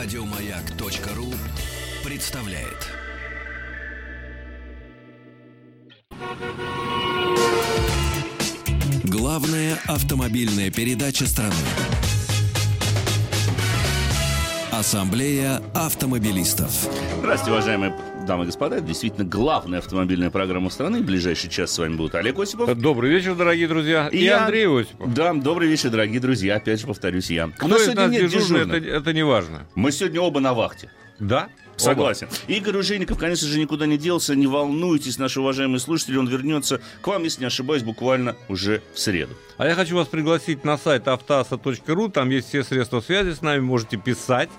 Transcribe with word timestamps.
Радиомаяк.ру 0.00 1.34
представляет. 2.08 2.86
Главная 9.02 9.76
автомобильная 9.88 10.70
передача 10.70 11.26
страны. 11.26 11.52
Ассамблея 14.70 15.60
автомобилистов. 15.74 16.70
Здравствуйте, 17.18 17.50
уважаемые 17.50 17.90
дамы 18.28 18.44
и 18.44 18.46
господа. 18.46 18.76
Это 18.76 18.86
действительно 18.86 19.26
главная 19.26 19.78
автомобильная 19.78 20.30
программа 20.30 20.70
страны. 20.70 21.00
В 21.00 21.04
ближайший 21.04 21.48
час 21.48 21.72
с 21.72 21.78
вами 21.78 21.96
будут 21.96 22.14
Олег 22.14 22.38
Осипов. 22.38 22.78
Добрый 22.78 23.10
вечер, 23.10 23.34
дорогие 23.34 23.66
друзья. 23.66 24.08
И, 24.08 24.22
я. 24.22 24.44
Андрей 24.44 24.68
Осипов. 24.68 25.12
Да, 25.14 25.32
добрый 25.32 25.68
вечер, 25.68 25.90
дорогие 25.90 26.20
друзья. 26.20 26.56
Опять 26.56 26.80
же 26.80 26.86
повторюсь 26.86 27.30
я. 27.30 27.48
Кто 27.48 27.66
У 27.66 27.68
нас 27.70 27.82
сегодня 27.82 28.02
нас 28.02 28.12
нет 28.12 28.30
дежурный, 28.30 28.60
дежурных. 28.60 28.76
это, 28.76 28.96
это 28.96 29.12
не 29.14 29.24
важно. 29.24 29.66
Мы 29.74 29.90
сегодня 29.92 30.20
оба 30.20 30.40
на 30.40 30.52
вахте. 30.52 30.90
Да? 31.18 31.48
Согласен. 31.78 32.28
Игорь 32.48 32.76
Ужеников, 32.76 33.18
конечно 33.18 33.48
же, 33.48 33.58
никуда 33.58 33.86
не 33.86 33.96
делся. 33.96 34.34
Не 34.34 34.46
волнуйтесь, 34.46 35.16
наши 35.16 35.40
уважаемые 35.40 35.78
слушатели. 35.78 36.16
Он 36.16 36.26
вернется 36.26 36.80
к 37.00 37.06
вам, 37.06 37.22
если 37.22 37.40
не 37.40 37.46
ошибаюсь, 37.46 37.82
буквально 37.82 38.36
уже 38.48 38.82
в 38.92 38.98
среду. 38.98 39.34
А 39.56 39.66
я 39.66 39.74
хочу 39.74 39.96
вас 39.96 40.08
пригласить 40.08 40.64
на 40.64 40.76
сайт 40.76 41.08
автоаса.ру. 41.08 42.08
Там 42.08 42.30
есть 42.30 42.48
все 42.48 42.62
средства 42.62 43.00
связи 43.00 43.30
с 43.30 43.42
нами. 43.42 43.60
Можете 43.60 43.96
писать 43.96 44.50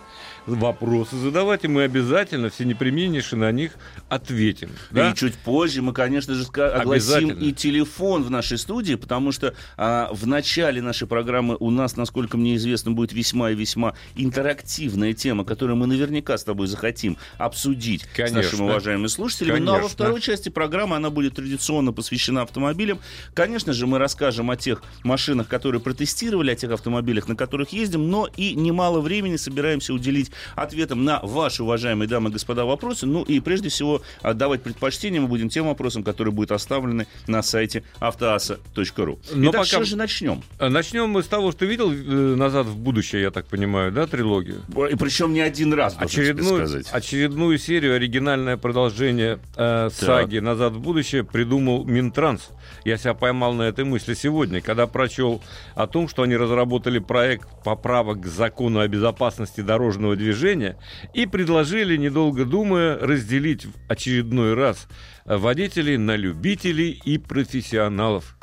вопросы 0.55 1.15
задавать, 1.15 1.65
и 1.65 1.67
мы 1.67 1.83
обязательно, 1.83 2.49
все 2.49 2.65
непременнейшие 2.65 3.39
на 3.39 3.51
них 3.51 3.73
ответим. 4.07 4.69
Да? 4.91 5.11
И 5.11 5.15
чуть 5.15 5.35
позже 5.35 5.81
мы, 5.81 5.93
конечно 5.93 6.33
же, 6.33 6.45
огласим 6.45 7.29
и 7.29 7.51
телефон 7.51 8.23
в 8.23 8.31
нашей 8.31 8.57
студии, 8.57 8.95
потому 8.95 9.31
что 9.31 9.53
а, 9.77 10.09
в 10.11 10.27
начале 10.27 10.81
нашей 10.81 11.07
программы 11.07 11.57
у 11.59 11.69
нас, 11.71 11.95
насколько 11.97 12.37
мне 12.37 12.55
известно, 12.55 12.91
будет 12.91 13.13
весьма 13.13 13.51
и 13.51 13.55
весьма 13.55 13.93
интерактивная 14.15 15.13
тема, 15.13 15.43
которую 15.45 15.77
мы 15.77 15.87
наверняка 15.87 16.37
с 16.37 16.43
тобой 16.43 16.67
захотим 16.67 17.17
обсудить 17.37 18.03
с 18.03 18.15
Конечно. 18.15 18.37
нашими 18.37 18.61
уважаемыми 18.61 19.07
слушателями. 19.07 19.59
Ну 19.59 19.71
а 19.71 19.73
во 19.73 19.79
Конечно. 19.79 19.95
второй 19.95 20.21
части 20.21 20.49
программы 20.49 20.95
она 20.95 21.09
будет 21.09 21.35
традиционно 21.35 21.93
посвящена 21.93 22.41
автомобилям. 22.41 22.99
Конечно 23.33 23.73
же, 23.73 23.87
мы 23.87 23.97
расскажем 23.97 24.51
о 24.51 24.57
тех 24.57 24.83
машинах, 25.03 25.47
которые 25.47 25.81
протестировали, 25.81 26.51
о 26.51 26.55
тех 26.55 26.71
автомобилях, 26.71 27.27
на 27.27 27.35
которых 27.35 27.69
ездим, 27.69 28.09
но 28.09 28.27
и 28.37 28.53
немало 28.55 29.01
времени 29.01 29.35
собираемся 29.35 29.93
уделить 29.93 30.31
ответам 30.55 31.03
на 31.03 31.19
ваши, 31.21 31.63
уважаемые 31.63 32.07
дамы 32.07 32.29
и 32.29 32.33
господа, 32.33 32.65
вопросы. 32.65 33.05
Ну 33.05 33.23
и 33.23 33.39
прежде 33.39 33.69
всего 33.69 34.01
отдавать 34.21 34.63
предпочтение 34.63 35.21
мы 35.21 35.27
будем 35.27 35.49
тем 35.49 35.67
вопросам, 35.67 36.03
которые 36.03 36.33
будут 36.33 36.51
оставлены 36.51 37.07
на 37.27 37.41
сайте 37.41 37.83
автоаса.ру. 37.99 39.19
Но 39.33 39.49
Итак, 39.51 39.61
пока- 39.61 39.65
что 39.65 39.83
же 39.83 39.95
начнем? 39.97 40.43
А 40.57 40.69
Начнем 40.69 41.09
мы 41.09 41.23
с 41.23 41.27
того, 41.27 41.51
что 41.51 41.65
видел 41.65 41.91
э, 41.91 41.95
«Назад 42.35 42.67
в 42.67 42.77
будущее», 42.77 43.21
я 43.23 43.31
так 43.31 43.45
понимаю, 43.47 43.91
да, 43.91 44.07
трилогию? 44.07 44.61
И 44.89 44.95
причем 44.95 45.33
не 45.33 45.41
один 45.41 45.73
раз, 45.73 45.95
Очередную, 45.97 46.67
сказать. 46.67 46.87
очередную 46.91 47.57
серию, 47.57 47.95
оригинальное 47.95 48.57
продолжение 48.57 49.39
э, 49.55 49.89
саги 49.91 50.39
«Назад 50.39 50.73
в 50.73 50.79
будущее» 50.79 51.23
придумал 51.23 51.83
Минтранс. 51.85 52.49
Я 52.85 52.97
себя 52.97 53.13
поймал 53.13 53.53
на 53.53 53.63
этой 53.63 53.83
мысли 53.83 54.13
сегодня, 54.13 54.61
когда 54.61 54.87
прочел 54.87 55.41
о 55.75 55.87
том, 55.87 56.07
что 56.07 56.23
они 56.23 56.35
разработали 56.37 56.99
проект 56.99 57.47
поправок 57.63 58.21
к 58.21 58.25
закону 58.25 58.79
о 58.79 58.87
безопасности 58.87 59.61
дорожного 59.61 60.15
движения 60.19 60.77
и 61.15 61.25
предложили, 61.25 61.97
недолго 61.97 62.45
думая, 62.45 62.99
разделить 62.99 63.65
в 63.65 63.71
очередной 63.87 64.53
раз 64.53 64.87
э, 65.25 65.35
водителей 65.35 65.97
на 65.97 66.15
любителей 66.15 66.91
и 66.91 67.17
профессионалов. 67.17 68.37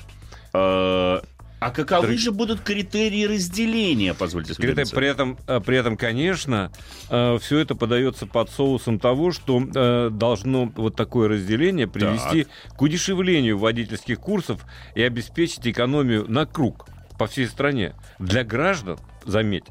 Э, 0.52 1.20
А 1.60 1.70
каковы 1.70 2.16
же 2.18 2.32
будут 2.32 2.60
критерии 2.60 3.24
разделения, 3.26 4.14
позвольте 4.14 4.52
осведомиться? 4.52 4.96
при 4.96 5.08
этом, 5.08 5.38
э, 5.46 5.60
при 5.60 5.76
этом, 5.76 5.96
конечно, 5.96 6.70
все 7.08 7.58
это 7.58 7.74
подается 7.74 8.26
под 8.26 8.50
соусом 8.50 8.98
того, 8.98 9.32
что 9.32 9.62
э, 9.62 10.10
должно 10.10 10.72
вот 10.76 10.96
такое 10.96 11.28
разделение 11.28 11.86
привести 11.86 12.46
к 12.76 12.82
удешевлению 12.82 13.58
водительских 13.58 14.18
курсов 14.18 14.62
и 14.94 15.02
обеспечить 15.02 15.66
экономию 15.66 16.24
на 16.28 16.46
круг 16.46 16.86
по 17.18 17.26
всей 17.26 17.46
стране. 17.46 17.94
Для 18.18 18.44
граждан, 18.44 18.98
заметь, 19.26 19.64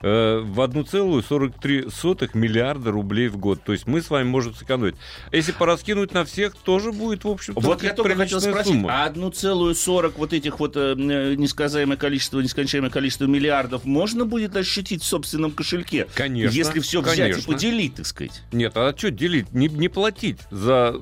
э, 0.00 0.40
в 0.44 0.60
1,43 0.60 2.30
миллиарда 2.34 2.90
рублей 2.90 3.28
в 3.28 3.36
год. 3.36 3.62
То 3.62 3.72
есть 3.72 3.86
мы 3.86 4.00
с 4.02 4.10
вами 4.10 4.26
можем 4.28 4.54
сэкономить. 4.54 4.96
Если 5.30 5.52
пораскинуть 5.52 6.12
на 6.12 6.24
всех, 6.24 6.54
тоже 6.56 6.92
будет, 6.92 7.24
в 7.24 7.28
общем-то, 7.28 7.60
Вот 7.60 7.82
я 7.82 7.92
только 7.94 8.16
хотел 8.16 8.40
спросить, 8.40 8.72
сумма. 8.72 9.04
а 9.04 9.08
1,40 9.08 10.14
вот 10.16 10.32
этих 10.32 10.58
вот 10.60 10.76
э, 10.76 10.94
э, 10.96 11.34
несказаемое 11.36 11.96
количество, 11.96 12.40
нескончаемое 12.40 12.90
количество 12.90 13.26
миллиардов 13.26 13.84
можно 13.84 14.24
будет 14.24 14.56
ощутить 14.56 15.02
в 15.02 15.06
собственном 15.06 15.52
кошельке? 15.52 16.06
Конечно, 16.14 16.54
Если 16.56 16.80
все 16.80 17.00
взять 17.00 17.18
и 17.18 17.32
конечно. 17.32 17.52
поделить, 17.52 17.94
так 17.96 18.06
сказать. 18.06 18.42
Нет, 18.52 18.72
а 18.76 18.94
что 18.96 19.10
делить? 19.10 19.52
Не, 19.52 19.68
не 19.68 19.88
платить 19.88 20.38
за... 20.50 20.94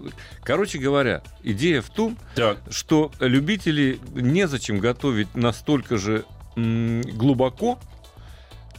Короче 0.43 0.79
говоря, 0.79 1.23
идея 1.43 1.81
в 1.81 1.91
том, 1.91 2.17
Так. 2.35 2.59
что 2.71 3.11
любители 3.21 3.99
незачем 4.15 4.79
готовить 4.81 5.35
настолько 5.35 5.97
же 5.97 6.25
глубоко, 6.57 7.79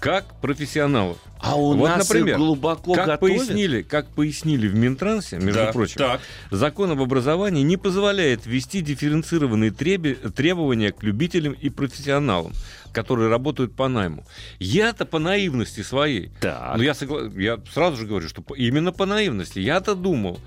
как 0.02 0.26
профессионалов. 0.42 1.18
А 1.40 1.56
у 1.56 1.74
Вот, 1.76 1.88
нас 1.88 2.10
например, 2.10 2.38
глубоко 2.38 2.94
как 2.96 3.06
готовят? 3.06 3.38
пояснили, 3.38 3.82
как 3.84 4.08
пояснили 4.08 4.68
в 4.68 4.74
Минтрансе, 4.76 5.38
между 5.38 5.54
Да, 5.66 5.72
прочим, 5.72 5.98
Так. 6.00 6.22
закон 6.50 6.92
об 6.92 7.02
образовании 7.02 7.62
не 7.62 7.78
позволяет 7.78 8.46
ввести 8.48 8.82
дифференцированные 8.82 9.70
требования 9.72 10.92
к 10.92 11.04
любителям 11.04 11.54
и 11.54 11.70
профессионалам, 11.70 12.52
которые 12.94 13.29
работают 13.29 13.75
по 13.75 13.88
найму. 13.88 14.25
Я-то 14.59 15.06
по 15.06 15.19
наивности 15.19 15.81
своей 15.81 16.31
Так. 16.41 16.78
ну, 16.78 16.84
я, 16.84 16.91
согла- 16.91 17.41
я 17.41 17.59
сразу 17.74 17.97
же 17.97 18.06
говорю, 18.06 18.28
что 18.29 18.44
именно 18.56 18.91
по 18.91 19.06
наивности. 19.06 19.59
Я-то 19.59 19.96
думал, 19.96 20.40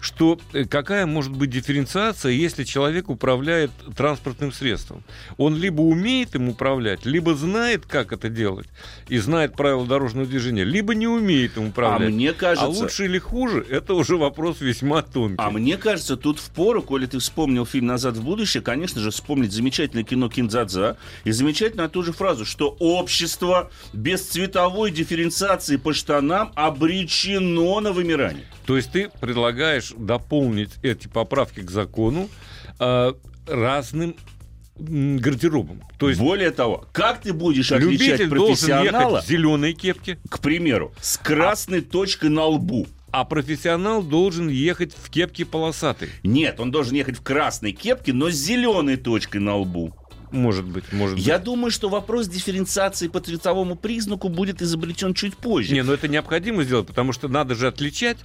что 0.00 0.38
э, 0.52 0.64
какая 0.64 1.06
может 1.06 1.32
быть 1.32 1.50
дифференциация, 1.50 2.32
если 2.32 2.64
человек 2.64 3.08
управляет 3.08 3.70
транспортным 3.96 4.52
средством. 4.52 5.04
Он 5.36 5.56
либо 5.56 5.80
умеет 5.82 6.34
им 6.34 6.48
управлять, 6.48 7.06
либо 7.06 7.34
знает, 7.36 7.86
как 7.86 8.12
это 8.12 8.28
делать, 8.28 8.66
и 9.08 9.18
знает 9.18 9.54
правила 9.54 9.86
дорожного 9.86 10.26
движения, 10.26 10.64
либо 10.64 10.94
не 10.96 11.06
умеет 11.06 11.56
им 11.56 11.66
А 11.66 11.68
управлять. 11.68 12.10
мне 12.12 12.32
кажется... 12.32 12.66
А 12.66 12.68
лучше 12.68 13.04
или 13.04 13.18
хуже, 13.18 13.64
это 13.70 13.94
уже 13.94 14.16
вопрос 14.16 14.60
весьма 14.60 15.02
тонкий. 15.02 15.36
А 15.38 15.50
мне 15.50 15.76
кажется, 15.76 16.16
тут 16.16 16.40
впору, 16.40 16.82
коли 16.82 17.06
ты 17.06 17.20
вспомнил 17.20 17.64
фильм 17.64 17.86
«Назад 17.86 18.16
в 18.16 18.24
будущее», 18.24 18.60
конечно 18.62 19.00
же, 19.00 19.10
вспомнить 19.12 19.52
замечательное 19.52 20.02
кино 20.04 20.28
«Киндзадза» 20.28 20.96
и 21.22 21.30
замечательную 21.30 21.86
ту 21.92 22.02
же 22.02 22.12
фразу, 22.12 22.44
что 22.44 22.76
общество 22.80 23.70
без 23.92 24.22
цветовой 24.22 24.90
дифференциации 24.90 25.76
по 25.76 25.92
штанам 25.92 26.52
обречено 26.54 27.80
на 27.80 27.92
вымирание. 27.92 28.46
То 28.66 28.76
есть 28.76 28.92
ты 28.92 29.10
предлагаешь 29.20 29.92
дополнить 29.96 30.70
эти 30.82 31.08
поправки 31.08 31.60
к 31.60 31.70
закону 31.70 32.28
э, 32.78 33.12
разным 33.46 34.16
гардеробом. 34.76 35.82
То 35.98 36.08
есть 36.08 36.20
Более 36.20 36.50
того, 36.50 36.86
как 36.92 37.20
ты 37.20 37.32
будешь 37.32 37.72
отличать 37.72 38.28
профессионала, 38.28 39.20
в 39.20 39.26
зеленой 39.26 39.74
кепке, 39.74 40.18
к 40.28 40.40
примеру, 40.40 40.92
с 41.00 41.18
красной 41.18 41.82
точкой 41.82 42.30
на 42.30 42.44
лбу? 42.44 42.86
а 43.12 43.24
профессионал 43.24 44.02
должен 44.02 44.48
ехать 44.48 44.94
в 44.96 45.10
кепке 45.10 45.44
полосатой. 45.44 46.08
Нет, 46.22 46.58
он 46.58 46.70
должен 46.70 46.94
ехать 46.94 47.18
в 47.18 47.22
красной 47.22 47.72
кепке, 47.72 48.14
но 48.14 48.30
с 48.30 48.34
зеленой 48.34 48.96
точкой 48.96 49.42
на 49.42 49.56
лбу. 49.56 49.94
Может 50.32 50.64
быть, 50.64 50.92
может 50.92 51.18
Я 51.18 51.38
думаю, 51.38 51.70
что 51.70 51.88
вопрос 51.88 52.26
дифференциации 52.26 53.08
по 53.08 53.20
цветовому 53.20 53.76
признаку 53.76 54.28
будет 54.28 54.62
изобретен 54.62 55.14
чуть 55.14 55.36
позже. 55.36 55.68
быть. 55.68 55.74
Не, 55.76 55.82
ну 55.82 55.92
это 55.92 56.08
необходимо 56.08 56.64
сделать, 56.64 56.86
потому 56.86 57.12
что 57.12 57.28
надо 57.28 57.54
же 57.54 57.66
отличать 57.68 58.16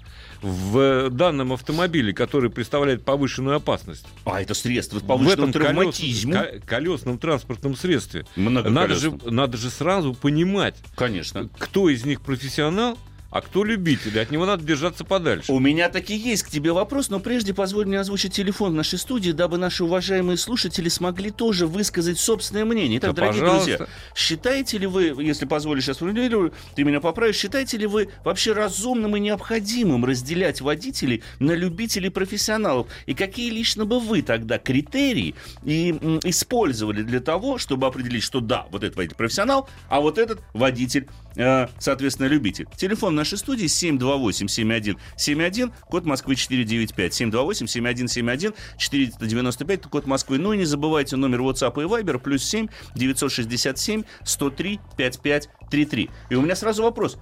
в 0.41 1.09
данном 1.09 1.53
автомобиле, 1.53 2.13
который 2.13 2.49
представляет 2.49 3.03
повышенную 3.03 3.57
опасность. 3.57 4.05
А 4.25 4.41
это 4.41 4.53
средство 4.53 4.99
в 4.99 5.03
повышенного 5.05 5.49
этом 5.49 5.61
травматизму. 5.61 6.33
колес- 6.33 6.59
ко- 6.61 6.67
колесном 6.67 7.17
транспортном 7.17 7.75
средстве. 7.75 8.25
Надо 8.35 8.95
же, 8.95 9.11
надо 9.25 9.57
же 9.57 9.69
сразу 9.69 10.13
понимать, 10.13 10.75
Конечно. 10.95 11.49
кто 11.59 11.89
из 11.89 12.05
них 12.05 12.21
профессионал, 12.21 12.97
а 13.29 13.41
кто 13.41 13.63
любитель. 13.63 14.19
От 14.19 14.31
него 14.31 14.45
надо 14.45 14.63
держаться 14.63 15.03
подальше. 15.03 15.51
У 15.51 15.59
меня 15.59 15.89
таки 15.89 16.15
есть 16.15 16.43
к 16.43 16.49
тебе 16.49 16.71
вопрос, 16.71 17.09
но 17.09 17.19
прежде 17.19 17.53
позволь 17.53 17.85
мне 17.85 17.99
озвучить 17.99 18.33
телефон 18.33 18.75
нашей 18.75 18.97
студии, 18.99 19.31
дабы 19.31 19.57
наши 19.57 19.83
уважаемые 19.83 20.37
слушатели 20.37 20.87
смогли 20.89 21.29
тоже 21.31 21.67
высказать 21.67 22.19
собственное 22.19 22.63
мнение. 22.65 22.99
Итак, 22.99 23.13
Да, 23.15 23.21
дорогие 23.23 23.41
пожалуйста. 23.41 23.67
друзья, 23.77 23.87
считаете 24.15 24.77
ли 24.77 24.87
вы, 24.87 25.13
если 25.19 25.45
позволишь, 25.45 25.83
сейчас 25.85 25.97
сформулирую, 25.97 26.53
ты 26.75 26.83
меня 26.83 27.01
поправишь, 27.01 27.35
считаете 27.35 27.77
ли 27.77 27.85
вы 27.85 28.09
вообще 28.23 28.53
разумным 28.53 29.15
и 29.17 29.19
необходимым 29.19 30.05
разделять 30.05 30.61
водителей 30.61 31.21
на 31.39 31.51
любителей 31.51 32.07
и 32.07 32.11
профессионалов? 32.11 32.87
И 33.07 33.13
какие 33.13 33.49
лично 33.49 33.85
бы 33.85 33.99
вы 33.99 34.21
тогда 34.21 34.57
критерии 34.57 35.35
и, 35.65 35.97
м, 36.01 36.19
использовали 36.23 37.01
для 37.03 37.19
того, 37.19 37.57
чтобы 37.57 37.87
определить, 37.87 38.23
что 38.23 38.39
да, 38.39 38.67
вот 38.71 38.83
этот 38.83 38.95
водитель 38.95 39.17
профессионал, 39.17 39.69
а 39.89 39.99
вот 39.99 40.17
этот 40.17 40.39
водитель, 40.53 41.07
э, 41.35 41.67
соответственно, 41.77 42.27
любитель? 42.27 42.67
Телефон 42.77 43.16
нашей 43.17 43.37
студии 43.37 43.65
728-7171, 43.65 45.71
код 45.89 46.05
Москвы 46.05 46.35
495. 46.35 47.21
728-7171, 47.21 48.53
495, 48.77 49.81
код 49.83 50.05
Москвы. 50.05 50.37
Ну 50.37 50.53
и 50.53 50.57
не 50.57 50.65
забывайте 50.65 51.15
номер 51.15 51.41
WhatsApp 51.41 51.73
и 51.81 51.85
Viber, 51.85 52.19
плюс 52.19 52.43
7 52.43 52.67
967 52.95 54.03
103 54.23 54.79
5533. 54.97 56.09
И 56.29 56.35
у 56.35 56.41
меня 56.41 56.55
сразу 56.55 56.83
вопрос. 56.83 57.17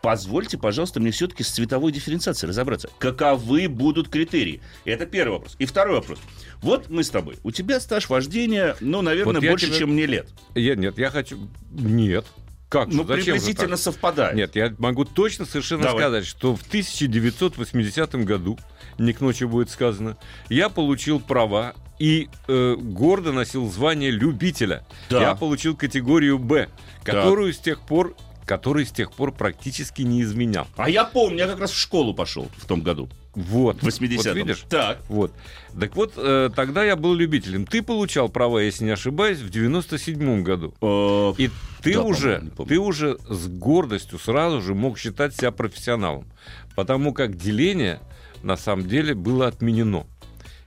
Позвольте, 0.00 0.56
пожалуйста, 0.58 1.00
мне 1.00 1.10
все-таки 1.10 1.42
с 1.42 1.50
цветовой 1.50 1.90
дифференциацией 1.90 2.48
разобраться. 2.48 2.88
Каковы 2.98 3.68
будут 3.68 4.08
критерии? 4.08 4.60
Это 4.84 5.06
первый 5.06 5.32
вопрос. 5.32 5.56
И 5.58 5.66
второй 5.66 5.96
вопрос. 5.96 6.20
Вот 6.62 6.88
мы 6.88 7.02
с 7.02 7.10
тобой. 7.10 7.36
У 7.42 7.50
тебя 7.50 7.80
стаж 7.80 8.08
вождения, 8.08 8.76
ну, 8.80 9.02
наверное, 9.02 9.34
Вот 9.34 9.44
больше, 9.44 9.66
тебе- 9.66 9.78
чем 9.78 9.90
мне 9.90 10.06
лет. 10.06 10.28
Я, 10.54 10.76
нет, 10.76 10.98
я 10.98 11.10
хочу... 11.10 11.36
Нет. 11.72 12.24
Как 12.68 12.90
же? 12.90 12.98
Ну, 12.98 13.04
Зачем 13.04 13.18
же 13.18 13.24
приблизительно 13.32 13.76
так? 13.76 13.78
совпадает. 13.78 14.34
Нет, 14.34 14.56
я 14.56 14.74
могу 14.78 15.04
точно 15.04 15.46
совершенно 15.46 15.84
Давай. 15.84 16.02
сказать, 16.02 16.26
что 16.26 16.54
в 16.54 16.62
1980 16.62 18.14
году, 18.24 18.58
не 18.98 19.12
к 19.12 19.20
ночи 19.20 19.44
будет 19.44 19.70
сказано, 19.70 20.18
я 20.50 20.68
получил 20.68 21.18
права 21.18 21.74
и 21.98 22.28
э, 22.46 22.76
гордо 22.78 23.32
носил 23.32 23.70
звание 23.70 24.10
любителя. 24.10 24.84
Да. 25.08 25.20
Я 25.20 25.34
получил 25.34 25.76
категорию 25.76 26.38
Б, 26.38 26.68
которую 27.04 27.52
с 27.52 27.58
тех 27.58 27.80
пор 27.80 28.14
который 28.44 28.86
с 28.86 28.90
тех 28.90 29.12
пор 29.12 29.30
практически 29.32 30.00
не 30.00 30.22
изменял. 30.22 30.66
А 30.78 30.88
я 30.88 31.04
помню, 31.04 31.40
я 31.40 31.46
как 31.48 31.60
раз 31.60 31.70
в 31.70 31.78
школу 31.78 32.14
пошел 32.14 32.48
в 32.56 32.64
том 32.64 32.80
году, 32.80 33.10
Вот. 33.34 33.82
в 33.82 33.86
80-м. 33.86 34.16
Вот 34.16 34.34
видишь? 34.36 34.64
Так. 34.68 34.98
Вот. 35.08 35.32
Так 35.78 35.94
вот, 35.96 36.14
э, 36.16 36.50
тогда 36.54 36.84
я 36.84 36.96
был 36.96 37.14
любителем. 37.14 37.66
Ты 37.66 37.82
получал 37.82 38.28
права, 38.28 38.58
если 38.60 38.84
не 38.84 38.90
ошибаюсь, 38.90 39.38
в 39.38 39.50
97 39.50 40.42
году. 40.42 40.74
Э, 40.80 41.34
И 41.38 41.50
ты 41.82 41.94
Да, 41.94 42.02
уже, 42.02 42.42
ты 42.66 42.78
уже 42.78 43.18
с 43.28 43.46
гордостью 43.48 44.18
сразу 44.18 44.60
же 44.60 44.74
мог 44.74 44.98
считать 44.98 45.36
себя 45.36 45.52
профессионалом, 45.52 46.26
потому 46.74 47.12
как 47.12 47.36
деление 47.36 48.00
на 48.42 48.56
самом 48.56 48.88
деле 48.88 49.14
было 49.14 49.46
отменено. 49.46 50.06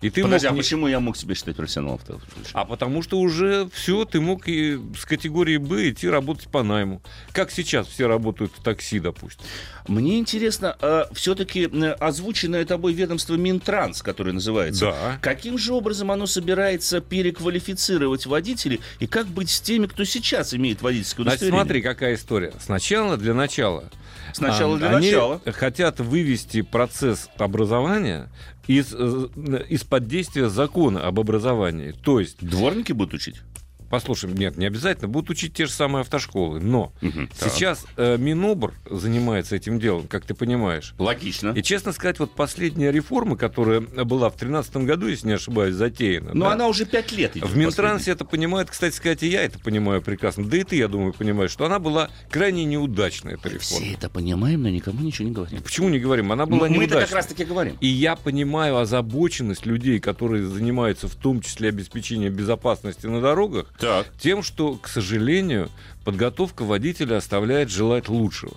И 0.01 0.09
ты 0.09 0.23
Подожди, 0.23 0.47
мог 0.47 0.55
а 0.55 0.57
почему 0.57 0.87
я 0.87 0.99
мог 0.99 1.15
себя 1.15 1.35
считать 1.35 1.55
профессионалом 1.55 1.99
в 1.99 2.03
этом 2.05 2.19
случае? 2.21 2.51
а 2.53 2.65
потому 2.65 3.03
что 3.03 3.19
уже 3.19 3.69
все, 3.71 4.03
ты 4.03 4.19
мог 4.19 4.47
и 4.47 4.79
с 4.97 5.05
категории 5.05 5.57
Б 5.57 5.91
идти 5.91 6.09
работать 6.09 6.47
по 6.47 6.63
найму. 6.63 7.03
Как 7.33 7.51
сейчас 7.51 7.85
все 7.87 8.07
работают 8.07 8.51
в 8.57 8.63
такси, 8.63 8.99
допустим. 8.99 9.45
Мне 9.87 10.19
интересно, 10.19 10.75
все-таки 11.13 11.69
озвученное 11.99 12.65
тобой 12.65 12.93
ведомство 12.93 13.35
Минтранс, 13.35 14.01
которое 14.01 14.31
называется, 14.33 14.85
Да. 14.85 15.19
каким 15.21 15.57
же 15.57 15.73
образом 15.73 16.11
оно 16.11 16.25
собирается 16.25 17.01
переквалифицировать 17.01 18.25
водителей 18.25 18.81
и 18.99 19.07
как 19.07 19.27
быть 19.27 19.49
с 19.49 19.59
теми, 19.61 19.87
кто 19.87 20.03
сейчас 20.03 20.53
имеет 20.53 20.81
водительское 20.81 21.23
Значит, 21.23 21.41
удостоверение? 21.41 21.63
смотри, 21.65 21.81
какая 21.81 22.15
история. 22.15 22.53
Сначала 22.63 23.17
для 23.17 23.33
начала. 23.33 23.85
Сначала 24.33 24.75
а, 24.75 24.79
для 24.79 24.89
они 24.95 25.07
начала. 25.07 25.41
хотят 25.45 25.99
вывести 25.99 26.61
процесс 26.61 27.29
образования 27.37 28.29
из, 28.67 28.93
э, 28.93 29.27
из-под 29.69 30.07
действия 30.07 30.49
закона 30.49 31.05
об 31.05 31.19
образовании. 31.19 31.91
То 31.91 32.19
есть, 32.19 32.37
Дворники 32.39 32.93
будут 32.93 33.15
учить? 33.15 33.41
Послушай, 33.91 34.31
нет, 34.31 34.57
не 34.57 34.65
обязательно, 34.65 35.07
будут 35.07 35.29
учить 35.29 35.53
те 35.53 35.65
же 35.65 35.71
самые 35.71 36.01
автошколы, 36.01 36.59
но 36.59 36.93
так. 37.01 37.51
сейчас 37.51 37.85
э, 37.97 38.17
Минобр 38.17 38.73
занимается 38.89 39.55
этим 39.55 39.79
делом, 39.79 40.07
как 40.07 40.25
ты 40.25 40.33
понимаешь. 40.33 40.93
Логично. 40.97 41.49
И, 41.49 41.61
честно 41.61 41.91
сказать, 41.91 42.19
вот 42.19 42.33
последняя 42.33 42.91
реформа, 42.91 43.35
которая 43.35 43.81
была 43.81 44.29
в 44.29 44.37
2013 44.37 44.77
году, 44.77 45.07
если 45.07 45.27
не 45.27 45.33
ошибаюсь, 45.33 45.75
затеяна. 45.75 46.31
Но 46.33 46.45
да, 46.45 46.53
она 46.53 46.67
уже 46.67 46.85
пять 46.85 47.11
лет 47.11 47.35
идет. 47.35 47.49
в 47.49 47.57
Минтрансе 47.57 48.11
это 48.11 48.25
понимают, 48.25 48.69
кстати 48.69 48.95
сказать, 48.95 49.23
и 49.23 49.27
я 49.27 49.43
это 49.43 49.59
понимаю 49.59 50.01
прекрасно. 50.01 50.45
Да 50.45 50.57
и 50.57 50.63
ты, 50.63 50.77
я 50.77 50.87
думаю, 50.87 51.13
понимаешь, 51.13 51.51
что 51.51 51.65
она 51.65 51.79
была 51.79 52.09
крайне 52.29 52.63
неудачной, 52.65 53.33
эта 53.33 53.49
реформа. 53.49 53.85
Все 53.85 53.93
это 53.93 54.09
понимаем, 54.09 54.63
но 54.63 54.69
никому 54.69 55.01
ничего 55.01 55.27
не 55.27 55.33
говорим. 55.33 55.61
Почему 55.61 55.89
не 55.89 55.99
говорим? 55.99 56.31
Она 56.31 56.45
была 56.45 56.67
Мы-то 56.67 56.73
неудачной. 56.73 57.05
как 57.05 57.15
раз 57.15 57.25
таки 57.27 57.43
говорим. 57.43 57.77
И 57.81 57.87
я 57.87 58.15
понимаю 58.15 58.77
озабоченность 58.77 59.65
людей, 59.65 59.99
которые 59.99 60.45
занимаются 60.47 61.07
в 61.07 61.15
том 61.15 61.41
числе 61.41 61.69
обеспечением 61.69 62.33
безопасности 62.33 63.05
на 63.07 63.21
дорогах, 63.21 63.67
Так. 63.81 64.07
тем, 64.19 64.43
что, 64.43 64.75
к 64.75 64.87
сожалению, 64.87 65.69
подготовка 66.05 66.63
водителя 66.63 67.17
оставляет 67.17 67.69
желать 67.69 68.07
лучшего. 68.09 68.53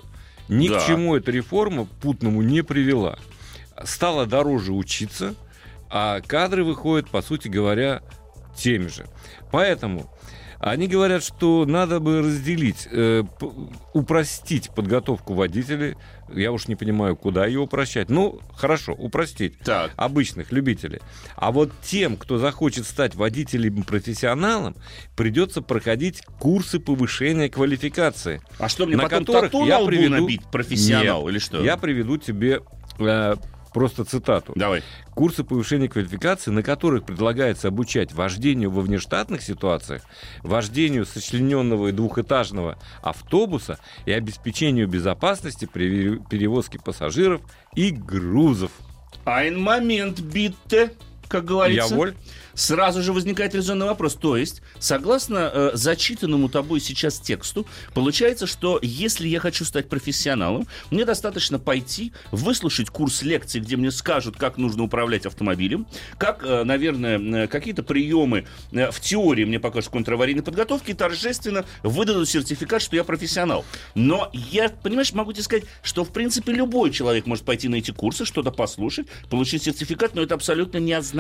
Ни 0.48 0.68
Да. 0.68 0.78
к 0.80 0.86
чему 0.86 1.16
эта 1.16 1.30
реформа 1.30 1.86
путному 1.86 2.42
не 2.42 2.62
привела. 2.62 3.18
Стало 3.84 4.26
дороже 4.26 4.72
учиться, 4.72 5.34
а 5.90 6.20
кадры 6.20 6.64
выходят, 6.64 7.08
по 7.10 7.22
сути 7.22 7.48
говоря, 7.48 8.02
теми 8.56 8.88
же. 8.88 9.06
Поэтому 9.50 10.10
они 10.72 10.86
говорят, 10.86 11.22
что 11.22 11.64
надо 11.66 12.00
бы 12.00 12.20
разделить, 12.20 12.88
э, 12.90 13.22
упростить 13.92 14.70
подготовку 14.74 15.34
водителей. 15.34 15.96
Я 16.32 16.52
уж 16.52 16.68
не 16.68 16.74
понимаю, 16.76 17.16
куда 17.16 17.44
ее 17.46 17.60
упрощать. 17.60 18.08
Ну, 18.08 18.40
хорошо, 18.56 18.92
упростить 18.92 19.58
Так. 19.58 19.92
обычных 19.96 20.52
любителей. 20.52 21.00
А 21.36 21.52
вот 21.52 21.70
тем, 21.82 22.16
кто 22.16 22.38
захочет 22.38 22.86
стать 22.86 23.14
водителем-профессионалом, 23.14 24.74
придется 25.16 25.60
проходить 25.62 26.22
курсы 26.38 26.78
повышения 26.80 27.48
квалификации. 27.48 28.40
А 28.58 28.68
что, 28.68 28.86
мне 28.86 28.96
на 28.96 29.04
потом 29.04 29.20
которых 29.26 29.52
тату 29.52 29.66
я 29.66 29.84
приведу- 29.84 30.22
набить? 30.22 30.42
Профессионал 30.50 31.22
Нет, 31.22 31.30
или 31.32 31.38
что? 31.40 31.62
Я 31.62 31.76
приведу 31.76 32.16
тебе 32.16 32.60
э, 32.98 33.36
просто 33.74 34.04
цитату. 34.04 34.52
Давай. 34.56 34.82
Курсы 35.14 35.44
повышения 35.44 35.88
квалификации, 35.88 36.50
на 36.50 36.62
которых 36.62 37.04
предлагается 37.04 37.68
обучать 37.68 38.14
вождению 38.14 38.70
во 38.70 38.80
внештатных 38.80 39.42
ситуациях, 39.42 40.02
вождению 40.42 41.04
сочлененного 41.04 41.88
и 41.88 41.92
двухэтажного 41.92 42.78
автобуса 43.02 43.78
и 44.06 44.12
обеспечению 44.12 44.88
безопасности 44.88 45.68
при 45.70 46.18
перевозке 46.30 46.78
пассажиров 46.78 47.42
и 47.74 47.90
грузов. 47.90 48.70
Ein 49.26 49.58
момент, 49.58 50.20
битте, 50.20 50.92
как 51.28 51.44
говорится. 51.44 51.90
Я 51.90 51.96
воль. 51.96 52.14
Сразу 52.54 53.02
же 53.02 53.12
возникает 53.12 53.54
резонный 53.54 53.86
вопрос. 53.86 54.14
То 54.14 54.36
есть, 54.36 54.62
согласно 54.78 55.50
э, 55.52 55.70
зачитанному 55.74 56.48
тобой 56.48 56.80
сейчас 56.80 57.18
тексту, 57.18 57.66
получается, 57.94 58.46
что 58.46 58.78
если 58.80 59.26
я 59.26 59.40
хочу 59.40 59.64
стать 59.64 59.88
профессионалом, 59.88 60.68
мне 60.90 61.04
достаточно 61.04 61.58
пойти, 61.58 62.12
выслушать 62.30 62.90
курс 62.90 63.22
лекций, 63.22 63.60
где 63.60 63.76
мне 63.76 63.90
скажут, 63.90 64.36
как 64.36 64.56
нужно 64.56 64.84
управлять 64.84 65.26
автомобилем, 65.26 65.86
как, 66.16 66.44
э, 66.44 66.62
наверное, 66.62 67.18
э, 67.18 67.46
какие-то 67.48 67.82
приемы 67.82 68.46
э, 68.70 68.90
в 68.92 69.00
теории 69.00 69.44
мне 69.44 69.58
покажут 69.58 69.90
контраварийной 69.90 70.44
подготовки 70.44 70.92
и 70.92 70.94
торжественно 70.94 71.64
выдадут 71.82 72.28
сертификат, 72.28 72.82
что 72.82 72.94
я 72.94 73.02
профессионал. 73.02 73.64
Но 73.96 74.30
я, 74.32 74.68
понимаешь, 74.68 75.12
могу 75.12 75.32
тебе 75.32 75.42
сказать, 75.42 75.64
что, 75.82 76.04
в 76.04 76.12
принципе, 76.12 76.52
любой 76.52 76.92
человек 76.92 77.26
может 77.26 77.44
пойти 77.44 77.68
на 77.68 77.76
эти 77.76 77.90
курсы, 77.90 78.24
что-то 78.24 78.52
послушать, 78.52 79.08
получить 79.28 79.64
сертификат, 79.64 80.14
но 80.14 80.22
это 80.22 80.36
абсолютно 80.36 80.78
не 80.78 80.92
означает, 80.92 81.13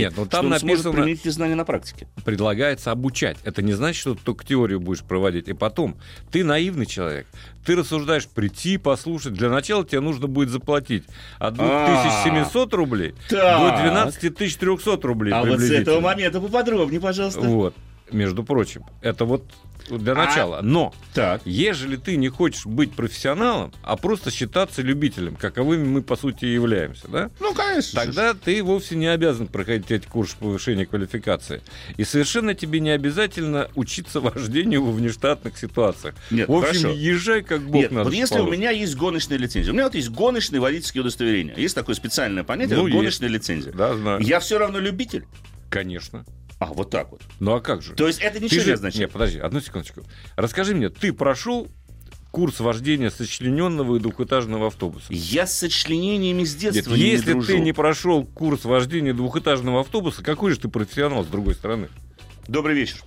Нет, 0.00 0.14
ну 0.16 0.26
там 0.26 0.46
что 0.46 0.54
он 0.54 0.58
сможет 0.60 0.62
написано- 0.84 0.92
применить 0.92 1.20
эти 1.20 1.28
знания 1.28 1.54
на 1.54 1.64
практике. 1.64 2.06
предлагается 2.24 2.90
обучать. 2.92 3.36
Это 3.44 3.62
не 3.62 3.72
значит, 3.72 4.00
что 4.00 4.14
ты 4.14 4.20
только 4.24 4.44
теорию 4.46 4.80
будешь 4.80 5.02
проводить. 5.02 5.48
И 5.48 5.52
потом, 5.52 5.96
ты 6.30 6.44
наивный 6.44 6.86
человек. 6.86 7.26
Ты 7.64 7.76
рассуждаешь 7.76 8.26
прийти, 8.26 8.78
послушать. 8.78 9.34
Для 9.34 9.50
начала 9.50 9.84
тебе 9.84 10.00
нужно 10.00 10.26
будет 10.28 10.48
заплатить 10.48 11.04
от 11.38 11.54
2700 11.54 12.72
рублей 12.74 13.14
до 13.28 13.36
Так. 13.36 13.82
12 13.82 14.30
300 14.34 15.04
рублей 15.04 15.32
А 15.32 15.44
вот 15.44 15.60
с 15.60 15.70
этого 15.70 16.00
момента 16.00 16.40
поподробнее, 16.40 17.00
пожалуйста. 17.00 17.40
Вот, 17.40 17.74
между 18.10 18.44
прочим. 18.44 18.84
Это 19.02 19.24
вот 19.24 19.44
для 19.98 20.12
А- 20.12 20.16
начала. 20.26 20.60
Но, 20.62 20.94
Так. 21.14 21.42
ежели 21.44 21.96
ты 21.96 22.16
не 22.16 22.28
хочешь 22.28 22.66
быть 22.66 22.92
профессионалом, 22.92 23.72
а 23.82 23.96
просто 23.96 24.30
считаться 24.30 24.82
любителем, 24.82 25.36
каковыми 25.36 25.84
мы, 25.86 26.02
по 26.02 26.16
сути, 26.16 26.44
и 26.44 26.52
являемся, 26.52 27.08
да? 27.08 27.30
Ну, 27.40 27.54
конечно. 27.54 28.00
Тогда 28.00 28.34
ты 28.34 28.62
вовсе 28.62 28.96
не 28.96 29.06
обязан 29.06 29.46
проходить 29.46 29.90
эти 29.90 30.06
курсы 30.06 30.36
повышения 30.36 30.86
квалификации. 30.86 31.62
И 31.96 32.04
совершенно 32.04 32.54
тебе 32.54 32.80
не 32.80 32.90
обязательно 32.90 33.68
учиться 33.74 34.20
вождению 34.20 34.84
во 34.84 34.92
внештатных 34.92 35.56
ситуациях. 35.58 36.14
Нет, 36.30 36.48
в 36.48 36.52
общем, 36.52 36.82
хорошо. 36.82 36.90
езжай 36.98 37.42
как 37.42 37.62
бог 37.62 37.82
Нет, 37.82 37.90
надо 37.92 38.04
вот 38.04 38.14
если 38.14 38.34
у 38.36 38.38
положит. 38.38 38.58
меня 38.58 38.70
есть 38.70 38.96
гоночная 38.96 39.38
лицензия, 39.38 39.70
у 39.72 39.74
меня 39.74 39.84
вот 39.84 39.94
есть 39.94 40.10
гоночные 40.10 40.60
водительские 40.60 41.02
удостоверения. 41.02 41.54
Есть 41.56 41.74
такое 41.74 41.94
специальное 41.94 42.44
понятие, 42.44 42.76
Ну, 42.76 42.86
есть. 42.86 42.96
гоночная 42.96 43.28
лицензия. 43.28 43.72
Да, 43.72 43.94
знаю. 43.96 44.20
Я 44.20 44.40
все 44.40 44.58
равно 44.58 44.78
любитель. 44.78 45.24
Конечно. 45.70 46.24
А, 46.60 46.66
вот 46.66 46.90
так 46.90 47.10
вот. 47.10 47.22
Ну 47.40 47.54
а 47.54 47.60
как 47.60 47.82
же? 47.82 47.94
То 47.94 48.06
есть 48.06 48.20
это 48.20 48.38
Ты 48.38 48.44
ничего 48.44 48.60
же- 48.60 48.66
не 48.68 48.72
означает. 48.74 49.00
Нет, 49.00 49.10
подожди, 49.12 49.38
одну 49.38 49.60
секундочку. 49.60 50.02
Расскажи 50.36 50.74
мне, 50.74 50.90
ты 50.90 51.12
прошел 51.12 51.66
курс 52.30 52.60
вождения 52.60 53.10
сочлененного 53.10 53.96
и 53.96 53.98
двухэтажного 53.98 54.66
автобуса? 54.68 55.06
Я 55.08 55.46
с 55.46 55.58
сочленениями 55.58 56.44
с 56.44 56.52
Нет, 56.62 56.74
детства 56.74 56.94
не 56.94 57.00
если 57.02 57.32
дружу. 57.32 57.46
ты 57.48 57.60
не 57.60 57.72
прошел 57.72 58.24
курс 58.24 58.64
вождения 58.64 59.14
двухэтажного 59.14 59.80
автобуса, 59.80 60.22
какой 60.22 60.52
же 60.52 60.60
ты 60.60 60.68
профессионал 60.68 61.24
с 61.24 61.28
другой 61.28 61.54
стороны? 61.54 61.88
Добрый 62.46 62.76
вечер. 62.76 62.98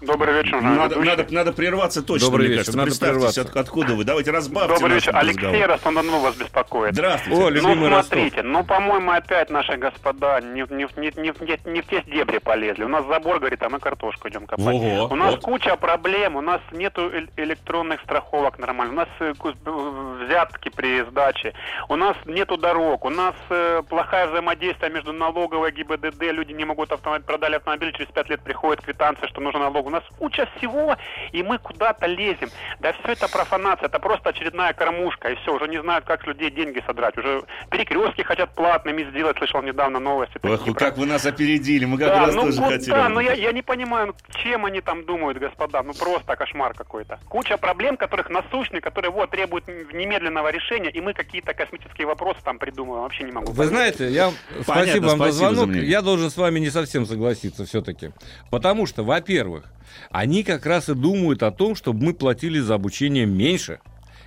Добрый 0.00 0.32
вечер, 0.42 0.60
Надо, 0.62 0.94
ведущий. 0.94 1.10
надо, 1.10 1.26
надо 1.34 1.52
прерваться 1.52 2.02
точно, 2.02 2.28
Добрый 2.28 2.46
мне 2.48 2.56
вечер, 2.56 2.72
кажется. 2.72 3.04
надо 3.04 3.12
прерваться. 3.12 3.40
от- 3.42 3.56
откуда 3.56 3.94
вы. 3.94 4.04
Давайте 4.04 4.30
разбавьте 4.30 4.74
Добрый 4.74 4.94
вечер. 4.94 5.12
Алексей 5.14 5.64
Ростов-на-Дону 5.66 6.20
вас 6.20 6.34
беспокоит. 6.36 6.94
Здравствуйте. 6.94 7.36
О, 7.38 7.44
Ну, 7.44 7.50
любимый 7.50 7.88
Ростов. 7.90 8.18
смотрите, 8.18 8.42
ну, 8.42 8.64
по-моему, 8.64 9.10
опять 9.12 9.50
наши 9.50 9.76
господа 9.76 10.40
не, 10.40 10.64
в- 10.64 10.70
не, 10.70 10.84
не, 10.96 11.12
не, 11.16 11.32
не, 11.40 11.70
не 11.72 11.80
в 11.82 11.86
те 11.86 12.02
дебри 12.06 12.38
полезли. 12.38 12.84
У 12.84 12.88
нас 12.88 13.04
забор 13.06 13.40
горит, 13.40 13.62
а 13.62 13.68
мы 13.68 13.78
картошку 13.78 14.28
идем 14.30 14.46
копать. 14.46 14.66
Ого, 14.74 15.08
у 15.10 15.16
нас 15.16 15.32
вот. 15.34 15.42
куча 15.42 15.76
проблем, 15.76 16.36
у 16.36 16.40
нас 16.40 16.60
нету 16.72 17.10
электронных 17.36 18.00
страховок 18.00 18.58
нормально, 18.58 18.92
у 18.92 18.96
нас 18.96 19.08
э, 19.20 19.34
э, 19.44 20.24
взятки 20.24 20.70
при 20.70 21.02
сдаче, 21.10 21.52
у 21.90 21.96
нас 21.96 22.16
нету 22.24 22.56
дорог, 22.56 23.04
у 23.04 23.10
нас 23.10 23.34
э, 23.50 23.82
плохое 23.88 24.28
взаимодействие 24.28 24.90
между 24.90 25.12
налоговой 25.12 25.70
и 25.70 25.74
ГИБДД, 25.74 26.22
люди 26.32 26.52
не 26.52 26.64
могут 26.64 26.90
автомобиль, 26.90 27.26
продали 27.26 27.56
автомобиль, 27.56 27.92
через 27.92 28.10
пять 28.10 28.30
лет 28.30 28.40
приходит 28.40 28.82
квитанция, 28.82 29.28
что 29.28 29.40
нужно 29.42 29.60
налогу 29.60 29.89
У 29.90 29.92
нас 29.92 30.04
куча 30.18 30.48
всего, 30.56 30.96
и 31.32 31.42
мы 31.42 31.58
куда-то 31.58 32.06
лезем. 32.06 32.48
Да 32.78 32.92
все 32.92 33.12
это 33.12 33.26
профанация, 33.28 33.86
это 33.86 33.98
просто 33.98 34.28
очередная 34.28 34.72
кормушка, 34.72 35.30
и 35.30 35.34
все, 35.36 35.52
уже 35.52 35.66
не 35.66 35.80
знают, 35.80 36.04
как 36.04 36.22
с 36.22 36.26
людей 36.26 36.50
деньги 36.50 36.80
содрать. 36.86 37.18
Уже 37.18 37.42
перекрестки 37.70 38.22
хотят 38.22 38.54
платными 38.54 39.02
сделать, 39.10 39.36
слышал 39.38 39.62
недавно 39.62 39.98
новости. 39.98 40.38
Ох, 40.42 40.58
такие, 40.58 40.74
как 40.74 40.96
вы 40.96 41.06
нас 41.06 41.26
опередили, 41.26 41.86
мы 41.86 41.98
как 41.98 42.08
да, 42.08 42.26
раз 42.26 42.34
ну 42.36 42.42
тоже 42.42 42.56
куда? 42.58 42.70
хотели. 42.70 43.08
Ну 43.08 43.18
я, 43.18 43.32
я 43.32 43.52
не 43.52 43.62
понимаю, 43.62 44.06
ну, 44.08 44.14
чем 44.42 44.64
они 44.64 44.80
там 44.80 45.04
думают, 45.04 45.38
господа. 45.38 45.82
Ну 45.82 45.92
просто 45.92 46.36
кошмар 46.36 46.74
какой-то. 46.74 47.18
Куча 47.28 47.56
проблем, 47.58 47.96
которых 47.96 48.30
насущные, 48.30 48.80
которые 48.80 49.10
вот 49.10 49.30
требуют 49.30 49.66
немедленного 49.66 50.52
решения, 50.52 50.90
и 50.90 51.00
мы 51.00 51.14
какие-то 51.14 51.52
космические 51.52 52.06
вопросы 52.06 52.38
там 52.44 52.60
придумываем. 52.60 53.02
Вообще 53.02 53.24
не 53.24 53.32
могу. 53.32 53.50
Вы 53.50 53.66
знаете, 53.66 54.08
я 54.08 54.30
спасибо 54.62 55.06
вам 55.06 55.18
за 55.18 55.24
спасибо 55.24 55.32
за 55.32 55.54
звонок. 55.54 55.66
мнение. 55.66 55.90
Я 55.90 56.02
должен 56.02 56.30
с 56.30 56.36
вами 56.36 56.60
не 56.60 56.70
совсем 56.70 57.06
согласиться 57.06 57.64
все-таки. 57.64 58.12
Потому 58.50 58.86
что, 58.86 59.02
во-первых, 59.02 59.64
они 60.10 60.42
как 60.44 60.66
раз 60.66 60.88
и 60.88 60.94
думают 60.94 61.42
о 61.42 61.50
том, 61.50 61.74
чтобы 61.74 62.04
мы 62.04 62.14
платили 62.14 62.58
за 62.58 62.74
обучение 62.74 63.26
меньше. 63.26 63.80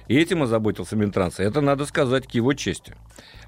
И 0.07 0.17
этим 0.17 0.43
озаботился 0.43 0.95
Минтранс. 0.95 1.39
Это 1.39 1.61
надо 1.61 1.85
сказать 1.85 2.27
к 2.27 2.31
его 2.31 2.53
чести. 2.53 2.95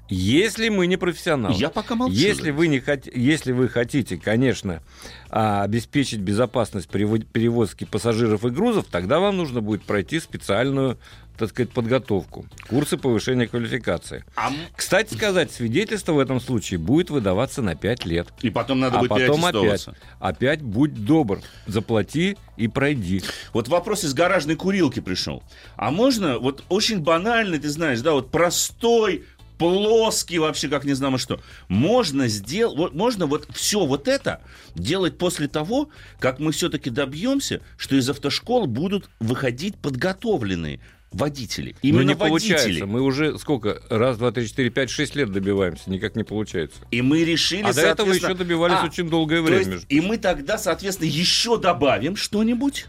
Если 0.08 0.68
мы 0.68 0.86
не 0.86 0.96
профессионалы, 0.96 1.54
Я 1.56 1.68
пока 1.68 1.94
молчу. 1.96 2.14
если 2.14 2.50
вы, 2.50 2.68
не 2.68 2.80
хот... 2.80 3.06
если 3.12 3.52
вы 3.52 3.68
хотите, 3.68 4.16
конечно, 4.16 4.82
а, 5.30 5.62
обеспечить 5.64 6.20
безопасность 6.20 6.88
перево- 6.88 7.24
перевозки 7.24 7.84
пассажиров 7.84 8.44
и 8.44 8.50
грузов, 8.50 8.86
тогда 8.90 9.18
вам 9.18 9.36
нужно 9.36 9.60
будет 9.60 9.82
пройти 9.82 10.20
специальную, 10.20 10.98
так 11.36 11.50
сказать, 11.50 11.70
подготовку, 11.70 12.46
курсы 12.68 12.96
повышения 12.96 13.46
квалификации. 13.48 14.24
А 14.36 14.50
Кстати 14.74 15.12
сказать, 15.14 15.50
свидетельство 15.50 16.12
в 16.12 16.18
этом 16.18 16.40
случае 16.40 16.78
будет 16.78 17.10
выдаваться 17.10 17.60
на 17.60 17.74
5 17.74 18.06
лет. 18.06 18.28
И 18.42 18.50
потом 18.50 18.80
надо 18.80 18.98
а 18.98 19.00
будет 19.00 19.10
потом 19.10 19.44
опять, 19.44 19.86
опять 20.20 20.62
будь 20.62 20.94
добр, 21.04 21.40
заплати 21.66 22.36
и 22.56 22.68
пройди. 22.68 23.22
Вот 23.52 23.68
вопрос 23.68 24.04
из 24.04 24.14
гаражной 24.14 24.54
курилки 24.56 25.00
пришел. 25.00 25.42
А 25.76 25.90
можно, 25.90 26.38
вот 26.38 26.62
очень 26.68 27.00
банальный, 27.00 27.58
ты 27.58 27.68
знаешь, 27.68 28.00
да, 28.00 28.12
вот 28.12 28.30
простой, 28.30 29.24
плоский 29.58 30.38
вообще, 30.38 30.68
как 30.68 30.84
не 30.84 30.92
знамо 30.94 31.18
что. 31.18 31.40
Можно 31.68 32.28
сделать, 32.28 32.92
можно 32.94 33.26
вот 33.26 33.48
все 33.54 33.84
вот 33.86 34.08
это 34.08 34.40
делать 34.74 35.18
после 35.18 35.48
того, 35.48 35.88
как 36.18 36.38
мы 36.38 36.52
все-таки 36.52 36.90
добьемся, 36.90 37.60
что 37.76 37.96
из 37.96 38.08
автошкол 38.08 38.66
будут 38.66 39.08
выходить 39.20 39.76
подготовленные 39.76 40.80
водители. 41.12 41.74
Но 41.82 41.88
Именно 41.88 42.02
не 42.08 42.14
водители. 42.14 42.52
получается. 42.52 42.86
Мы 42.86 43.00
уже 43.00 43.38
сколько? 43.38 43.80
Раз, 43.88 44.18
два, 44.18 44.32
три, 44.32 44.46
четыре, 44.46 44.70
пять, 44.70 44.90
шесть 44.90 45.14
лет 45.14 45.32
добиваемся. 45.32 45.88
Никак 45.88 46.14
не 46.16 46.24
получается. 46.24 46.78
И 46.90 47.00
мы 47.00 47.24
решили, 47.24 47.62
А 47.62 47.72
до 47.72 47.80
этого 47.80 48.12
еще 48.12 48.34
добивались 48.34 48.78
А, 48.82 48.86
очень 48.86 49.08
долгое 49.08 49.40
время. 49.40 49.74
есть, 49.74 49.86
и 49.88 50.00
мы 50.00 50.18
тогда, 50.18 50.58
соответственно, 50.58 51.08
еще 51.08 51.58
добавим 51.58 52.16
что-нибудь, 52.16 52.86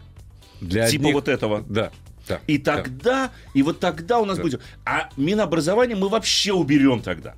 Для 0.60 0.88
типа 0.90 1.02
одних- 1.04 1.12
вот 1.14 1.28
этого. 1.28 1.64
Да. 1.68 1.90
Да, 2.28 2.40
И 2.46 2.58
да. 2.58 2.76
тогда, 2.76 3.30
и 3.54 3.62
вот 3.62 3.80
тогда 3.80 4.18
у 4.18 4.24
нас 4.24 4.36
Да. 4.36 4.42
будет. 4.42 4.60
А 4.84 5.08
Минобразование 5.16 5.96
мы 5.96 6.08
вообще 6.08 6.52
уберем 6.52 7.00
тогда. 7.02 7.34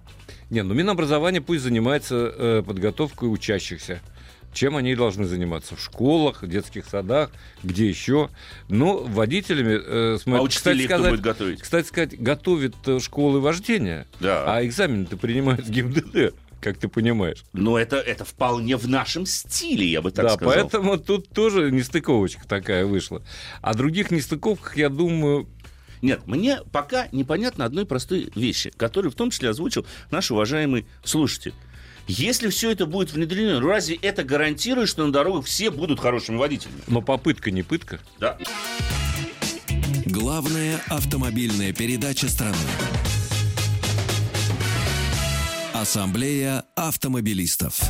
Не, 0.51 0.63
ну 0.63 0.75
Минобразование 0.75 1.41
пусть 1.41 1.63
занимается 1.63 2.33
э, 2.37 2.63
подготовкой 2.67 3.33
учащихся. 3.33 4.01
Чем 4.53 4.77
они 4.77 4.97
должны 4.97 5.27
заниматься? 5.27 5.77
В 5.77 5.81
школах, 5.81 6.43
в 6.43 6.49
детских 6.49 6.85
садах, 6.85 7.31
где 7.63 7.89
еще. 7.89 8.31
Но 8.69 8.99
водителями... 8.99 9.75
э, 9.81 10.15
А 10.17 10.19
смотри, 10.19 10.45
учителей 10.45 10.87
кто 10.89 10.99
будет 11.09 11.21
готовить? 11.21 11.61
Кстати 11.63 11.87
сказать, 11.87 12.21
готовят 12.21 12.75
э, 12.87 12.99
школы 12.99 13.41
вождения, 13.41 14.09
Да. 14.19 14.57
а 14.57 14.65
экзамен-то 14.67 15.17
принимают 15.17 15.67
в 15.67 15.71
ГИБДД, 15.71 16.35
как 16.61 16.79
ты 16.79 16.89
понимаешь. 16.89 17.45
Но 17.53 17.79
это, 17.79 17.97
это 17.97 18.25
вполне 18.25 18.77
в 18.77 18.89
нашем 18.89 19.27
стиле, 19.27 19.87
я 19.87 20.03
бы 20.03 20.11
так 20.11 20.27
да, 20.27 20.35
сказал. 20.35 20.55
поэтому 20.55 20.99
тут 20.99 21.29
тоже 21.31 21.71
нестыковочка 21.71 22.47
такая 22.47 22.87
вышла. 22.87 23.23
О 23.63 23.75
других 23.75 24.11
нестыковках, 24.11 24.77
я 24.77 24.89
думаю, 24.89 25.49
Нет, 26.03 26.27
мне 26.27 26.59
пока 26.73 27.09
непонятно 27.13 27.65
одной 27.65 27.87
простой 27.87 28.31
вещи, 28.35 28.71
которую 28.77 29.11
в 29.11 29.15
том 29.15 29.31
числе 29.31 29.51
озвучил 29.51 29.87
наш 30.11 30.31
уважаемый 30.31 30.87
слушатель. 31.05 31.55
Если 32.07 32.49
все 32.49 32.73
это 32.73 32.87
будет 32.87 33.13
внедрено, 33.13 33.61
разве 33.61 33.97
это 33.97 34.25
гарантирует, 34.25 34.89
что 34.89 35.07
на 35.07 35.13
дорогах 35.13 35.45
все 35.45 35.71
будут 35.71 36.01
хорошими 36.01 36.37
водителями? 36.37 36.81
но 36.89 37.03
попытка 37.03 37.51
не 37.51 37.63
пытка. 37.63 38.01
Да. 38.19 38.37
Главная 40.07 40.81
автомобильная 40.89 41.73
передача 41.73 42.29
страны. 42.29 42.57
Ассамблея 45.85 46.65
автомобилистов. 46.77 47.81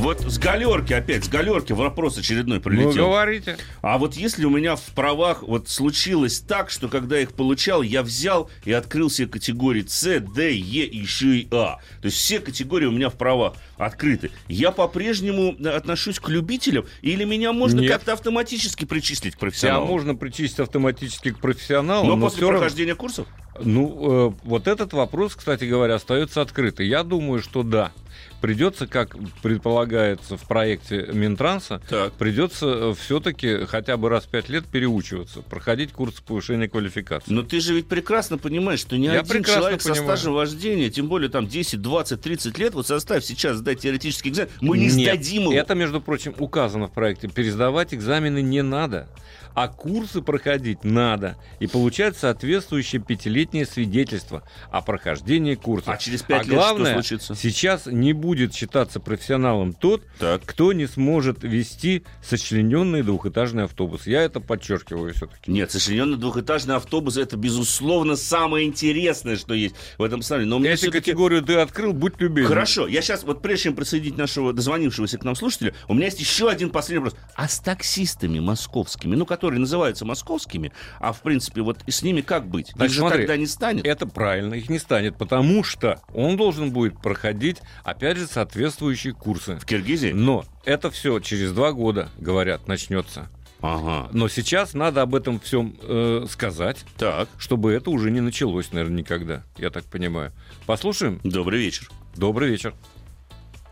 Вот 0.00 0.20
с 0.20 0.36
галерки 0.36 0.92
опять, 0.92 1.26
с 1.26 1.28
галерки 1.28 1.72
вопрос 1.72 2.18
очередной 2.18 2.56
Ну, 2.58 2.62
прилетел. 2.64 3.06
говорите. 3.06 3.56
А 3.82 3.98
вот 3.98 4.14
если 4.16 4.44
у 4.46 4.50
меня 4.50 4.74
в 4.74 4.82
правах 4.96 5.44
вот 5.44 5.68
случилось 5.68 6.40
так, 6.40 6.70
что 6.70 6.88
когда 6.88 7.14
я 7.18 7.22
их 7.22 7.34
получал, 7.34 7.82
я 7.82 8.02
взял 8.02 8.50
и 8.64 8.72
открыл 8.72 9.10
все 9.10 9.28
категории 9.28 9.84
С, 9.86 10.18
Д, 10.18 10.52
Е 10.56 10.86
и 10.86 10.98
еще 10.98 11.36
и 11.38 11.48
А. 11.52 11.76
То 12.02 12.06
есть 12.06 12.16
все 12.16 12.40
категории 12.40 12.86
у 12.86 12.90
меня 12.90 13.10
в 13.10 13.14
правах 13.14 13.54
открыты. 13.78 14.32
Я 14.48 14.72
по-прежнему 14.72 15.54
отношусь 15.72 16.18
к 16.18 16.28
любителям 16.28 16.84
или 17.00 17.22
меня 17.22 17.52
можно 17.52 17.78
Нет. 17.78 17.92
как-то 17.92 18.14
автоматически 18.14 18.86
причислить 18.86 19.34
к 19.34 19.36
Тебя 19.36 19.46
профессионалам? 19.46 19.86
можно 19.88 20.16
причислить 20.16 20.58
автоматически 20.58 21.30
к 21.30 21.38
профессионалу, 21.38 22.08
Но, 22.08 22.16
но, 22.16 22.26
после 22.26 22.38
все 22.38 22.46
равно... 22.50 22.58
прохождения 22.58 22.96
курсов? 22.96 23.28
Ну, 23.62 24.30
э, 24.30 24.32
вот 24.44 24.66
этот 24.68 24.92
вопрос, 24.92 25.34
кстати 25.34 25.64
говоря, 25.64 25.94
остается 25.96 26.40
открытый. 26.42 26.86
Я 26.86 27.02
думаю, 27.02 27.42
что 27.42 27.62
да. 27.62 27.92
Придется, 28.40 28.86
как 28.86 29.16
предполагается 29.42 30.36
в 30.36 30.42
проекте 30.46 31.08
Минтранса, 31.12 31.80
Так. 31.88 32.12
придется 32.14 32.94
все-таки 32.94 33.64
хотя 33.66 33.96
бы 33.96 34.08
раз 34.08 34.24
в 34.24 34.28
пять 34.28 34.48
лет 34.48 34.66
переучиваться, 34.66 35.40
проходить 35.42 35.92
курсы 35.92 36.22
повышения 36.22 36.68
квалификации. 36.68 37.32
Но 37.32 37.42
ты 37.42 37.60
же 37.60 37.74
ведь 37.74 37.88
прекрасно 37.88 38.36
понимаешь, 38.38 38.80
что 38.80 38.96
ни 38.98 39.06
Я 39.06 39.20
один 39.20 39.42
человек 39.42 39.80
со 39.80 39.90
понимаю. 39.92 40.16
стажем 40.16 40.34
вождения, 40.34 40.90
тем 40.90 41.08
более 41.08 41.30
там 41.30 41.46
10, 41.46 41.80
20, 41.80 42.20
30 42.20 42.58
лет, 42.58 42.74
вот 42.74 42.86
составь 42.86 43.24
сейчас 43.24 43.56
сдать 43.56 43.80
теоретический 43.80 44.30
экзамен, 44.30 44.50
мы 44.60 44.78
не 44.78 44.86
Нет, 44.86 44.92
сдадим 45.14 45.42
его. 45.44 45.52
Это, 45.54 45.74
между 45.74 46.00
прочим, 46.00 46.34
указано 46.38 46.88
в 46.88 46.92
проекте. 46.92 47.28
Пересдавать 47.28 47.94
экзамены 47.94 48.42
не 48.42 48.62
надо, 48.62 49.08
а 49.56 49.68
курсы 49.68 50.20
проходить 50.20 50.84
надо 50.84 51.36
и 51.60 51.66
получать 51.66 52.14
соответствующее 52.14 53.00
пятилетнее 53.00 53.64
свидетельство 53.64 54.42
о 54.70 54.82
прохождении 54.82 55.54
курса. 55.54 55.92
А 55.92 55.96
через 55.96 56.22
пять 56.22 56.42
а 56.42 56.44
лет 56.44 56.54
главное, 56.54 56.92
что 56.92 57.02
случится? 57.02 57.34
сейчас 57.34 57.86
не 57.86 58.12
будет 58.12 58.54
считаться 58.54 59.00
профессионалом 59.00 59.72
тот, 59.72 60.02
Так. 60.18 60.42
кто 60.44 60.74
не 60.74 60.86
сможет 60.86 61.42
вести 61.42 62.04
сочлененный 62.22 63.02
двухэтажный 63.02 63.64
автобус. 63.64 64.06
Я 64.06 64.22
это 64.22 64.40
подчеркиваю 64.40 65.14
все-таки. 65.14 65.50
Нет, 65.50 65.70
сочлененный 65.70 66.18
двухэтажный 66.18 66.76
автобус 66.76 67.16
это, 67.16 67.38
безусловно, 67.38 68.16
самое 68.16 68.66
интересное, 68.66 69.36
что 69.36 69.54
есть 69.54 69.74
в 69.96 70.02
этом 70.02 70.20
самолете. 70.20 70.50
Но 70.50 70.62
Если 70.66 70.90
категорию 70.90 71.40
ты 71.40 71.54
открыл, 71.54 71.94
будь 71.94 72.20
любезен. 72.20 72.48
Хорошо, 72.48 72.86
я 72.86 73.00
сейчас, 73.00 73.24
вот 73.24 73.40
прежде 73.40 73.64
чем 73.64 73.74
присоединить 73.74 74.18
нашего 74.18 74.52
дозвонившегося 74.52 75.16
к 75.16 75.24
нам 75.24 75.34
слушателя, 75.34 75.72
у 75.88 75.94
меня 75.94 76.06
есть 76.06 76.20
еще 76.20 76.50
один 76.50 76.68
последний 76.68 77.02
вопрос. 77.02 77.18
А 77.34 77.48
с 77.48 77.58
таксистами 77.60 78.38
московскими, 78.38 79.16
ну, 79.16 79.24
которые 79.24 79.45
называются 79.54 80.04
московскими, 80.04 80.72
а 80.98 81.12
в 81.12 81.22
принципе, 81.22 81.62
вот 81.62 81.78
и 81.86 81.90
с 81.90 82.02
ними 82.02 82.20
как 82.20 82.46
быть? 82.46 82.70
Их 82.70 82.76
Значит, 82.76 82.94
же 82.94 83.00
смотри, 83.00 83.18
тогда 83.20 83.36
не 83.36 83.46
станет. 83.46 83.86
Это 83.86 84.06
правильно, 84.06 84.54
их 84.54 84.68
не 84.68 84.78
станет, 84.78 85.16
потому 85.16 85.64
что 85.64 86.00
он 86.12 86.36
должен 86.36 86.70
будет 86.70 87.00
проходить, 87.00 87.58
опять 87.84 88.16
же, 88.16 88.26
соответствующие 88.26 89.14
курсы. 89.14 89.56
В 89.56 89.64
Киргизии? 89.64 90.12
Но 90.12 90.44
это 90.64 90.90
все 90.90 91.20
через 91.20 91.52
два 91.52 91.72
года, 91.72 92.08
говорят, 92.18 92.68
начнется. 92.68 93.28
Ага. 93.60 94.08
Но 94.12 94.28
сейчас 94.28 94.74
надо 94.74 95.02
об 95.02 95.14
этом 95.14 95.40
всем 95.40 95.76
э, 95.82 96.26
сказать, 96.28 96.84
Так, 96.98 97.28
чтобы 97.38 97.72
это 97.72 97.90
уже 97.90 98.10
не 98.10 98.20
началось, 98.20 98.72
наверное, 98.72 98.98
никогда, 98.98 99.42
я 99.56 99.70
так 99.70 99.84
понимаю. 99.84 100.32
Послушаем. 100.66 101.20
добрый 101.24 101.60
вечер. 101.60 101.88
Добрый 102.14 102.50
вечер. 102.50 102.74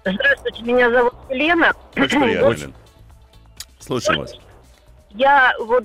Здравствуйте, 0.04 0.62
меня 0.62 0.90
зовут 0.90 1.14
Елена. 1.30 1.72
Очень 1.96 2.20
приятно. 2.22 2.72
Слушаем 3.78 4.20
вас. 4.20 4.34
Я 5.14 5.54
вот 5.60 5.84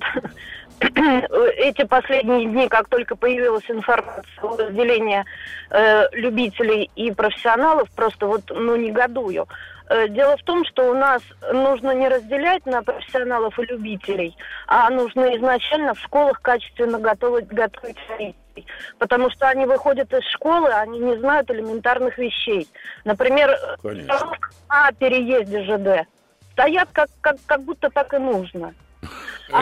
эти 0.80 1.84
последние 1.84 2.46
дни, 2.46 2.68
как 2.68 2.88
только 2.88 3.14
появилась 3.14 3.64
информация 3.68 4.24
о 4.42 4.56
разделении 4.56 5.24
э, 5.70 6.08
любителей 6.12 6.90
и 6.96 7.12
профессионалов, 7.12 7.88
просто 7.92 8.26
вот 8.26 8.42
ну 8.50 8.74
негодую. 8.76 9.46
Э, 9.88 10.08
Дело 10.08 10.36
в 10.36 10.42
том, 10.42 10.64
что 10.64 10.90
у 10.90 10.94
нас 10.94 11.22
нужно 11.52 11.94
не 11.94 12.08
разделять 12.08 12.66
на 12.66 12.82
профессионалов 12.82 13.56
и 13.58 13.66
любителей, 13.66 14.36
а 14.66 14.90
нужно 14.90 15.36
изначально 15.36 15.94
в 15.94 16.00
школах 16.00 16.40
качественно 16.42 16.98
готовить, 16.98 17.46
готовить 17.48 17.98
водителей. 18.08 18.66
Потому 18.98 19.30
что 19.30 19.48
они 19.48 19.66
выходят 19.66 20.12
из 20.12 20.24
школы, 20.32 20.70
они 20.70 20.98
не 20.98 21.16
знают 21.18 21.50
элементарных 21.50 22.18
вещей. 22.18 22.66
Например, 23.04 23.56
на 23.82 24.92
переезде 24.98 25.62
ЖД 25.62 26.08
стоят 26.52 26.88
как, 26.92 27.08
как, 27.20 27.36
как 27.46 27.62
будто 27.62 27.90
так 27.90 28.12
и 28.12 28.18
нужно. 28.18 28.74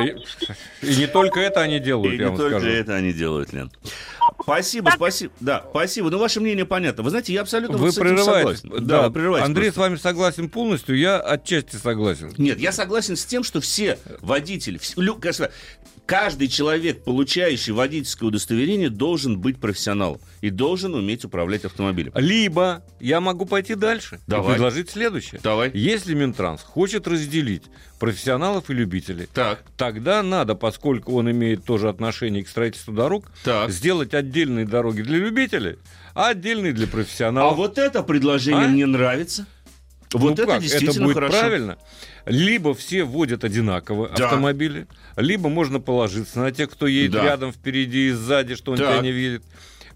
И, 0.04 0.86
и 0.86 0.96
не 0.96 1.06
только 1.06 1.40
это 1.40 1.60
они 1.60 1.80
делают, 1.80 2.12
И 2.14 2.16
я 2.16 2.22
не 2.24 2.28
вам 2.30 2.36
только 2.36 2.60
скажу. 2.60 2.74
это 2.74 2.94
они 2.94 3.12
делают, 3.12 3.52
Лен. 3.52 3.70
Спасибо, 4.42 4.90
спасибо. 4.94 5.32
Да, 5.40 5.64
спасибо. 5.70 6.10
Ну, 6.10 6.18
ваше 6.18 6.40
мнение 6.40 6.64
понятно. 6.64 7.02
Вы 7.02 7.10
знаете, 7.10 7.32
я 7.32 7.40
абсолютно 7.42 7.76
Вы 7.76 7.86
вот 7.86 7.94
с 7.94 7.98
этим 7.98 8.18
согласен. 8.18 8.86
Да, 8.86 9.02
вы 9.08 9.10
прерываете 9.14 9.46
Андрей 9.46 9.64
просто. 9.66 9.80
с 9.80 9.82
вами 9.82 9.96
согласен 9.96 10.48
полностью, 10.48 10.96
я 10.96 11.18
отчасти 11.20 11.76
согласен. 11.76 12.32
Нет, 12.38 12.58
я 12.58 12.72
согласен 12.72 13.16
с 13.16 13.24
тем, 13.24 13.42
что 13.42 13.60
все 13.60 13.98
водители, 14.20 14.78
вс- 14.78 14.94
лю- 14.96 15.16
конечно, 15.16 15.50
каждый 16.08 16.48
человек, 16.48 17.04
получающий 17.04 17.74
водительское 17.74 18.28
удостоверение, 18.28 18.88
должен 18.88 19.38
быть 19.38 19.60
профессионалом 19.60 20.18
и 20.40 20.48
должен 20.48 20.94
уметь 20.94 21.24
управлять 21.26 21.66
автомобилем. 21.66 22.12
Либо 22.16 22.82
я 22.98 23.20
могу 23.20 23.44
пойти 23.44 23.74
дальше 23.74 24.18
Давай. 24.26 24.46
и 24.48 24.52
предложить 24.54 24.88
следующее. 24.88 25.38
Давай. 25.44 25.70
Если 25.74 26.14
Минтранс 26.14 26.62
хочет 26.62 27.06
разделить 27.06 27.64
профессионалов 27.98 28.70
и 28.70 28.74
любителей, 28.74 29.28
Так, 29.34 29.62
тогда 29.76 30.22
надо, 30.22 30.54
поскольку 30.54 31.14
он 31.14 31.30
имеет 31.30 31.64
тоже 31.64 31.90
отношение 31.90 32.42
к 32.42 32.48
строительству 32.48 32.94
дорог, 32.94 33.26
так. 33.44 33.70
сделать 33.70 34.14
отдельные 34.14 34.64
дороги 34.64 35.02
для 35.02 35.18
любителей, 35.18 35.76
а 36.14 36.28
отдельные 36.28 36.72
для 36.72 36.86
А 36.86 36.88
профессионалов. 36.88 37.56
вот 37.58 37.76
это 37.76 38.02
предложение 38.02 38.64
А? 38.64 38.68
мне 38.68 38.86
нравится. 38.86 39.46
Вот 40.12 40.22
Ну 40.22 40.32
это 40.32 40.46
как, 40.46 40.62
действительно 40.62 41.04
будет 41.06 41.14
хорошо. 41.14 41.38
правильно. 41.38 41.78
Либо 42.26 42.74
все 42.74 43.04
водят 43.04 43.44
одинаково 43.44 44.10
Да. 44.16 44.26
автомобили, 44.26 44.86
либо 45.16 45.48
можно 45.48 45.80
положиться 45.80 46.38
на 46.40 46.50
тех, 46.52 46.70
кто 46.70 46.86
едет 46.86 47.12
Да. 47.12 47.24
рядом, 47.24 47.52
впереди 47.52 48.08
и 48.08 48.10
сзади, 48.12 48.54
что 48.54 48.72
он 48.72 48.78
Так. 48.78 48.88
тебя 48.94 49.02
не 49.02 49.12
видит. 49.12 49.42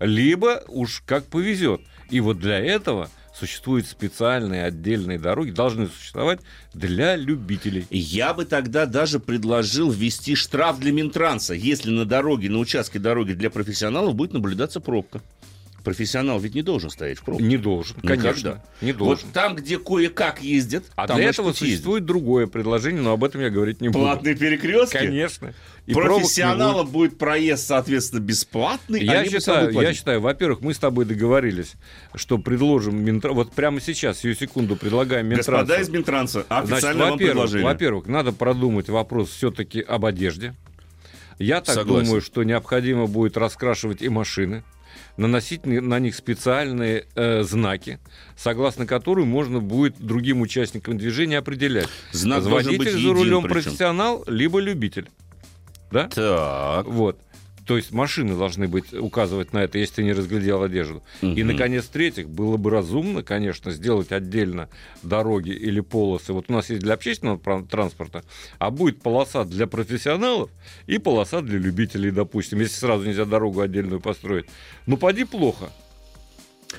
Либо 0.00 0.62
уж 0.69 1.02
как 1.07 1.26
повезет. 1.26 1.81
И 2.11 2.21
вот 2.21 2.38
для 2.40 2.59
этого 2.59 3.09
существуют 3.35 3.87
специальные 3.87 4.64
отдельные 4.64 5.19
дороги, 5.19 5.50
должны 5.50 5.87
существовать 5.88 6.40
для 6.75 7.16
любителей. 7.16 7.87
Я 7.90 8.35
бы 8.35 8.45
тогда 8.45 8.85
даже 8.85 9.19
предложил 9.21 9.90
ввести 9.90 10.35
штраф 10.35 10.78
для 10.78 10.92
Минтранса, 10.92 11.54
если 11.54 11.90
на 11.90 12.04
дороге, 12.04 12.50
на 12.50 12.59
участке 12.59 12.99
дороги 12.99 13.33
для 13.33 13.49
профессионалов 13.49 14.14
будет 14.14 14.35
наблюдаться 14.35 14.81
пробка. 14.81 15.23
Профессионал 15.83 16.39
ведь 16.39 16.55
не 16.55 16.62
должен 16.62 16.91
стоять 16.91 17.19
в 17.19 17.25
пробке. 17.25 17.45
Не 17.45 17.57
должен, 17.57 17.97
Никогда. 18.03 18.23
конечно. 18.31 18.62
Не 18.81 18.93
должен. 18.93 19.25
Вот 19.25 19.33
там, 19.33 19.57
где 19.57 19.79
кое-как 19.79 20.41
ездят, 20.41 20.85
а 20.95 21.07
там 21.09 21.17
для 21.17 21.27
этого 21.31 21.53
существует 21.53 22.05
другое 22.05 22.47
предложение, 22.47 23.03
но 23.03 23.12
об 23.12 23.25
этом 23.25 23.41
я 23.41 23.51
говорить 23.51 23.81
не 23.81 23.89
буду. 23.89 24.01
Платные 24.01 24.35
перекрестки? 24.37 24.97
Конечно. 24.97 25.55
И. 25.87 25.95
Профессионалам 25.95 26.87
будет 26.87 27.19
проезд, 27.19 27.67
соответственно, 27.67 28.21
бесплатный, 28.21 29.03
Я 29.03 29.25
бы 29.25 29.29
сами 29.31 29.39
считаю, 29.41 29.71
я 29.73 29.95
считаю, 29.95 30.21
во-первых, 30.21 30.61
мы 30.61 30.75
с 30.75 30.79
тобой 30.79 31.05
договорились, 31.05 31.73
что 32.15 32.39
предложим 32.39 33.05
Минтра- 33.05 33.33
вот 33.33 33.53
прямо 33.53 33.81
сейчас, 33.81 34.21
сию 34.21 34.37
секунду, 34.37 34.77
предлагаем 34.77 35.27
Минтрансу. 35.27 35.51
Господа 35.51 35.81
из 35.81 35.89
Минтранса, 35.89 36.47
официально 36.49 37.05
вам 37.05 37.12
во-первых, 37.12 37.33
предложение. 37.35 37.67
во-первых, 37.69 38.07
надо 38.07 38.31
продумать 38.33 38.89
вопрос 38.89 39.31
все-таки 39.31 39.81
об 39.81 40.05
одежде. 40.05 40.55
Я 41.39 41.61
так 41.61 41.75
Согласен. 41.75 42.05
думаю, 42.05 42.21
что 42.23 42.45
необходимо 42.45 43.07
будет 43.09 43.37
раскрашивать 43.37 44.03
и 44.03 44.09
машины, 44.09 44.62
наносить 45.16 45.66
на 45.66 45.99
них 45.99 46.14
специальные 46.14 47.07
э, 47.14 47.42
знаки, 47.42 47.99
согласно 48.37 48.87
которым 48.87 49.28
можно 49.28 49.61
будет 49.61 49.97
другим 49.99 50.40
участникам 50.40 50.99
движения 50.99 51.38
определять, 51.38 51.88
Знак 52.12 52.45
водитель 52.45 52.99
за 52.99 53.12
рулем 53.12 53.42
причем. 53.42 53.52
профессионал, 53.54 54.25
либо 54.26 54.59
любитель. 54.59 55.09
Да? 55.90 56.09
Так. 56.09 56.87
Вот. 56.87 57.19
То 57.73 57.79
есть 57.79 57.91
машины 57.91 58.37
должны 58.37 58.69
быть 58.69 58.93
указывать 58.93 59.55
на 59.55 59.64
это, 59.64 59.79
если 59.79 59.95
ты 59.95 60.02
не 60.05 60.12
разглядел 60.12 60.62
одежду. 60.62 61.02
И, 61.23 61.25
Мгм. 61.26 61.47
наконец, 61.47 61.85
в-третьих, 61.85 62.29
было 62.29 62.59
бы 62.59 62.69
разумно, 62.69 63.23
конечно, 63.23 63.71
сделать 63.71 64.12
отдельно 64.12 64.69
дороги 65.02 65.52
или 65.52 65.81
полосы. 65.81 66.35
Вот 66.35 66.50
у 66.50 66.52
нас 66.52 66.69
есть 66.69 66.83
для 66.83 66.93
общественного 66.93 67.64
транспорта, 67.64 68.25
а 68.59 68.71
будет 68.71 69.00
полоса 69.00 69.45
для 69.45 69.67
профессионалов 69.67 70.50
и 70.87 70.99
полоса 70.99 71.41
для 71.41 71.59
любителей, 71.59 72.11
допустим, 72.11 72.61
если 72.61 72.75
сразу 72.75 73.07
нельзя 73.07 73.25
дорогу 73.25 73.62
отдельную 73.62 74.02
построить. 74.02 74.45
Ну, 74.85 74.99
поди 74.99 75.25
плохо. 75.25 75.71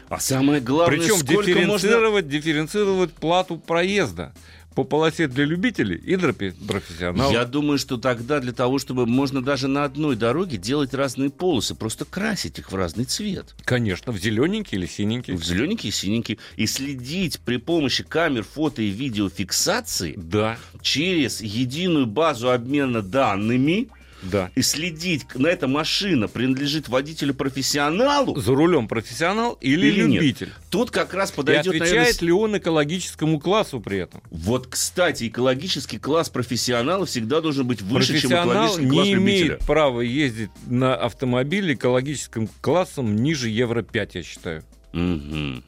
А 0.10 0.20
самое 0.20 0.62
главное, 0.62 1.00
Причем 1.00 1.18
сколько 1.18 1.34
можно... 1.36 1.46
дифференцировать, 1.46 2.28
дифференцировать 2.28 3.14
плату 3.14 3.58
проезда 3.58 4.34
по 4.74 4.84
полосе 4.84 5.28
для 5.28 5.46
любителей 5.46 5.98
и 5.98 6.16
для 6.16 6.34
профессионалов. 6.34 7.32
Я 7.32 7.46
думаю, 7.46 7.78
что 7.78 7.98
тогда 7.98 8.40
для 8.40 8.54
того, 8.54 8.80
чтобы 8.80 9.06
можно 9.06 9.42
даже 9.42 9.68
на 9.68 9.84
одной 9.84 10.16
дороге 10.16 10.58
делать 10.58 10.94
разные 10.94 11.30
полосы, 11.30 11.76
просто 11.76 12.06
красить 12.06 12.60
их 12.60 12.72
в 12.72 12.76
разный 12.76 13.06
цвет. 13.06 13.56
Конечно, 13.66 14.12
в 14.12 14.18
зелененький 14.18 14.78
или 14.78 14.86
синенький. 14.86 15.34
В 15.34 15.44
зелененький 15.44 15.90
и 15.90 15.92
синенький. 15.92 16.40
И 16.56 16.68
следить 16.68 17.40
при 17.40 17.58
помощи 17.58 18.04
камер 18.04 18.44
фото 18.44 18.82
и 18.82 18.90
видеофиксации 18.90 20.14
Да, 20.18 20.58
через 20.82 21.42
единую 21.42 22.08
базу 22.08 22.52
обмена 22.52 23.02
данными 23.02 23.90
да. 24.24 24.52
и 24.56 24.62
следить, 24.62 25.26
на 25.36 25.48
эта 25.48 25.68
машина 25.68 26.28
принадлежит 26.28 26.88
водителю-профессионалу, 26.90 28.40
За 28.40 28.54
рулем 28.54 28.88
профессионал 28.88 29.58
или, 29.62 29.88
Или 29.88 30.04
нет? 30.04 30.22
любитель. 30.22 30.54
тут 30.70 30.92
как 30.92 31.14
раз 31.14 31.32
И 31.32 31.36
подойдет, 31.36 31.68
отвечает 31.68 31.92
наверное, 31.92 32.26
ли 32.26 32.32
он 32.32 32.58
экологическому 32.58 33.40
классу 33.40 33.80
при 33.80 34.00
этом? 34.00 34.22
Вот, 34.32 34.68
кстати, 34.68 35.28
экологический 35.28 36.00
класс 36.00 36.30
профессионала 36.30 37.06
всегда 37.06 37.42
должен 37.42 37.68
быть 37.68 37.82
выше, 37.82 38.20
чем 38.20 38.32
экологический 38.32 38.90
класс 38.90 39.04
не 39.06 39.14
любителя. 39.16 39.46
имеет 39.48 39.60
права 39.66 40.02
ездить 40.02 40.50
на 40.68 40.96
автомобиле 40.96 41.74
экологическим 41.74 42.48
классом 42.62 43.16
ниже 43.16 43.50
Евро-5, 43.50 44.10
я 44.14 44.24
считаю. 44.24 44.64
Мгм. 44.94 45.64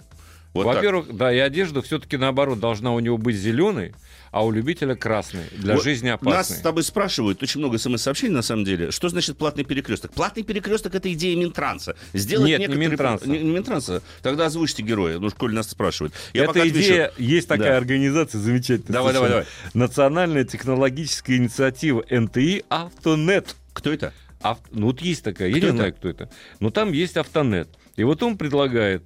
Вот 0.54 0.64
так. 0.66 0.76
Во-первых, 0.76 1.16
да, 1.18 1.34
и 1.34 1.38
одежда 1.40 1.82
все-таки 1.82 2.16
наоборот 2.16 2.60
должна 2.62 2.94
у 2.94 3.00
него 3.00 3.18
быть 3.18 3.36
зеленой, 3.36 3.94
а 4.36 4.44
у 4.44 4.52
любителя 4.52 4.96
красной, 4.96 5.46
для 5.56 5.76
Вот 5.76 5.84
жизни 5.86 6.10
Нас 6.10 6.20
опасной. 6.22 6.58
с 6.58 6.60
тобой 6.60 6.84
спрашивают, 6.84 7.42
очень 7.42 7.62
много 7.62 7.78
смс-сообщений 7.78 8.34
на 8.34 8.42
самом 8.42 8.66
деле, 8.66 8.92
что 8.92 9.08
значит 9.08 9.38
платный 9.38 9.64
перекресток? 9.64 10.12
Платный 10.12 10.44
перекресток 10.44 10.94
это 10.94 11.12
идея 11.14 11.38
Минтранса. 11.38 11.96
Сделать 12.12 12.50
Нет, 12.50 12.68
не 12.68 12.76
Минтранса. 12.76 13.30
Не, 13.30 13.40
не 13.40 13.52
Минтранса. 13.52 14.02
Тогда 14.22 14.48
озвучьте 14.48 14.84
героя, 14.84 15.20
ну, 15.20 15.32
коль 15.32 15.54
нас 15.54 15.70
спрашивают. 15.70 16.14
Я 16.34 16.48
пока 16.48 16.60
Эта 16.60 16.68
отвечу. 16.68 16.86
идея, 16.86 17.12
есть 17.18 17.48
такая 17.48 17.70
Да. 17.72 17.78
организация 17.78 18.42
замечательная. 18.42 18.92
Давай, 18.92 19.14
давай, 19.14 19.30
совершенно. 19.30 19.56
Национальная 19.74 20.44
технологическая 20.44 21.38
инициатива 21.38 22.04
НТИ 22.10 22.66
«Автонет». 22.68 23.56
Кто 23.72 23.94
это? 23.94 24.12
Ав- 24.42 24.60
Ну, 24.72 24.88
вот 24.88 25.00
есть 25.00 25.24
такая, 25.24 25.48
я 25.48 25.54
Кто 25.56 25.68
не 25.68 25.70
это? 25.70 25.78
знаю, 25.78 25.94
кто 25.94 26.10
это. 26.10 26.30
Но 26.60 26.72
там 26.72 26.92
есть 26.92 27.16
автонет. 27.16 27.70
И 27.96 28.04
вот 28.04 28.22
он 28.22 28.38
предлагает 28.38 29.02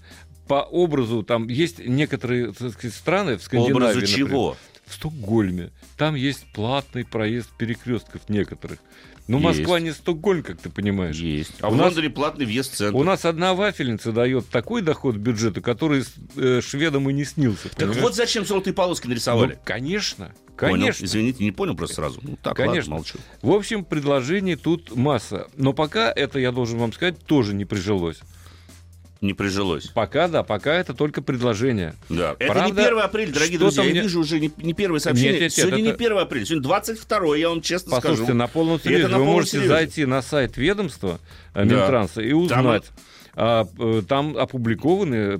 по 0.47 0.63
образу, 0.63 1.21
там 1.21 1.47
есть 1.47 1.77
некоторые 1.77 2.51
сказать, 2.53 2.91
страны 2.95 3.37
в 3.37 3.43
Скандинавии, 3.43 3.73
Образу 3.75 3.99
например, 3.99 4.17
чего? 4.17 4.57
В 4.89 4.93
Стокгольме, 4.95 5.71
там 5.97 6.15
есть 6.15 6.45
платный 6.53 7.05
проезд 7.05 7.49
перекрестков 7.57 8.27
некоторых. 8.29 8.79
Но 9.27 9.37
Есть. 9.37 9.59
Москва 9.59 9.79
не 9.79 9.91
Стокгольм, 9.91 10.41
как 10.41 10.59
ты 10.59 10.69
понимаешь. 10.71 11.15
Есть. 11.17 11.51
А 11.61 11.67
У 11.67 11.71
в 11.71 11.75
нас- 11.77 11.85
Лондоне 11.87 12.09
платный 12.09 12.47
въезд 12.47 12.73
в 12.73 12.75
центр. 12.77 12.95
У 12.97 13.03
нас 13.03 13.25
одна 13.25 13.53
вафельница 13.53 14.11
дает 14.11 14.49
такой 14.49 14.81
доход 14.81 15.17
бюджету, 15.17 15.61
который 15.61 16.03
э, 16.35 16.61
шведам 16.63 17.07
и 17.11 17.13
не 17.13 17.25
снился. 17.25 17.69
Так 17.69 17.75
понимаешь? 17.77 18.01
вот 18.01 18.15
зачем 18.15 18.43
золотые 18.43 18.73
полоски 18.73 19.03
Ну, 19.05 19.09
нарисовали. 19.11 19.59
конечно, 19.63 20.33
Понял. 20.57 20.73
конечно. 20.73 21.05
Извините, 21.05 21.43
не 21.43 21.51
понял 21.51 21.75
просто 21.75 21.97
сразу. 21.97 22.19
Ну, 22.23 22.37
так, 22.41 22.55
Конечно. 22.57 22.77
ладно, 22.79 22.95
молчу. 22.95 23.19
В 23.43 23.51
общем, 23.51 23.85
предложений 23.85 24.55
тут 24.55 24.95
масса. 24.95 25.47
Но 25.55 25.73
пока 25.73 26.11
это, 26.11 26.39
я 26.39 26.51
должен 26.51 26.79
вам 26.79 26.91
сказать, 26.91 27.19
тоже 27.23 27.53
не 27.53 27.65
прижилось. 27.65 28.17
Не 29.21 29.33
прижилось. 29.33 29.87
Пока, 29.87 30.29
да, 30.29 30.43
пока 30.43 30.73
это 30.75 30.93
только 30.93 31.21
предложение. 31.21 31.93
Да. 32.07 32.37
Это 32.39 32.53
Правда, 32.53 32.81
не 32.81 32.87
1 32.87 32.99
апреля, 32.99 33.33
дорогие 33.33 33.59
друзья. 33.59 33.83
Я 33.83 33.91
мне- 33.91 34.01
вижу 34.01 34.21
уже 34.21 34.39
не, 34.39 34.49
не 34.57 34.73
первое 34.73 34.99
сообщение. 35.01 35.33
Нет, 35.33 35.41
нет, 35.41 35.51
нет, 35.57 35.65
Сегодня 35.65 35.81
не 35.81 35.89
это- 35.89 35.97
1 35.97 36.17
апреля, 36.19 36.45
сегодня 36.45 36.63
22 36.63 37.35
я 37.37 37.49
вам 37.49 37.61
честно 37.61 37.91
Послушайте, 37.91 38.23
скажу. 38.23 38.37
на 38.37 38.47
полном 38.47 38.79
серьезе 38.79 39.03
вы 39.07 39.11
полном 39.11 39.27
можете 39.27 39.51
серьезе. 39.57 39.73
зайти 39.73 40.05
на 40.05 40.21
сайт 40.21 40.55
ведомства 40.55 41.19
э, 41.53 41.65
Да. 41.65 41.75
Минтранса 41.75 42.21
и 42.21 42.31
узнать. 42.31 42.83
а, 43.35 43.67
э, 43.77 44.01
Там 44.07 44.37
опубликованы 44.37 45.39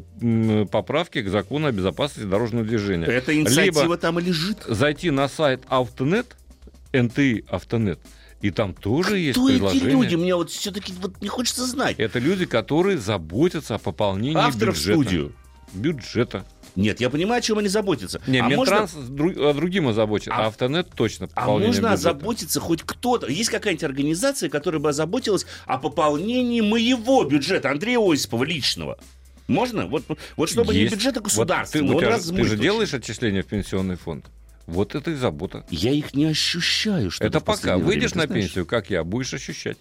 поправки 0.67 1.21
к 1.21 1.29
закону 1.29 1.67
о 1.67 1.71
безопасности 1.71 2.27
дорожного 2.27 2.65
движения. 2.65 3.05
Эта 3.05 3.33
инициатива 3.33 3.83
Либо 3.83 3.97
там 3.97 4.19
и 4.19 4.23
лежит. 4.23 4.57
зайти 4.67 5.09
на 5.09 5.29
сайт 5.29 5.61
Автонет, 5.69 6.35
НТИ 6.91 7.45
Автонет, 7.47 7.99
и 8.41 8.51
там 8.51 8.73
тоже 8.73 9.17
есть 9.19 9.37
Кто 9.37 9.49
эти 9.49 9.83
люди? 9.83 10.15
Мне 10.15 10.35
вот 10.35 10.49
все-таки 10.49 10.93
вот 11.01 11.21
не 11.21 11.27
хочется 11.27 11.65
знать. 11.65 11.95
Это 11.99 12.19
люди, 12.19 12.45
которые 12.45 12.97
заботятся 12.97 13.75
о 13.75 13.77
пополнении 13.77 14.37
Авторов 14.37 14.75
бюджета. 14.75 15.01
студию. 15.01 15.33
Бюджета. 15.73 16.45
Нет, 16.75 16.99
я 17.01 17.09
понимаю, 17.09 17.39
о 17.39 17.41
чем 17.41 17.57
они 17.59 17.67
заботятся. 17.67 18.21
Не, 18.27 18.39
а 18.39 18.43
можно, 18.43 18.57
Минтранс 18.57 18.93
дру- 19.09 19.49
о 19.49 19.53
другим 19.53 19.87
озабочен, 19.87 20.31
А- 20.31 20.45
а 20.45 20.47
Автонет 20.47 20.89
точно 20.95 21.27
а 21.35 21.45
можно 21.47 21.67
бюджета. 21.67 21.93
озаботиться 21.93 22.59
хоть 22.59 22.83
кто-то? 22.83 23.27
Есть 23.27 23.49
какая-нибудь 23.49 23.83
организация, 23.83 24.49
которая 24.49 24.79
бы 24.79 24.89
озаботилась 24.89 25.45
о 25.65 25.77
пополнении 25.77 26.61
моего 26.61 27.23
бюджета, 27.23 27.69
Андрея 27.71 27.99
Осипова 27.99 28.43
личного? 28.43 28.97
Можно? 29.47 29.87
Вот, 29.87 30.03
вот 30.37 30.49
чтобы 30.49 30.73
Есть. 30.73 30.91
не 30.91 30.95
бюджета 30.97 31.19
Вот 31.19 31.25
государства, 31.25 31.79
ты, 31.79 31.83
он 31.85 31.91
тебя 31.97 32.07
же- 32.07 32.11
размыт 32.13 32.43
ты 32.43 32.49
же 32.49 32.57
делаешь 32.57 32.93
отчисления 32.93 33.41
в 33.43 33.47
пенсионный 33.47 33.95
фонд? 33.95 34.25
Вот 34.69 34.93
это 34.95 35.11
и 35.11 35.15
забота. 35.15 35.65
Я 35.69 35.91
их 35.91 36.13
не 36.13 36.25
ощущаю. 36.25 37.09
что 37.09 37.25
это 37.25 37.39
пока. 37.41 37.77
Выйдешь 37.77 38.11
время, 38.11 38.27
на 38.27 38.27
знаешь. 38.27 38.45
пенсию, 38.45 38.65
как 38.65 38.89
я, 38.89 39.03
будешь 39.03 39.33
ощущать. 39.33 39.77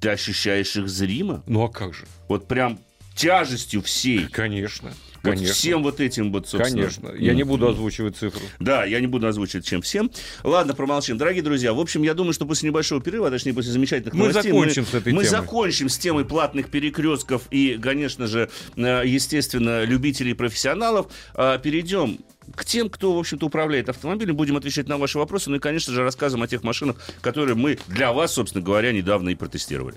Ты 0.00 0.08
ощущаешь 0.08 0.74
их 0.76 0.88
зримо? 0.88 1.44
Ну 1.46 1.62
а 1.62 1.68
как 1.68 1.92
же? 1.92 2.06
Вот 2.26 2.48
прям 2.48 2.78
тяжестью 3.14 3.82
всей. 3.82 4.28
Конечно. 4.28 4.92
Вот 5.22 5.32
Конечно. 5.34 5.54
всем 5.54 5.82
вот 5.82 6.00
этим 6.00 6.32
вот, 6.32 6.48
собственно. 6.48 6.82
Конечно. 6.82 7.10
Я 7.18 7.34
не 7.34 7.42
буду 7.42 7.68
озвучивать 7.68 8.16
цифру. 8.16 8.40
Да, 8.58 8.84
я 8.84 9.00
не 9.00 9.06
буду 9.06 9.26
озвучивать, 9.26 9.66
чем 9.66 9.82
всем. 9.82 10.10
Ладно, 10.44 10.74
промолчим. 10.74 11.18
Дорогие 11.18 11.42
друзья, 11.42 11.74
в 11.74 11.80
общем, 11.80 12.02
я 12.02 12.14
думаю, 12.14 12.32
что 12.32 12.46
после 12.46 12.68
небольшого 12.70 13.02
перерыва, 13.02 13.28
а 13.28 13.30
точнее 13.30 13.52
после 13.52 13.72
замечательных 13.72 14.14
Мы 14.14 14.28
новостей... 14.28 14.50
закончим 14.50 14.86
с 14.86 14.94
этой 14.94 15.12
Мы 15.12 15.24
темой. 15.24 15.40
закончим 15.40 15.88
с 15.90 15.98
темой 15.98 16.24
платных 16.24 16.70
перекрестков 16.70 17.42
и, 17.50 17.78
конечно 17.80 18.26
же, 18.26 18.48
э, 18.76 19.02
естественно, 19.04 19.84
любителей 19.84 20.30
и 20.30 20.34
профессионалов. 20.34 21.08
А, 21.34 21.58
Перейдем 21.58 22.18
к 22.56 22.64
тем, 22.64 22.88
кто, 22.88 23.14
в 23.14 23.18
общем-то, 23.18 23.46
управляет 23.46 23.88
автомобилем. 23.88 24.36
Будем 24.36 24.56
отвечать 24.56 24.88
на 24.88 24.96
ваши 24.96 25.18
вопросы. 25.18 25.50
Ну 25.50 25.56
и, 25.56 25.58
конечно 25.58 25.92
же, 25.92 26.02
рассказываем 26.02 26.44
о 26.44 26.48
тех 26.48 26.62
машинах, 26.62 26.96
которые 27.20 27.54
мы 27.54 27.78
для 27.88 28.12
вас, 28.12 28.32
собственно 28.32 28.64
говоря, 28.64 28.92
недавно 28.92 29.28
и 29.28 29.34
протестировали. 29.34 29.96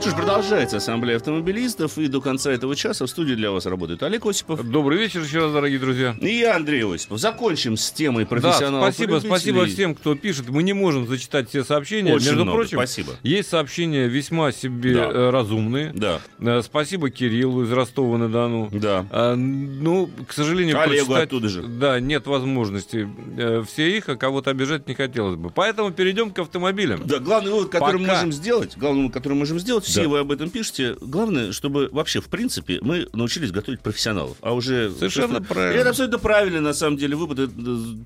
Что 0.00 0.10
ж, 0.10 0.14
продолжается 0.14 0.78
ассамблея 0.78 1.16
автомобилистов, 1.16 1.98
и 1.98 2.06
до 2.06 2.22
конца 2.22 2.50
этого 2.50 2.74
часа 2.74 3.04
в 3.04 3.10
студии 3.10 3.34
для 3.34 3.50
вас 3.50 3.66
работает 3.66 4.02
Олег 4.02 4.24
Осипов. 4.24 4.62
Добрый 4.66 4.96
вечер 4.98 5.20
еще 5.20 5.40
раз, 5.40 5.52
дорогие 5.52 5.78
друзья. 5.78 6.16
И 6.22 6.38
я, 6.38 6.56
Андрей 6.56 6.82
Осипов. 6.90 7.18
Закончим 7.18 7.76
с 7.76 7.90
темой 7.92 8.24
Да, 8.24 8.30
профессионалов. 8.30 8.94
спасибо, 8.94 9.18
и 9.18 9.20
спасибо 9.20 9.58
любителей. 9.58 9.74
всем, 9.74 9.94
кто 9.94 10.14
пишет. 10.14 10.48
Мы 10.48 10.62
не 10.62 10.72
можем 10.72 11.06
зачитать 11.06 11.50
все 11.50 11.64
сообщения. 11.64 12.14
Очень 12.14 12.28
Между 12.28 12.42
много, 12.44 12.56
прочим, 12.60 12.78
спасибо. 12.78 13.12
есть 13.22 13.50
сообщения 13.50 14.08
весьма 14.08 14.52
себе 14.52 14.94
Да. 14.94 15.10
э, 15.10 15.30
разумные. 15.30 15.92
Да, 15.94 16.20
Э, 16.38 16.62
Спасибо 16.64 17.10
Кириллу 17.10 17.64
из 17.64 17.72
Ростова-на-Дону. 17.72 18.70
да. 18.72 19.04
А, 19.10 19.34
ну, 19.36 20.08
к 20.26 20.32
сожалению, 20.32 20.80
Олегу 20.80 21.08
прочитать- 21.08 21.24
оттуда 21.24 21.48
же. 21.50 21.62
Да, 21.62 22.00
нет 22.00 22.26
возможности 22.26 23.06
э, 23.36 23.62
все 23.68 23.94
их, 23.98 24.08
а 24.08 24.16
кого-то 24.16 24.50
обижать 24.50 24.88
не 24.88 24.94
хотелось 24.94 25.36
бы. 25.36 25.50
Поэтому 25.50 25.90
перейдем 25.90 26.30
к 26.30 26.38
автомобилям. 26.38 27.02
Да, 27.04 27.18
главный 27.18 27.50
вывод, 27.52 27.68
который 27.68 27.98
мы 28.00 28.06
Пока. 28.06 28.14
можем 28.14 28.32
сделать, 28.32 28.78
главный 28.78 29.00
вывод, 29.02 29.12
который 29.14 29.34
мы 29.34 29.40
можем 29.40 29.60
сделать, 29.60 29.89
все 29.90 30.02
Да. 30.04 30.08
вы 30.08 30.18
об 30.20 30.32
этом 30.32 30.50
пишете, 30.50 30.96
главное, 31.00 31.52
чтобы 31.52 31.88
вообще, 31.92 32.20
в 32.20 32.28
принципе, 32.28 32.78
мы 32.80 33.08
научились 33.12 33.50
готовить 33.50 33.80
профессионалов. 33.80 34.36
А 34.40 34.52
уже... 34.54 34.90
Совершенно 34.92 35.34
собственно, 35.34 35.48
правильно. 35.48 35.76
и 35.76 35.80
Это 35.80 35.90
абсолютно 35.90 36.18
правильный, 36.18 36.60
на 36.60 36.72
самом 36.72 36.96
деле, 36.96 37.16
вывод. 37.16 37.38
Это 37.38 37.52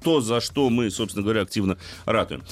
то, 0.03 0.21
за 0.21 0.41
что 0.41 0.71
мы, 0.71 0.91
собственно 0.91 1.23
говоря, 1.23 1.43
активно 1.43 1.79
ратуем. 2.07 2.43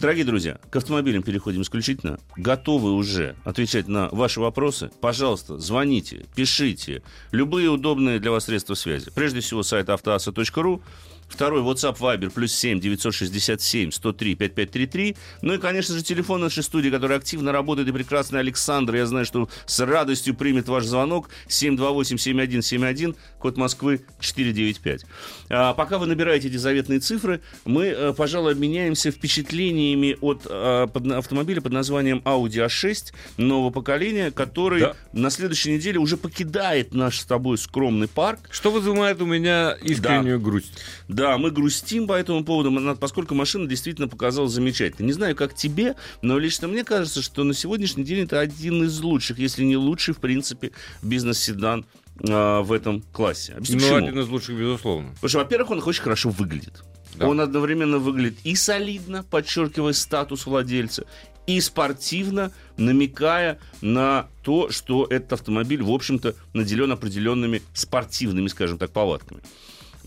Дорогие 0.00 0.24
друзья, 0.24 0.58
к 0.70 0.76
автомобилям 0.76 1.24
переходим 1.24 1.62
исключительно. 1.62 2.20
Готовы 2.36 2.92
уже 2.92 3.34
отвечать 3.44 3.88
на 3.88 4.08
ваши 4.10 4.40
вопросы? 4.40 4.90
Пожалуйста, 5.00 5.58
звоните, 5.58 6.26
пишите. 6.36 7.02
Любые 7.32 7.68
удобные 7.68 8.20
для 8.20 8.30
вас 8.30 8.44
средства 8.44 8.74
связи. 8.74 9.10
Прежде 9.12 9.40
всего, 9.40 9.64
сайт 9.64 9.88
автоаса.ру. 9.88 10.82
Второй 11.28 11.62
WhatsApp 11.62 11.98
Viber 11.98 12.30
плюс 12.30 12.52
7 12.52 12.80
967 12.80 13.90
103 13.92 14.34
5533. 14.34 15.16
Ну 15.42 15.54
и, 15.54 15.58
конечно 15.58 15.94
же, 15.94 16.02
телефон 16.02 16.40
нашей 16.40 16.62
студии, 16.62 16.88
который 16.90 17.16
активно 17.16 17.52
работает, 17.52 17.88
и 17.88 17.92
прекрасный 17.92 18.40
Александр. 18.40 18.94
Я 18.96 19.06
знаю, 19.06 19.24
что 19.26 19.48
с 19.66 19.78
радостью 19.84 20.34
примет 20.34 20.68
ваш 20.68 20.84
звонок. 20.84 21.28
728-7171, 21.48 23.14
код 23.38 23.56
Москвы 23.56 24.00
495. 24.20 25.04
А, 25.50 25.74
пока 25.74 25.98
вы 25.98 26.06
набираете 26.06 26.48
эти 26.48 26.56
заветные 26.56 27.00
цифры, 27.00 27.40
мы, 27.64 27.86
э, 27.86 28.12
пожалуй, 28.16 28.52
обменяемся 28.52 29.10
впечатлениями 29.10 30.16
от 30.20 30.46
а, 30.48 30.86
под- 30.86 31.12
автомобиля 31.12 31.60
под 31.60 31.72
названием 31.72 32.22
Audi 32.24 32.64
A6 32.66 33.12
нового 33.36 33.70
поколения, 33.70 34.30
который 34.30 34.80
Да. 34.80 34.96
на 35.12 35.30
следующей 35.30 35.72
неделе 35.72 35.98
уже 35.98 36.16
покидает 36.16 36.94
наш 36.94 37.20
с 37.20 37.24
тобой 37.24 37.58
скромный 37.58 38.08
парк. 38.08 38.40
Что 38.50 38.70
вызывает 38.70 39.20
у 39.20 39.26
меня 39.26 39.76
искреннюю 39.82 40.40
грусть? 40.40 40.72
Да, 41.18 41.38
мы 41.38 41.50
грустим 41.50 42.06
по 42.06 42.12
этому 42.12 42.44
поводу, 42.44 42.96
поскольку 42.96 43.34
машина 43.34 43.66
действительно 43.66 44.08
показалась 44.08 44.52
замечательной. 44.52 45.06
Не 45.06 45.12
знаю, 45.12 45.36
как 45.36 45.54
тебе, 45.54 45.96
но 46.22 46.38
лично 46.38 46.68
мне 46.68 46.84
кажется, 46.84 47.22
что 47.22 47.44
на 47.44 47.54
сегодняшний 47.54 48.04
день 48.04 48.24
это 48.24 48.40
один 48.40 48.82
из 48.84 49.00
лучших, 49.00 49.38
если 49.38 49.64
не 49.64 49.76
лучший, 49.76 50.14
в 50.14 50.18
принципе, 50.18 50.72
бизнес-седан 51.02 51.84
а, 52.28 52.62
в 52.62 52.72
этом 52.72 53.02
классе. 53.12 53.54
Объясню, 53.54 53.76
Ну, 53.76 53.80
почему. 53.82 53.96
один 54.08 54.20
из 54.20 54.28
лучших, 54.28 54.58
безусловно. 54.58 55.10
Потому 55.14 55.28
что, 55.28 55.38
во-первых, 55.38 55.70
он 55.70 55.82
очень 55.84 56.02
хорошо 56.02 56.30
выглядит. 56.30 56.82
Да. 57.16 57.26
Он 57.26 57.40
одновременно 57.40 57.98
выглядит 57.98 58.38
и 58.44 58.54
солидно, 58.54 59.24
подчеркивая 59.24 59.92
статус 59.92 60.46
владельца, 60.46 61.04
и 61.48 61.60
спортивно, 61.62 62.52
намекая 62.76 63.58
на 63.80 64.28
то, 64.42 64.70
что 64.70 65.06
этот 65.06 65.32
автомобиль, 65.32 65.82
в 65.82 65.90
общем-то, 65.90 66.34
наделен 66.52 66.92
определенными 66.92 67.62
спортивными, 67.72 68.48
скажем 68.48 68.76
так, 68.76 68.90
повадками. 68.90 69.40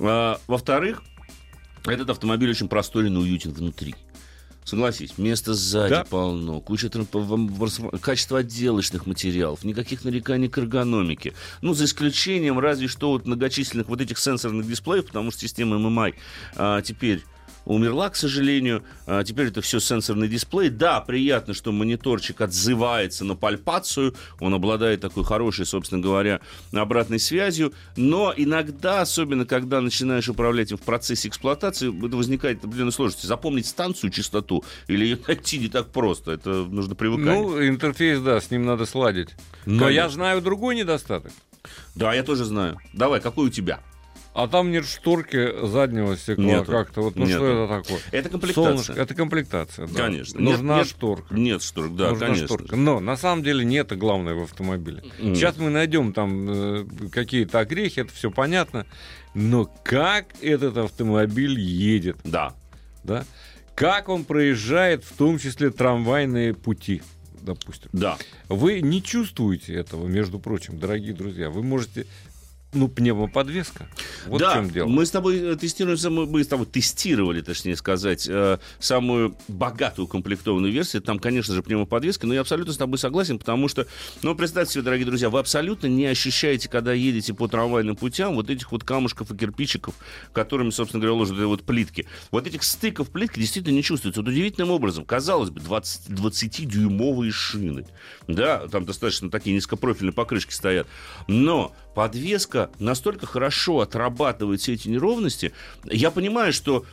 А, 0.02 0.40
во-вторых, 0.48 1.04
этот 1.86 2.10
автомобиль 2.10 2.50
очень 2.50 2.68
просторен 2.68 3.16
и 3.18 3.20
уютен 3.20 3.52
внутри. 3.52 3.96
Согласись, 4.64 5.18
места 5.18 5.56
сзади 5.56 5.90
Да. 5.90 6.04
полно, 6.04 6.62
куча 6.62 6.90
качество 8.00 8.40
отделочных 8.40 9.08
материалов, 9.08 9.64
никаких 9.64 10.04
нареканий 10.06 10.50
к 10.50 10.58
эргономике. 10.60 11.34
Ну, 11.62 11.74
за 11.74 11.86
исключением 11.86 12.60
разве 12.60 12.88
что 12.88 13.12
вот 13.12 13.26
многочисленных 13.26 13.88
вот 13.88 14.02
этих 14.02 14.20
сенсорных 14.20 14.68
дисплеев, 14.68 15.08
потому 15.08 15.32
что 15.32 15.42
система 15.42 15.78
MMI 15.78 16.14
а, 16.56 16.82
теперь 16.84 17.24
умерла, 17.66 18.10
к 18.10 18.16
сожалению. 18.16 18.84
А, 19.06 19.24
теперь 19.24 19.48
это 19.48 19.62
все 19.62 19.80
сенсорный 19.80 20.28
дисплей. 20.28 20.70
Да, 20.70 21.02
приятно, 21.02 21.54
что 21.54 21.72
мониторчик 21.72 22.42
отзывается 22.42 23.26
на 23.26 23.36
пальпацию. 23.36 24.16
Он 24.40 24.54
обладает 24.54 25.02
такой 25.02 25.24
хорошей, 25.24 25.66
собственно 25.66 26.02
говоря, 26.02 26.42
обратной 26.74 27.20
связью. 27.20 27.74
Но 27.96 28.34
иногда, 28.36 29.02
особенно 29.02 29.46
когда 29.46 29.82
начинаешь 29.82 30.30
управлять 30.30 30.72
им 30.72 30.78
в 30.78 30.82
процессе 30.82 31.28
эксплуатации, 31.28 31.90
это 32.06 32.16
возникает 32.16 32.64
определенная 32.64 32.92
сложность. 32.92 33.24
Запомнить 33.24 33.68
станцию, 33.68 34.12
частоту 34.12 34.64
или 34.88 35.06
ее 35.06 35.20
найти 35.28 35.58
не 35.58 35.68
так 35.68 35.90
просто. 35.92 36.32
Это 36.32 36.50
нужно 36.50 36.96
привыкать. 36.96 37.26
Ну, 37.26 37.68
интерфейс, 37.68 38.20
да, 38.20 38.40
с 38.40 38.52
ним 38.52 38.66
надо 38.66 38.86
сладить. 38.86 39.30
Но 39.66 39.86
Конечно. 39.86 39.90
я 39.90 40.10
знаю 40.10 40.42
другой 40.42 40.76
недостаток. 40.76 41.32
Да, 41.96 42.14
я 42.14 42.24
тоже 42.24 42.46
знаю. 42.46 42.80
Давай, 42.94 43.22
какой 43.22 43.48
у 43.48 43.50
тебя? 43.50 43.82
А 44.34 44.48
там 44.48 44.72
нет 44.72 44.86
шторки 44.86 45.66
заднего 45.68 46.16
стекла 46.16 46.44
Нету. 46.46 46.72
как-то. 46.72 47.02
Вот, 47.02 47.16
ну 47.18 47.26
Нету. 47.26 47.38
что 47.40 47.48
это 47.66 47.84
такое? 47.84 48.00
Это 48.12 48.30
комплектация. 48.30 48.64
Солнышко. 48.78 48.94
Это 48.94 49.14
комплектация, 49.14 49.88
да. 49.88 49.94
Конечно. 50.06 50.40
Нужна 50.40 50.78
нет- 50.78 50.88
шторка. 50.88 51.34
Нет 51.36 51.62
шторок, 51.62 51.96
да, 51.98 52.10
Нужна 52.12 52.26
конечно. 52.28 52.48
шторка. 52.48 52.76
Но 52.78 53.00
на 53.02 53.18
самом 53.18 53.44
деле 53.44 53.66
не 53.66 53.76
это 53.76 53.98
главное 53.98 54.34
в 54.34 54.44
автомобиле. 54.44 55.04
Мгм. 55.20 55.36
Сейчас 55.36 55.58
мы 55.58 55.70
найдем 55.70 56.14
там 56.14 56.48
э, 56.50 56.86
какие-то 57.12 57.60
огрехи, 57.60 58.00
это 58.00 58.14
все 58.14 58.32
понятно. 58.32 58.86
Но 59.34 59.70
как 59.84 60.28
этот 60.42 60.78
автомобиль 60.78 61.60
едет, 61.60 62.16
Да. 62.24 62.54
да? 63.04 63.26
Как 63.76 64.08
он 64.10 64.24
проезжает, 64.24 65.04
в 65.04 65.16
том 65.18 65.40
числе 65.40 65.72
трамвайные 65.72 66.54
пути, 66.54 67.02
допустим. 67.42 67.90
Да. 67.94 68.18
Вы 68.48 68.82
не 68.82 69.02
чувствуете 69.04 69.74
этого, 69.74 70.08
между 70.08 70.40
прочим, 70.40 70.78
дорогие 70.80 71.14
друзья. 71.14 71.50
Вы 71.50 71.64
можете 71.64 72.06
ну, 72.74 72.88
пневмоподвеска. 72.88 73.88
Вот 74.28 74.40
да, 74.40 74.52
в 74.52 74.54
чем 74.56 74.70
дело. 74.70 74.88
мы 74.88 75.06
с 75.06 75.12
тобой 75.12 75.40
э, 75.40 75.56
тестируем, 75.58 75.98
самую- 75.98 76.28
мы 76.28 76.44
с 76.44 76.48
тобой 76.48 76.66
тестировали, 76.66 77.42
точнее 77.42 77.76
сказать, 77.76 78.28
э, 78.30 78.60
самую 78.80 79.36
богатую 79.50 80.08
комплектованную 80.08 80.72
версию. 80.72 81.02
Там, 81.02 81.20
конечно 81.20 81.54
же, 81.54 81.64
пневмоподвеска, 81.64 82.28
но 82.28 82.34
я 82.34 82.42
абсолютно 82.42 82.74
с 82.74 82.78
тобой 82.78 82.98
согласен, 82.98 83.40
потому 83.40 83.68
что, 83.68 83.88
ну, 84.22 84.36
представьте 84.36 84.74
себе, 84.74 84.84
дорогие 84.84 85.06
друзья, 85.06 85.30
вы 85.30 85.40
абсолютно 85.40 85.88
не 85.88 86.06
ощущаете, 86.06 86.70
когда 86.70 86.94
едете 86.94 87.34
по 87.34 87.48
трамвайным 87.48 87.98
путям, 87.98 88.36
вот 88.36 88.50
этих 88.50 88.72
вот 88.72 88.86
камушков 88.86 89.32
и 89.32 89.38
кирпичиков, 89.38 89.94
которыми, 90.32 90.70
собственно 90.70 91.02
говоря, 91.02 91.18
ложат 91.18 91.38
эти 91.38 91.44
вот 91.44 91.64
плитки. 91.64 92.08
Вот 92.32 92.48
этих 92.48 92.64
стыков 92.64 93.10
плитки 93.10 93.40
действительно 93.40 93.76
не 93.76 93.84
чувствуется. 93.84 94.22
Вот 94.22 94.30
удивительным 94.30 94.72
образом, 94.72 95.04
казалось 95.04 95.50
бы, 95.50 95.60
20, 95.60 96.10
20-дюймовые 96.10 97.32
шины, 97.32 97.86
да, 98.28 98.68
там 98.70 98.86
достаточно 98.86 99.30
такие 99.30 99.54
низкопрофильные 99.56 100.14
покрышки 100.14 100.54
стоят, 100.54 100.88
но 101.28 101.74
подвеска 101.96 102.72
настолько 102.80 103.26
хорошо 103.26 103.82
отрабатывает 103.82 104.62
все 104.62 104.74
эти 104.74 104.88
неровности. 104.88 105.54
Я 105.86 106.12
понимаю, 106.12 106.54
что, 106.54 106.86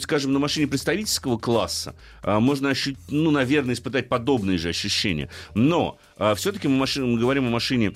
скажем, 0.00 0.32
на 0.32 0.38
машине 0.38 0.66
представительского 0.66 1.38
класса 1.38 1.94
а, 2.22 2.40
можно, 2.40 2.70
ощутить, 2.70 2.98
ну, 3.08 3.30
наверное, 3.30 3.74
испытать 3.74 4.08
подобные 4.08 4.58
же 4.58 4.68
ощущения. 4.68 5.28
Но 5.54 5.98
все-таки 6.36 6.68
мы, 6.68 6.76
машин- 6.84 7.06
мы 7.12 7.18
говорим 7.18 7.46
о 7.46 7.50
машине 7.50 7.94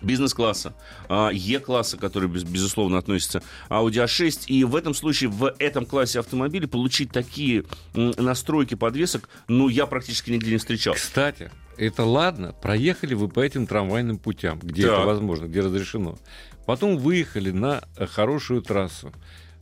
бизнес-класса, 0.00 0.74
а, 1.08 1.30
Е-класса, 1.32 1.96
который, 1.96 2.28
без- 2.28 2.44
безусловно, 2.44 2.98
относится 2.98 3.42
Audi 3.68 4.04
A6. 4.04 4.46
И 4.46 4.64
в 4.64 4.74
этом 4.74 4.94
случае, 4.94 5.30
в 5.30 5.54
этом 5.58 5.86
классе 5.86 6.18
автомобилей 6.18 6.66
получить 6.66 7.12
такие 7.12 7.64
настройки 7.94 8.74
подвесок, 8.74 9.28
ну, 9.48 9.68
я 9.68 9.86
практически 9.86 10.30
нигде 10.30 10.50
не 10.50 10.56
встречал. 10.56 10.94
Кстати, 10.94 11.50
это 11.76 12.04
ладно, 12.04 12.52
проехали 12.52 13.14
вы 13.14 13.28
по 13.28 13.40
этим 13.40 13.66
трамвайным 13.66 14.18
путям, 14.18 14.58
где 14.60 14.82
Так. 14.82 14.92
это 14.92 15.06
возможно, 15.06 15.46
где 15.46 15.60
разрешено. 15.60 16.18
Потом 16.66 16.96
выехали 16.96 17.50
на 17.50 17.82
э, 17.96 18.06
хорошую 18.06 18.62
трассу. 18.62 19.12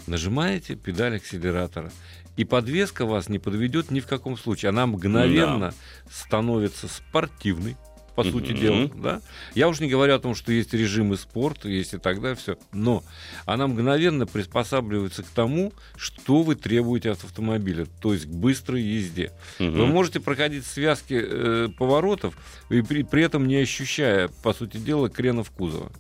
Нажимаете 0.07 0.77
педаль 0.77 1.17
акселератора. 1.17 1.91
И 2.37 2.45
подвеска 2.45 3.05
вас 3.05 3.29
не 3.29 3.39
подведет 3.39 3.91
ни 3.91 4.01
в 4.01 4.07
каком 4.07 4.37
случае. 4.37 4.71
Она 4.71 4.87
мгновенно 4.87 5.75
становится 6.11 6.89
спортивной 6.89 7.77
по 8.23 8.31
сути 8.31 8.53
дела. 8.53 8.91
Да? 8.97 9.23
Я 9.55 9.69
уж 9.69 9.81
не 9.81 9.89
говорю 9.89 10.15
о 10.15 10.19
том, 10.19 10.35
что 10.35 10.53
есть 10.53 10.73
режимы 10.75 11.17
спорта, 11.17 11.69
есть 11.69 11.95
и 11.95 11.99
так 11.99 12.21
далее, 12.21 12.37
все. 12.37 12.57
Но 12.73 13.03
она 13.47 13.67
мгновенно 13.67 14.27
приспосабливается 14.27 15.23
к 15.23 15.27
тому, 15.27 15.73
что 15.97 16.43
вы 16.43 16.55
требуете 16.55 17.11
от 17.11 17.25
автомобиля, 17.25 17.87
то 18.01 18.13
есть 18.13 18.27
к 18.27 18.31
быстрой 18.31 18.83
езде. 18.83 19.33
Мгм. 19.59 19.73
Вы 19.73 19.87
можете 19.87 20.21
проходить 20.21 20.67
связки 20.67 21.21
э, 21.23 21.69
поворотов, 21.77 22.37
и 22.69 22.83
при, 22.83 23.03
при 23.03 23.23
этом 23.23 23.47
не 23.47 23.57
ощущая, 23.57 24.29
по 24.43 24.53
сути 24.53 24.77
дела, 24.77 25.09
кренов 25.09 25.51
кузова. 25.51 25.91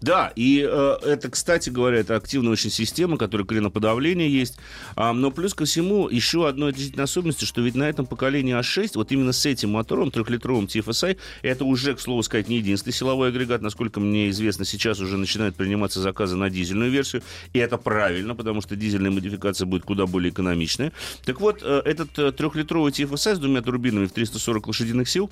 Да, 0.00 0.32
и 0.34 0.66
э, 0.66 0.96
это, 1.04 1.30
кстати 1.30 1.68
говоря, 1.68 1.98
это 1.98 2.16
активная 2.16 2.52
очень 2.52 2.70
система, 2.70 3.18
которая 3.18 3.46
креноподавление 3.46 4.30
есть. 4.30 4.56
А, 4.96 5.12
но 5.12 5.30
плюс 5.30 5.52
ко 5.52 5.66
всему, 5.66 6.08
еще 6.08 6.48
одной 6.48 6.70
отличительной 6.70 7.04
особенностью, 7.04 7.46
что 7.46 7.60
ведь 7.60 7.74
на 7.74 7.88
этом 7.88 8.06
поколении 8.06 8.58
А6, 8.58 8.92
вот 8.94 9.12
именно 9.12 9.32
с 9.32 9.44
этим 9.44 9.70
мотором, 9.70 10.10
трехлитровым 10.10 10.64
TFSI, 10.64 11.18
это 11.42 11.64
уже, 11.66 11.94
к 11.94 12.00
слову 12.00 12.22
сказать, 12.22 12.48
не 12.48 12.56
единственный 12.56 12.94
силовой 12.94 13.28
агрегат. 13.28 13.60
Насколько 13.60 14.00
мне 14.00 14.30
известно, 14.30 14.64
сейчас 14.64 15.00
уже 15.00 15.18
начинают 15.18 15.56
приниматься 15.56 16.00
заказы 16.00 16.36
на 16.36 16.48
дизельную 16.48 16.90
версию. 16.90 17.22
И 17.52 17.58
это 17.58 17.76
правильно, 17.76 18.34
потому 18.34 18.62
что 18.62 18.76
дизельная 18.76 19.10
модификация 19.10 19.66
будет 19.66 19.84
куда 19.84 20.06
более 20.06 20.30
экономичная. 20.30 20.92
Так 21.26 21.42
вот, 21.42 21.60
э, 21.62 21.82
этот 21.84 22.18
э, 22.18 22.32
трехлитровый 22.32 22.92
TFSI 22.92 23.34
с 23.34 23.38
двумя 23.38 23.60
турбинами 23.60 24.06
в 24.06 24.12
340 24.12 24.66
лошадиных 24.68 25.10
сил 25.10 25.30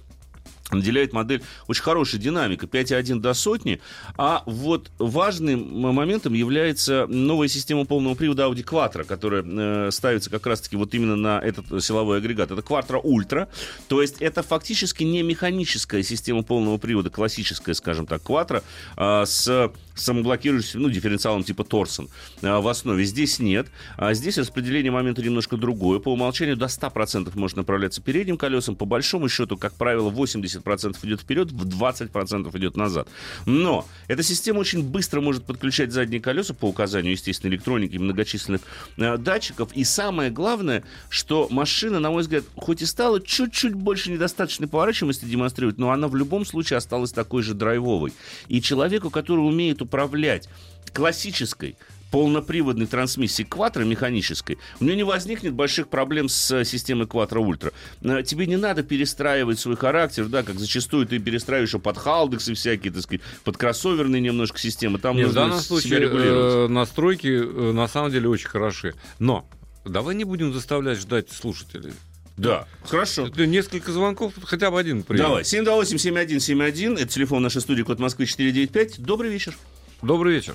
наделяет 0.71 1.13
модель 1.13 1.43
очень 1.67 1.83
хорошей 1.83 2.19
динамикой, 2.19 2.69
5,1 2.69 3.21
до 3.21 3.35
сотни. 3.35 3.81
А 4.17 4.43
вот 4.47 4.91
важным 4.99 5.81
моментом 5.81 6.35
является 6.35 7.07
новая 7.09 7.49
система 7.49 7.85
полного 7.85 8.15
привода 8.15 8.45
Audi 8.45 8.65
Quattro, 8.65 9.05
которая 9.05 9.45
э, 9.47 9.91
ставится 9.91 10.31
как 10.31 10.47
раз-таки 10.47 10.77
вот 10.77 10.95
именно 10.95 11.17
на 11.17 11.41
этот 11.41 11.83
силовой 11.83 12.19
агрегат. 12.19 12.51
Это 12.51 12.61
Quattro 12.61 13.03
Ultra, 13.03 13.49
то 13.89 14.03
есть 14.03 14.17
это 14.21 14.43
фактически 14.43 15.05
не 15.05 15.23
механическая 15.23 16.03
система 16.03 16.43
полного 16.43 16.79
привода, 16.79 17.11
классическая, 17.11 17.75
скажем 17.75 18.07
так, 18.07 18.23
Quattro, 18.23 18.63
а, 18.97 19.25
с 19.25 19.71
самоблокирующимся, 20.01 20.79
ну, 20.79 20.91
дифференциалом 20.91 21.45
типа 21.45 21.65
Торсон 21.65 22.09
а, 22.43 22.61
в 22.61 22.69
основе. 22.69 23.05
Здесь 23.05 23.39
нет. 23.39 23.69
А 23.97 24.15
здесь 24.15 24.39
распределение 24.39 24.93
момента 24.93 25.23
немножко 25.23 25.57
другое. 25.57 25.99
По 25.99 26.13
умолчанию 26.13 26.57
до 26.57 26.67
100% 26.67 27.31
может 27.35 27.57
направляться 27.57 28.01
передним 28.01 28.37
колесом. 28.37 28.77
По 28.77 28.85
большому 28.85 29.29
счету, 29.29 29.57
как 29.57 29.75
правило, 29.75 30.11
80% 30.11 30.97
идет 31.03 31.21
вперед, 31.21 31.51
в 31.51 31.67
20% 31.67 32.57
идет 32.59 32.77
назад. 32.77 33.09
Но 33.47 33.87
эта 34.07 34.23
система 34.23 34.59
очень 34.59 34.83
быстро 34.83 35.21
может 35.21 35.45
подключать 35.45 35.93
задние 35.93 36.21
колеса 36.21 36.55
по 36.55 36.67
указанию, 36.67 37.13
естественно, 37.13 37.51
электроники 37.51 37.95
и 37.95 37.99
многочисленных 37.99 38.63
э, 38.97 39.17
датчиков. 39.17 39.73
И 39.75 39.85
самое 39.85 40.31
главное, 40.31 40.85
что 41.09 41.49
машина, 41.51 42.01
на 42.01 42.11
мой 42.11 42.23
взгляд, 42.23 42.45
хоть 42.57 42.83
и 42.83 42.87
стала 42.87 43.21
чуть-чуть 43.21 43.75
больше 43.75 44.11
недостаточной 44.11 44.69
поворачиваемости 44.69 45.25
демонстрировать, 45.25 45.79
но 45.79 45.91
она 45.91 46.09
в 46.09 46.17
любом 46.17 46.45
случае 46.45 46.79
осталась 46.79 47.13
такой 47.13 47.43
же 47.43 47.55
драйвовой. 47.55 48.13
И 48.49 48.61
человеку, 48.61 49.11
который 49.11 49.41
умеет 49.41 49.83
управлять 49.89 50.49
классической 50.93 51.77
полноприводной 52.11 52.87
трансмиссии 52.87 53.45
Quattro 53.45 53.85
механической, 53.85 54.59
у 54.81 54.85
нее 54.85 54.97
не 54.97 55.03
возникнет 55.03 55.53
больших 55.53 55.89
проблем 55.89 56.31
с 56.31 56.51
э, 56.51 56.65
системой 56.65 57.07
Quattro 57.07 57.45
Ultra. 57.45 57.73
Э, 58.03 58.23
Тебе 58.23 58.47
не 58.47 58.57
надо 58.57 58.83
перестраивать 58.83 59.59
свой 59.59 59.77
характер, 59.77 60.27
да, 60.27 60.43
как 60.43 60.59
зачастую 60.59 61.07
ты 61.07 61.19
перестраиваешь 61.19 61.71
его 61.71 61.81
под 61.81 61.99
халдексы 61.99 62.55
всякие, 62.55 62.93
так 62.95 63.03
сказать, 63.03 63.21
под 63.45 63.59
кроссоверные 63.59 64.23
немножко 64.23 64.59
системы. 64.59 64.99
Там 64.99 65.17
Нет, 65.17 65.27
в 65.27 65.29
нужно 65.29 65.41
данном 65.43 65.59
себя 65.61 65.69
случае 65.69 66.01
э, 66.11 66.69
настройки 66.69 67.27
э, 67.27 67.73
на 67.73 67.89
самом 67.89 68.11
деле 68.11 68.29
очень 68.29 68.49
хороши. 68.49 68.95
Но 69.19 69.47
давай 69.85 70.15
не 70.15 70.25
будем 70.25 70.55
заставлять 70.55 70.99
ждать 70.99 71.31
слушателей. 71.31 71.93
Да, 72.39 72.67
хорошо. 72.85 73.27
Это 73.27 73.47
несколько 73.47 73.93
звонков, 73.93 74.33
хотя 74.45 74.71
бы 74.71 74.79
один 74.79 75.03
прием. 75.03 75.25
Давай, 75.25 75.43
728-7171, 75.43 76.95
это 76.95 77.13
телефон 77.13 77.43
нашей 77.43 77.61
студии, 77.61 77.83
код 77.83 77.99
Москвы 77.99 78.27
495. 78.27 79.01
Добрый 79.01 79.31
вечер. 79.31 79.55
Добрый 80.03 80.35
вечер. 80.35 80.55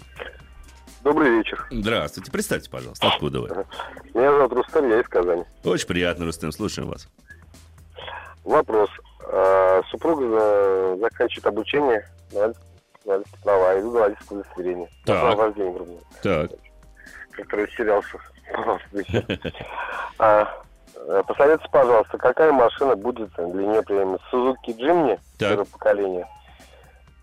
Добрый 1.02 1.30
вечер. 1.38 1.68
Здравствуйте, 1.70 2.32
представьте, 2.32 2.70
пожалуйста, 2.70 3.08
откуда 3.08 3.42
вы? 3.42 3.50
Меня 4.14 4.32
зовут 4.32 4.54
Рустам, 4.54 4.90
я 4.90 5.02
из 5.02 5.08
Казани. 5.10 5.44
Очень 5.66 5.88
приятно, 5.88 6.26
Рустем, 6.26 6.52
слушаем 6.54 6.90
вас. 6.90 7.10
Вопрос. 8.46 8.90
А, 9.26 9.82
Супруга 9.90 10.96
заканчивает 11.02 11.46
обучение 11.48 12.08
на 12.32 12.54
права, 13.44 13.74
на 13.82 13.90
водительское 13.90 14.40
удостоверение. 14.40 14.90
Так. 15.06 15.38
Вождения, 15.38 15.74
грубо. 15.74 16.00
Так. 16.22 16.52
Как-то 17.32 17.58
растерялся. 17.58 18.18
А, 20.20 20.48
э, 20.96 21.24
Посоветуйте, 21.28 21.70
пожалуйста, 21.72 22.18
какая 22.18 22.52
машина 22.52 22.96
будет 22.96 23.30
для 23.36 23.46
нее 23.46 23.82
приемлема? 23.84 24.20
Сузуки 24.30 24.72
Джимни 24.72 25.20
первого 25.38 25.66
поколения 25.66 26.28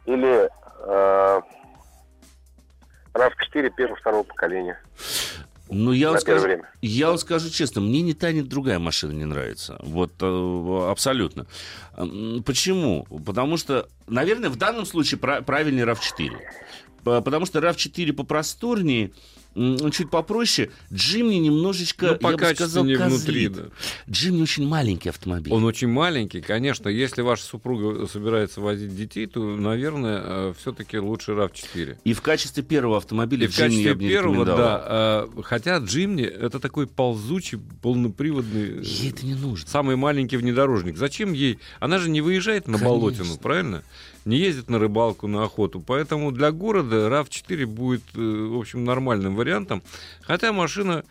или 0.06 0.50
э, 0.86 1.40
RAV4 3.20 3.70
первого-второго 3.76 4.22
поколения? 4.22 4.78
Ну, 5.72 5.92
я 5.92 6.10
вам, 6.10 6.18
скажу, 6.20 6.42
время. 6.46 6.68
я 6.82 7.08
вам 7.08 7.18
скажу 7.18 7.48
честно, 7.48 7.80
мне 7.80 8.02
ни 8.02 8.12
та, 8.12 8.32
ни 8.32 8.40
другая 8.40 8.78
машина 8.80 9.12
не 9.12 9.24
нравится. 9.24 9.76
Вот 9.80 10.12
э, 10.20 10.90
абсолютно. 10.90 11.46
Почему? 12.44 13.06
Потому 13.24 13.56
что, 13.56 13.88
наверное, 14.08 14.50
в 14.50 14.56
данном 14.56 14.84
случае 14.84 15.18
пра- 15.20 15.42
правильный 15.42 15.84
RAV4. 15.84 16.30
П- 17.04 17.20
Потому 17.22 17.46
что 17.46 17.60
RAV4 17.60 18.12
попросторнее, 18.12 19.12
чуть 19.54 20.10
попроще. 20.10 20.70
Джимни 20.92 21.36
немножечко, 21.36 22.06
Ну, 22.12 22.16
по 22.16 22.30
я 22.30 22.36
бы 22.36 22.44
сказал, 22.54 22.84
качественнее 22.84 22.98
внутри, 22.98 23.46
козлит. 23.48 23.52
да. 23.52 23.62
Джимни 24.12 24.42
очень 24.42 24.66
маленький 24.66 25.08
автомобиль. 25.08 25.52
Он 25.52 25.64
очень 25.64 25.88
маленький, 25.88 26.40
конечно. 26.40 26.88
Если 26.88 27.22
ваша 27.22 27.44
супруга 27.44 28.06
собирается 28.06 28.60
возить 28.60 28.94
детей, 28.96 29.26
то, 29.26 29.40
наверное, 29.56 30.52
все-таки 30.54 30.98
лучше 30.98 31.32
RAV4. 31.32 31.98
И 32.04 32.12
в 32.12 32.22
качестве 32.22 32.62
первого 32.62 32.98
автомобиля 32.98 33.44
И 33.46 33.48
в 33.48 33.52
Джимни 33.56 33.74
я 33.76 33.90
качестве 33.90 33.94
бы 33.94 34.02
не 34.04 34.08
первого, 34.08 34.44
да. 34.44 35.26
э, 35.36 35.42
Хотя 35.42 35.78
Джимни 35.78 36.24
это 36.24 36.60
такой 36.60 36.86
ползучий, 36.86 37.58
полноприводный, 37.82 38.82
Ей 38.84 39.10
это 39.10 39.26
не 39.26 39.34
нужно. 39.34 39.68
самый 39.68 39.96
маленький 39.96 40.36
внедорожник. 40.36 40.96
Зачем 40.96 41.32
ей? 41.32 41.58
Она 41.80 41.98
же 41.98 42.08
не 42.10 42.20
выезжает 42.20 42.66
на 42.66 42.74
Конечно. 42.78 42.88
болотину, 42.88 43.36
правильно? 43.38 43.82
Не 44.24 44.36
ездит 44.36 44.68
на 44.68 44.78
рыбалку, 44.78 45.26
на 45.26 45.44
охоту. 45.44 45.80
Поэтому 45.80 46.30
для 46.30 46.50
города 46.50 47.08
RAV4 47.08 47.66
будет, 47.66 48.02
э, 48.14 48.20
в 48.20 48.58
общем, 48.58 48.84
нормальным 48.84 49.34
вариантом. 49.34 49.82
Хотя 50.22 50.52
машина, 50.52 51.04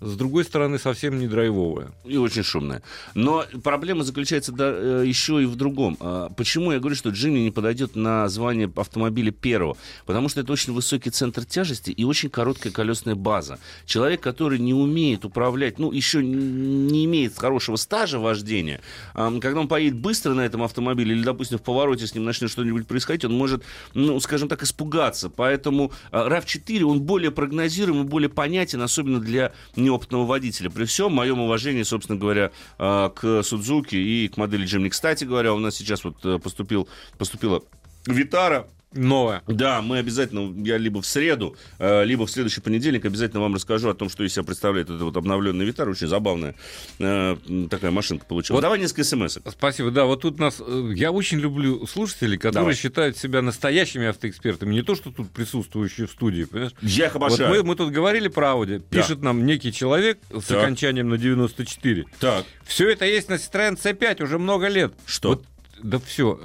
с 0.00 0.14
другой 0.16 0.44
стороны, 0.44 0.78
совсем 0.78 1.18
не 1.18 1.26
драйвовая. 1.26 1.90
И 2.04 2.16
очень 2.16 2.42
шумная. 2.42 2.82
Но 3.14 3.44
проблема 3.62 4.04
заключается 4.04 4.52
да, 4.52 4.70
э, 4.70 5.04
еще 5.06 5.42
и 5.42 5.46
в 5.46 5.56
другом. 5.56 5.96
А, 6.00 6.28
Почему 6.36 6.72
я 6.72 6.78
говорю, 6.78 6.96
что 6.96 7.10
Джимни 7.10 7.40
не 7.40 7.50
подойдет 7.50 7.96
на 7.96 8.28
звание 8.28 8.70
автомобиля 8.76 9.30
первого? 9.30 9.76
Потому 10.04 10.28
что 10.28 10.40
это 10.40 10.52
очень 10.52 10.74
высокий 10.74 11.10
центр 11.10 11.44
тяжести 11.44 11.90
и 11.90 12.04
очень 12.04 12.28
короткая 12.28 12.72
колесная 12.72 13.14
база. 13.14 13.58
Человек, 13.86 14.20
который 14.20 14.58
не 14.58 14.74
умеет 14.74 15.24
управлять, 15.24 15.78
ну, 15.78 15.90
еще 15.92 16.22
не 16.22 17.04
имеет 17.06 17.36
хорошего 17.36 17.76
стажа 17.76 18.18
вождения, 18.18 18.80
когда 19.14 19.60
он 19.60 19.68
поедет 19.68 19.98
быстро 19.98 20.34
на 20.34 20.42
этом 20.42 20.62
автомобиле 20.62 21.14
или, 21.14 21.22
допустим, 21.22 21.58
в 21.58 21.62
повороте 21.62 22.06
с 22.06 22.14
ним 22.14 22.24
начнет 22.24 22.50
что-нибудь 22.50 22.86
происходить, 22.86 23.24
он 23.24 23.32
может, 23.32 23.62
ну, 23.94 24.20
скажем 24.20 24.48
так, 24.48 24.62
испугаться. 24.62 25.30
Поэтому 25.30 25.92
а, 26.10 26.28
RAV4, 26.28 26.82
он 26.82 27.00
более 27.00 27.30
прогнозируемый, 27.30 28.04
более 28.04 28.28
понятен, 28.28 28.82
особенно 28.82 29.20
для 29.20 29.52
неопытного 29.86 30.24
водителя. 30.24 30.70
При 30.70 30.84
всем 30.84 31.12
моем 31.12 31.40
уважении, 31.40 31.82
собственно 31.82 32.18
говоря, 32.18 32.50
а, 32.78 33.10
к 33.10 33.42
Судзуки 33.42 33.96
и 33.96 34.28
к 34.28 34.36
модели 34.36 34.64
Джимни. 34.64 34.88
Кстати 34.88 35.24
говоря, 35.24 35.54
у 35.54 35.58
нас 35.58 35.76
сейчас 35.76 36.04
вот 36.04 36.24
э, 36.24 36.38
поступил, 36.38 36.88
поступила 37.18 37.62
Витара, 38.06 38.68
Новая. 38.92 39.42
да, 39.46 39.82
мы 39.82 39.98
обязательно, 39.98 40.54
я 40.64 40.78
либо 40.78 41.02
в 41.02 41.06
среду, 41.06 41.56
э, 41.78 42.04
либо 42.04 42.24
в 42.26 42.30
следующий 42.30 42.60
понедельник 42.60 43.04
обязательно 43.04 43.40
вам 43.42 43.54
расскажу 43.54 43.88
о 43.90 43.94
том, 43.94 44.08
что 44.08 44.24
из 44.24 44.32
себя 44.32 44.44
представляет 44.44 44.88
эта 44.88 45.04
вот 45.04 45.16
обновленная 45.16 45.66
Витара. 45.66 45.90
Очень 45.90 46.06
забавная 46.06 46.54
э, 46.98 47.36
такая 47.70 47.90
машинка 47.90 48.24
получилась. 48.26 48.56
Вот- 48.56 48.62
Давай 48.62 48.78
несколько 48.78 49.04
смс 49.04 49.38
Спасибо. 49.50 49.90
Да, 49.90 50.04
вот 50.06 50.22
тут 50.22 50.38
нас... 50.38 50.62
э, 50.66 50.92
Я 50.94 51.12
очень 51.12 51.38
люблю 51.38 51.86
слушателей, 51.86 52.38
которые 52.38 52.62
Давай. 52.62 52.74
считают 52.74 53.16
себя 53.18 53.42
настоящими 53.42 54.06
автоэкспертами. 54.06 54.72
Не 54.74 54.82
то, 54.82 54.94
что 54.94 55.10
тут 55.10 55.30
присутствующие 55.30 56.06
в 56.06 56.10
студии, 56.12 56.44
понимаешь? 56.44 56.72
Я 56.80 57.06
их 57.06 57.14
Вот 57.14 57.22
обожаю. 57.26 57.50
мы, 57.50 57.62
мы 57.64 57.76
тут 57.76 57.90
говорили 57.92 58.28
про 58.28 58.48
Audi. 58.52 58.78
Пишет 58.78 59.20
нам 59.20 59.44
некий 59.44 59.72
человек 59.72 60.18
с 60.32 60.44
Так. 60.46 60.58
окончанием 60.62 61.08
на 61.08 61.18
94. 61.18 62.06
Так, 62.20 62.46
Все 62.64 62.88
это 62.90 63.04
есть 63.04 63.28
на 63.28 63.34
Citroёn 63.34 63.76
C5 63.78 64.22
уже 64.22 64.38
много 64.38 64.68
лет. 64.68 64.94
Что? 65.06 65.30
Вот, 65.30 65.44
да 65.82 65.98
все. 65.98 66.40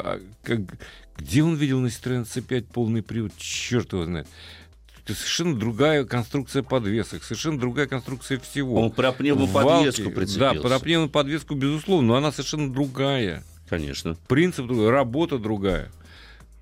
Где 1.21 1.43
он 1.43 1.55
видел 1.55 1.79
на 1.79 1.87
Citroёn 1.87 2.23
C5 2.23 2.65
полный 2.73 3.03
привод? 3.03 3.31
Черт 3.37 3.93
его 3.93 4.05
знает. 4.05 4.27
Это 5.03 5.13
совершенно 5.13 5.55
другая 5.55 6.03
конструкция 6.03 6.63
подвесок, 6.63 7.23
совершенно 7.23 7.59
другая 7.59 7.87
конструкция 7.87 8.39
всего. 8.39 8.81
он 8.81 8.91
про 8.91 9.11
пневмоподвеску 9.11 10.03
Валки, 10.03 10.15
прицепился. 10.15 10.39
Да, 10.39 10.53
про 10.61 10.79
пневмоподвеску, 10.79 11.55
безусловно, 11.55 12.07
но 12.07 12.15
она 12.15 12.31
совершенно 12.31 12.71
другая. 12.71 13.43
Конечно. 13.69 14.17
Принцип 14.27 14.65
другой, 14.65 14.89
работа 14.89 15.37
другая. 15.37 15.91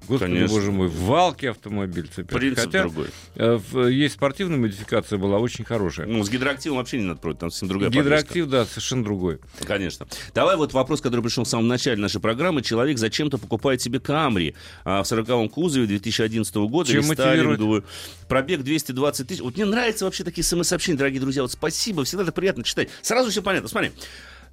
Господи, 0.08 0.34
Конечно. 0.34 0.56
боже 0.56 0.72
мой, 0.72 0.88
в 0.88 1.02
валке 1.04 1.52
автомобиль 1.52 2.08
цепляют. 2.08 2.30
Принцип 2.30 2.66
Хотя 2.66 2.84
другой. 2.84 3.08
э, 3.36 3.60
есть 3.92 4.16
спортивная 4.16 4.58
модификация 4.58 5.20
была 5.20 5.38
очень 5.38 5.64
хорошая. 5.64 6.08
Ну, 6.08 6.24
с 6.24 6.30
гидроактивом 6.30 6.78
вообще 6.78 6.98
не 6.98 7.04
надо 7.04 7.20
против, 7.20 7.40
там 7.40 7.52
совсем 7.52 7.68
другая 7.70 7.90
подвеска. 7.90 8.06
Гидроактив, 8.06 8.48
да, 8.48 8.66
совершенно 8.66 9.04
другой. 9.04 9.40
Конечно. 9.66 10.08
Давай 10.34 10.56
вот 10.56 10.74
вопрос, 10.74 11.02
который 11.02 11.22
пришел 11.22 11.44
в 11.44 11.48
самом 11.48 11.68
начале 11.68 12.02
нашей 12.02 12.20
программы. 12.20 12.62
Человек 12.62 12.98
зачем-то 12.98 13.38
покупает 13.38 13.82
себе 13.82 14.00
Камри 14.00 14.56
а, 14.84 15.04
в 15.04 15.06
40-м 15.06 15.50
кузове 15.50 15.86
2011 15.86 16.56
года. 16.56 16.92
Чем. 16.92 17.84
Пробег 18.28 18.64
220 18.64 19.28
тысяч. 19.28 19.42
Вот 19.42 19.56
мне 19.56 19.66
нравятся 19.66 20.06
вообще 20.06 20.24
такие 20.24 20.44
смс-сообщения, 20.44 20.98
дорогие 20.98 21.22
друзья. 21.22 21.42
Вот 21.42 21.52
спасибо, 21.52 22.04
всегда 22.04 22.24
это 22.24 22.32
приятно 22.32 22.64
читать. 22.64 22.90
Сразу 23.02 23.32
все 23.32 23.42
понятно. 23.42 23.68
Смотри. 23.70 23.92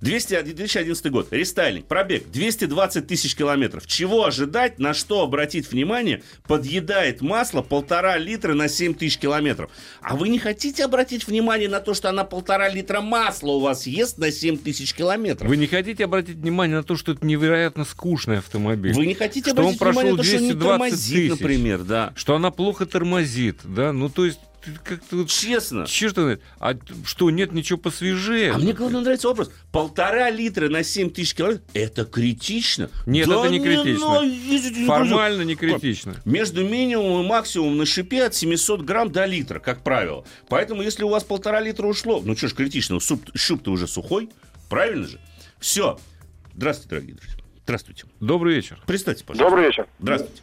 200, 0.01 0.43
2011 0.43 1.11
год. 1.11 1.29
Рестайлинг. 1.31 1.87
Пробег 1.87 2.31
220 2.31 3.07
тысяч 3.07 3.35
километров. 3.35 3.87
Чего 3.87 4.25
ожидать, 4.27 4.79
на 4.79 4.95
что 4.95 5.23
обратить 5.23 5.71
внимание? 5.71 6.23
Подъедает 6.47 7.23
масло 7.23 7.63
полтора 7.63 8.19
литра 8.19 8.55
на 8.55 8.69
7 8.69 8.95
тысяч 8.95 9.19
километров. 9.19 9.71
А 10.01 10.17
вы 10.17 10.29
не 10.29 10.39
хотите 10.39 10.85
обратить 10.85 11.27
внимание 11.27 11.69
на 11.69 11.81
то, 11.81 11.95
что 11.95 12.09
она 12.09 12.25
полтора 12.25 12.69
литра 12.69 13.01
масла 13.01 13.53
у 13.53 13.61
вас 13.61 13.87
ест 13.87 14.19
на 14.19 14.31
7 14.31 14.59
тысяч 14.59 14.95
километров? 14.95 15.49
Вы 15.49 15.57
не 15.57 15.67
хотите 15.67 16.05
обратить 16.05 16.37
внимание 16.37 16.79
на 16.79 16.83
то, 16.83 16.97
что 16.97 17.13
это 17.13 17.27
невероятно 17.27 17.85
скучный 17.85 18.39
автомобиль? 18.39 18.93
Вы 18.93 19.07
не 19.07 19.15
хотите 19.15 19.51
Что 19.51 19.63
он 19.63 19.75
обратить 19.75 19.81
внимание 19.81 20.13
на 20.13 20.17
то, 20.19 20.23
что 20.25 20.37
он 20.37 20.43
не 20.43 20.53
220 20.53 20.79
тормозит, 20.79 21.17
тысяч. 21.17 21.31
например, 21.31 21.83
да. 21.83 22.13
Что 22.17 22.35
она 22.37 22.51
плохо 22.51 22.87
тормозит, 22.87 23.61
да? 23.65 23.93
Ну, 23.93 24.09
то 24.09 24.27
есть, 24.27 24.41
как-то... 24.85 25.17
вот 25.17 25.29
Честно. 25.29 25.87
Черт 25.87 26.15
знает. 26.15 26.43
А 26.59 26.75
что, 27.05 27.31
нет 27.31 27.53
ничего 27.53 27.79
посвежее? 27.79 28.53
А 28.53 28.59
мне 28.59 28.73
главное 28.73 29.01
нравится 29.01 29.29
вопрос. 29.29 29.51
Полтора 29.73 30.31
литра 30.31 30.69
на 30.69 30.83
7 30.83 31.11
тысяч 31.11 31.35
километров– 31.35 31.67
это 31.75 32.05
критично? 32.05 32.91
Нет, 33.07 33.29
Да 33.29 33.41
это 33.41 33.49
не 33.51 33.61
критично. 33.61 34.23
ненавидите, 34.23 34.81
не 34.81 34.87
Формально 34.87 35.43
не 35.43 35.57
критично. 35.57 36.17
Между 36.25 36.65
минимумом 36.65 37.25
и 37.25 37.29
максимумом 37.29 37.79
на 37.79 37.87
шипе 37.87 38.25
от 38.25 38.35
700 38.35 38.83
грамм 38.83 39.11
до 39.11 39.25
литра, 39.25 39.59
как 39.59 39.83
правило. 39.83 40.25
Поэтому, 40.49 40.83
если 40.83 41.05
у 41.05 41.09
вас 41.09 41.25
полтора 41.25 41.61
литра 41.61 41.87
ушло, 41.87 42.21
ну 42.25 42.37
что 42.37 42.49
ж 42.49 42.55
критично, 42.55 42.99
щуп-то 43.01 43.71
уже 43.71 43.87
сухой, 43.87 44.31
правильно 44.69 45.07
же? 45.07 45.21
Все. 45.59 45.99
Здравствуйте, 46.55 46.91
дорогие 46.91 47.15
друзья. 47.15 47.37
Здравствуйте. 47.65 48.05
Добрый 48.21 48.55
вечер. 48.55 48.79
Представьте, 48.87 49.25
пожалуйста. 49.25 49.51
Добрый 49.51 49.67
вечер. 49.67 49.87
Здравствуйте. 49.99 50.43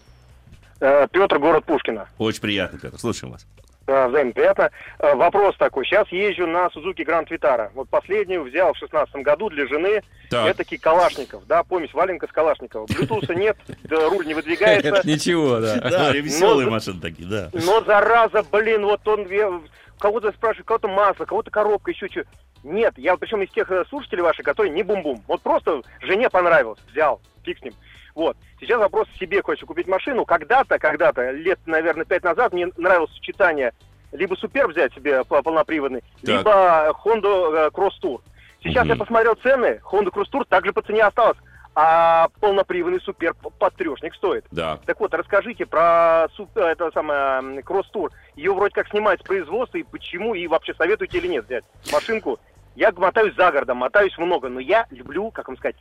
Э, 0.82 1.08
Петр, 1.10 1.40
город 1.40 1.64
Пушкина. 1.66 2.10
Очень 2.18 2.42
приятно, 2.42 2.78
Петр. 2.78 3.00
Слушаем 3.00 3.32
вас. 3.32 3.46
Да, 3.86 4.08
взаимно 4.08 4.32
приятно. 4.32 4.72
Э, 5.00 5.14
Вопрос 5.16 5.58
такой. 5.58 5.86
Сейчас 5.86 6.08
езжу 6.10 6.48
на 6.48 6.68
Suzuki 6.68 7.06
Grand 7.06 7.28
Vitara. 7.28 7.70
Вот 7.74 7.90
последнюю 7.90 8.44
взял 8.44 8.74
в 8.74 8.78
шестнадцатом 8.78 9.24
году 9.24 9.50
для 9.50 9.68
жены. 9.68 10.02
Так. 10.30 10.48
Это 10.48 10.78
Калашников, 10.78 11.46
да, 11.48 11.64
помесь 11.64 11.94
валенка 11.94 12.28
с 12.28 12.32
Калашникова. 12.32 12.86
Блютуса 12.88 13.36
нет, 13.36 13.58
да, 13.84 14.10
руль 14.10 14.26
не 14.26 14.34
выдвигается. 14.34 14.88
Это 14.88 15.08
ничего, 15.08 15.60
да. 15.60 15.76
Да, 15.82 16.12
веселые 16.14 16.66
Но- 16.66 16.72
машины 16.72 17.00
такие, 17.02 17.28
да. 17.28 17.50
Но 17.54 17.82
зараза, 17.82 18.44
блин, 18.52 18.86
вот 18.86 19.08
он 19.08 19.28
кого-то 20.00 20.32
спрашивает, 20.32 20.66
кого-то 20.68 20.88
масло, 20.88 21.26
кого-то 21.26 21.52
коробка, 21.52 21.92
еще 21.92 22.08
что. 22.08 22.24
Нет, 22.64 22.94
я 22.98 23.18
причем 23.18 23.42
из 23.42 23.52
тех 23.52 23.70
э, 23.70 23.84
слушателей 23.90 24.24
ваших, 24.24 24.46
которые 24.46 24.72
не 24.74 24.84
бум-бум. 24.84 25.22
Вот 25.28 25.42
просто 25.42 25.82
жене 26.02 26.30
понравилось, 26.30 26.80
взял, 26.90 27.22
фиг 27.44 27.60
с 27.60 27.62
ним. 27.62 27.74
Вот. 28.16 28.38
Сейчас 28.60 28.80
вопрос 28.80 29.08
себе 29.20 29.42
хочется 29.42 29.66
купить 29.66 29.88
машину. 29.88 30.26
Когда-то, 30.26 30.78
когда-то, 30.80 31.32
лет, 31.32 31.60
наверное, 31.66 32.06
пять 32.06 32.24
назад 32.24 32.54
мне 32.54 32.68
нравилось 32.78 33.12
сочетание 33.12 33.74
либо 34.12 34.36
Супер 34.36 34.68
взять 34.68 34.94
себе 34.94 35.24
по- 35.24 35.42
полноприводный, 35.42 36.02
Так. 36.22 36.38
либо 36.38 36.96
Honda 37.04 37.68
э, 37.68 37.70
Cross 37.70 37.94
Tour. 38.02 38.22
Сейчас 38.64 38.84
Мгм. 38.84 38.90
я 38.94 38.96
посмотрел 38.96 39.34
цены, 39.36 39.82
Honda 39.84 40.12
Cross 40.12 40.30
Tour 40.32 40.46
также 40.48 40.72
по 40.72 40.84
цене 40.84 41.02
осталось, 41.04 41.38
а 41.74 42.28
полноприводный 42.40 43.02
Супер 43.02 43.34
под 43.34 43.76
трешник 43.76 44.14
стоит. 44.14 44.46
Да. 44.52 44.78
Так 44.86 45.00
вот, 45.00 45.12
расскажите 45.16 45.66
про 45.66 46.28
э, 46.28 46.60
это 46.62 46.92
самое 46.92 47.20
м, 47.40 47.64
кросс-тур. 47.64 48.12
Ее 48.36 48.54
вроде 48.54 48.76
как 48.76 48.88
снимают 48.90 49.22
с 49.22 49.24
производства, 49.24 49.78
и 49.80 49.84
почему, 49.84 50.36
и 50.36 50.46
вообще 50.46 50.76
советуете 50.76 51.18
или 51.18 51.28
нет 51.28 51.46
взять 51.46 51.64
машинку. 51.92 52.38
Я 52.76 52.92
мотаюсь 52.92 53.34
за 53.36 53.52
городом, 53.52 53.78
мотаюсь 53.78 54.16
много, 54.20 54.50
но 54.50 54.60
я 54.60 54.86
люблю, 54.92 55.32
как 55.32 55.48
вам 55.48 55.58
сказать, 55.58 55.76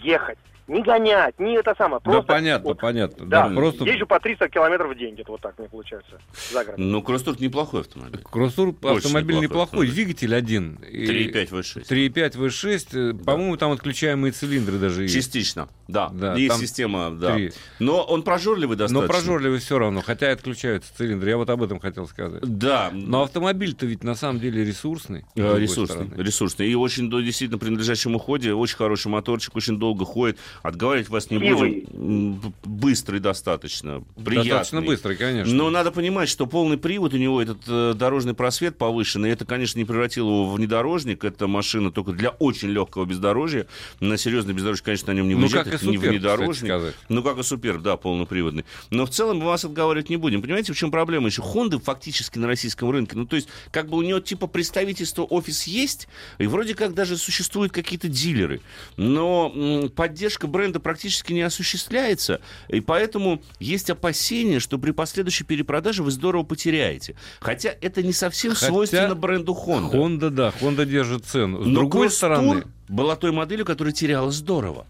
ехать. 0.00 0.38
Не 0.70 0.82
гонять, 0.82 1.38
не 1.40 1.54
это 1.56 1.74
самое. 1.76 2.00
Да, 2.04 2.10
Просто, 2.12 2.32
понятно, 2.32 2.68
вот, 2.68 2.78
понятно. 2.80 3.26
Да, 3.26 3.48
Да, 3.48 3.54
просто 3.54 3.84
езжу 3.84 4.06
по 4.06 4.20
300 4.20 4.48
километров 4.48 4.92
в 4.94 4.98
день, 4.98 5.14
где-то 5.14 5.32
вот 5.32 5.40
так 5.40 5.58
мне 5.58 5.68
получается, 5.68 6.20
за 6.52 6.64
городом. 6.64 6.90
Ну, 6.92 7.02
Кросстур 7.02 7.40
неплохой 7.40 7.80
автомобиль. 7.80 8.20
Кроссур 8.22 8.68
автомобиль 8.82 9.40
неплохой 9.40 9.64
автомобиль. 9.64 9.92
двигатель 9.92 10.34
один. 10.34 10.76
И 10.88 11.06
3,5 11.06 11.50
V6. 11.50 11.88
3,5 11.88 12.36
V6, 12.36 12.86
э, 12.92 13.24
по-моему, 13.24 13.56
там 13.56 13.72
отключаемые 13.72 14.30
цилиндры 14.30 14.78
даже 14.78 15.02
есть. 15.02 15.14
Частично, 15.14 15.68
да. 15.88 16.08
Да, 16.12 16.34
Есть 16.34 16.50
там 16.52 16.60
система, 16.60 17.10
да. 17.10 17.34
три. 17.34 17.52
Но 17.80 18.02
он 18.02 18.22
прожорливый 18.22 18.76
достаточно. 18.76 19.08
Но 19.08 19.12
прожорливый 19.12 19.58
все 19.58 19.76
равно, 19.76 20.02
хотя 20.02 20.30
и 20.30 20.32
отключаются 20.32 20.96
цилиндры. 20.96 21.30
Я 21.30 21.36
вот 21.36 21.50
об 21.50 21.64
этом 21.64 21.80
хотел 21.80 22.06
сказать. 22.06 22.42
Да. 22.42 22.90
Но 22.92 23.24
автомобиль-то 23.24 23.86
ведь 23.86 24.04
на 24.04 24.14
самом 24.14 24.38
деле 24.38 24.64
ресурсный. 24.64 25.24
Э, 25.34 25.58
Ресурсный, 25.58 26.08
ресурсный. 26.16 26.68
И 26.68 26.74
очень 26.76 27.10
действительно 27.10 27.58
при 27.58 27.70
надлежащем 27.70 28.14
уходе, 28.14 28.54
очень 28.54 28.76
хороший 28.76 29.08
моторчик, 29.08 29.56
очень 29.56 29.76
долго 29.78 30.04
ходит. 30.04 30.38
Отговаривать 30.62 31.08
вас 31.08 31.30
не 31.30 31.38
Силой. 31.38 31.86
будем. 31.90 32.54
Быстрый 32.64 33.20
достаточно, 33.20 34.02
приятный. 34.16 34.50
Достаточно 34.50 34.82
быстрый, 34.82 35.16
конечно. 35.16 35.54
Но 35.54 35.70
надо 35.70 35.90
понимать, 35.90 36.28
что 36.28 36.46
полный 36.46 36.76
привод 36.78 37.14
у 37.14 37.16
него, 37.16 37.40
этот 37.40 37.58
э, 37.66 37.94
дорожный 37.94 38.34
просвет 38.34 38.76
повышенный, 38.78 39.30
это, 39.30 39.44
конечно, 39.44 39.78
не 39.78 39.84
превратило 39.84 40.26
его 40.28 40.44
в 40.46 40.54
внедорожник. 40.54 41.24
Это 41.24 41.46
машина 41.46 41.90
только 41.90 42.12
для 42.12 42.30
очень 42.30 42.68
легкого 42.68 43.04
бездорожья. 43.04 43.66
На 44.00 44.16
серьезный 44.16 44.54
бездорожье, 44.54 44.84
конечно, 44.84 45.12
на 45.12 45.16
нем 45.16 45.28
не 45.28 45.34
Ну, 45.34 45.40
выезжать. 45.40 45.64
как 45.64 45.72
и 45.74 45.76
это 45.76 45.86
не 45.88 45.96
Супер, 45.96 46.10
внедорожник. 46.10 46.72
кстати. 46.74 46.94
Ну, 47.08 47.22
как 47.22 47.38
и 47.38 47.42
супер, 47.42 47.78
да, 47.80 47.96
полноприводный. 47.96 48.64
Но 48.90 49.06
в 49.06 49.10
целом 49.10 49.38
мы 49.38 49.46
вас 49.46 49.64
отговаривать 49.64 50.10
не 50.10 50.16
будем. 50.16 50.42
Понимаете, 50.42 50.72
в 50.72 50.76
чем 50.76 50.90
проблема 50.90 51.26
еще? 51.28 51.42
Хонды 51.42 51.78
фактически 51.78 52.38
на 52.38 52.46
российском 52.46 52.90
рынке. 52.90 53.16
Ну, 53.16 53.26
то 53.26 53.36
есть, 53.36 53.48
как 53.70 53.88
бы 53.88 53.96
у 53.96 54.02
нее 54.02 54.20
типа 54.20 54.46
представительство, 54.46 55.22
офис 55.22 55.64
есть, 55.64 56.08
и 56.38 56.46
вроде 56.46 56.74
как 56.74 56.94
даже 56.94 57.16
существуют 57.16 57.72
какие-то 57.72 58.08
дилеры. 58.08 58.60
Но 58.96 59.52
м, 59.54 59.88
поддержка 59.90 60.46
бренда 60.50 60.80
практически 60.80 61.32
не 61.32 61.42
осуществляется, 61.42 62.40
и 62.68 62.80
поэтому 62.80 63.42
есть 63.58 63.90
опасения, 63.90 64.60
что 64.60 64.78
при 64.78 64.90
последующей 64.90 65.44
перепродаже 65.44 66.02
вы 66.02 66.10
здорово 66.10 66.42
потеряете. 66.42 67.16
Хотя 67.40 67.74
это 67.80 68.02
не 68.02 68.12
совсем 68.12 68.52
Хотя 68.52 68.66
свойственно 68.66 69.14
бренду 69.14 69.54
Honda. 69.54 69.92
Honda, 69.92 70.30
да, 70.30 70.52
Honda 70.60 70.84
держит 70.84 71.24
цену. 71.24 71.62
С 71.62 71.66
Но 71.66 71.74
другой 71.74 72.10
стороны, 72.10 72.64
была 72.88 73.16
той 73.16 73.32
моделью, 73.32 73.64
которая 73.64 73.94
теряла 73.94 74.30
здорово. 74.30 74.86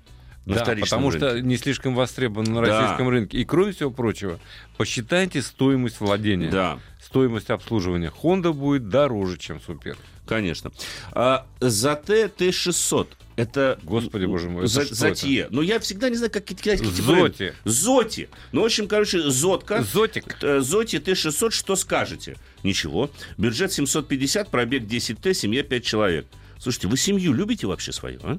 На 0.47 0.55
да, 0.57 0.65
потому 0.65 1.11
рынке. 1.11 1.29
что 1.29 1.41
не 1.41 1.57
слишком 1.57 1.95
востребован 1.95 2.53
на 2.53 2.63
Да. 2.63 2.81
российском 2.81 3.09
рынке. 3.09 3.39
И 3.39 3.45
кроме 3.45 3.73
всего 3.73 3.91
прочего, 3.91 4.41
посчитайте 4.77 5.43
стоимость 5.43 6.01
владения, 6.01 6.51
Да. 6.51 6.79
стоимость 7.03 7.51
обслуживания. 7.51 8.13
Honda 8.23 8.53
будет 8.53 8.89
дороже, 8.89 9.37
чем 9.39 9.61
Супер. 9.61 9.97
Конечно. 10.27 10.71
А, 11.13 11.47
ZT 11.61 12.31
Т600. 12.37 13.09
Это... 13.37 13.79
Господи, 13.83 14.27
боже 14.27 14.49
мой, 14.51 14.65
это 14.65 14.73
За- 14.73 14.85
что 14.85 14.95
Затье. 14.95 15.47
Но 15.51 15.63
я 15.63 15.81
всегда 15.81 16.09
не 16.11 16.17
знаю, 16.17 16.31
как 16.31 16.45
китайские 16.45 16.91
бренды. 16.91 17.03
Зоти. 17.05 17.55
Зоти. 17.65 18.29
Ну, 18.53 18.63
в 18.63 18.65
общем, 18.67 18.87
короче, 18.87 19.23
Зотка. 19.31 19.83
Зотик. 19.83 20.37
Э, 20.43 20.61
Зоти 20.61 20.97
Т600, 20.97 21.51
что 21.51 21.75
скажете? 21.75 22.37
Ничего. 22.63 23.11
Бюджет 23.39 23.73
750, 23.73 24.51
пробег 24.51 24.83
10Т, 24.85 25.33
семья 25.35 25.63
5 25.63 25.85
человек. 25.85 26.27
Слушайте, 26.59 26.89
вы 26.89 26.97
семью 26.99 27.33
любите 27.33 27.67
вообще 27.67 27.91
свою, 27.93 28.21
а? 28.23 28.39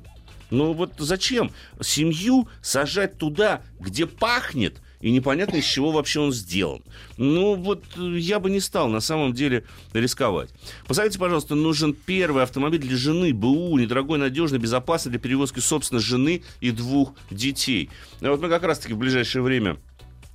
Ну 0.51 0.73
вот 0.73 0.93
зачем 0.99 1.51
семью 1.81 2.47
сажать 2.61 3.17
туда, 3.17 3.61
где 3.79 4.05
пахнет, 4.05 4.81
и 5.01 5.09
непонятно, 5.11 5.57
из 5.57 5.65
чего 5.65 5.91
вообще 5.91 6.19
он 6.19 6.31
сделан. 6.31 6.83
Ну, 7.17 7.55
вот 7.55 7.83
э, 7.97 8.17
я 8.19 8.39
бы 8.39 8.49
не 8.51 8.59
стал 8.59 8.87
на 8.87 8.99
самом 8.99 9.33
деле 9.33 9.65
рисковать. 9.93 10.51
Посмотрите, 10.87 11.17
пожалуйста, 11.17 11.55
нужен 11.55 11.93
первый 11.93 12.43
автомобиль 12.43 12.81
для 12.81 12.95
жены, 12.95 13.33
БУ, 13.33 13.77
недорогой, 13.79 14.19
надежный, 14.19 14.59
безопасный 14.59 15.09
для 15.09 15.19
перевозки, 15.19 15.59
собственно, 15.59 15.99
жены 15.99 16.43
и 16.59 16.71
двух 16.71 17.15
детей. 17.31 17.89
А 18.21 18.29
Вот 18.29 18.41
мы 18.41 18.49
как 18.49 18.63
раз-таки 18.63 18.93
в 18.93 18.97
ближайшее 18.97 19.41
время 19.41 19.77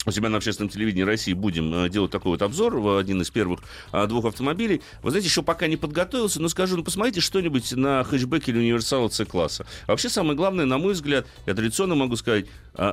у 0.07 0.11
себя 0.13 0.29
на 0.29 0.39
общественном 0.39 0.71
телевидении 0.71 1.03
России 1.03 1.33
будем 1.33 1.75
э, 1.75 1.89
делать 1.89 2.11
такой 2.11 2.33
вот 2.33 2.43
обзор 2.43 2.77
в 2.79 2.97
один 2.97 3.21
из 3.21 3.31
первых 3.31 3.61
а, 3.93 4.07
двух 4.07 4.25
автомобилей. 4.25 4.81
Вы 5.03 5.11
знаете, 5.11 5.29
еще 5.29 5.43
пока 5.43 5.67
не 5.67 5.77
подготовился, 5.77 6.41
но 6.41 6.49
скажу, 6.49 6.77
ну 6.77 6.85
посмотрите 6.85 7.21
что-нибудь 7.21 7.73
на 7.73 8.05
хэтчбеке 8.05 8.53
или 8.53 8.59
универсала 8.59 9.09
С-класса. 9.09 9.67
А 9.87 9.93
вообще 9.93 10.09
самое 10.09 10.37
главное, 10.37 10.65
на 10.65 10.79
мой 10.79 10.93
взгляд, 10.93 11.27
я 11.47 11.55
традиционно 11.55 11.97
могу 11.97 12.17
сказать, 12.17 12.47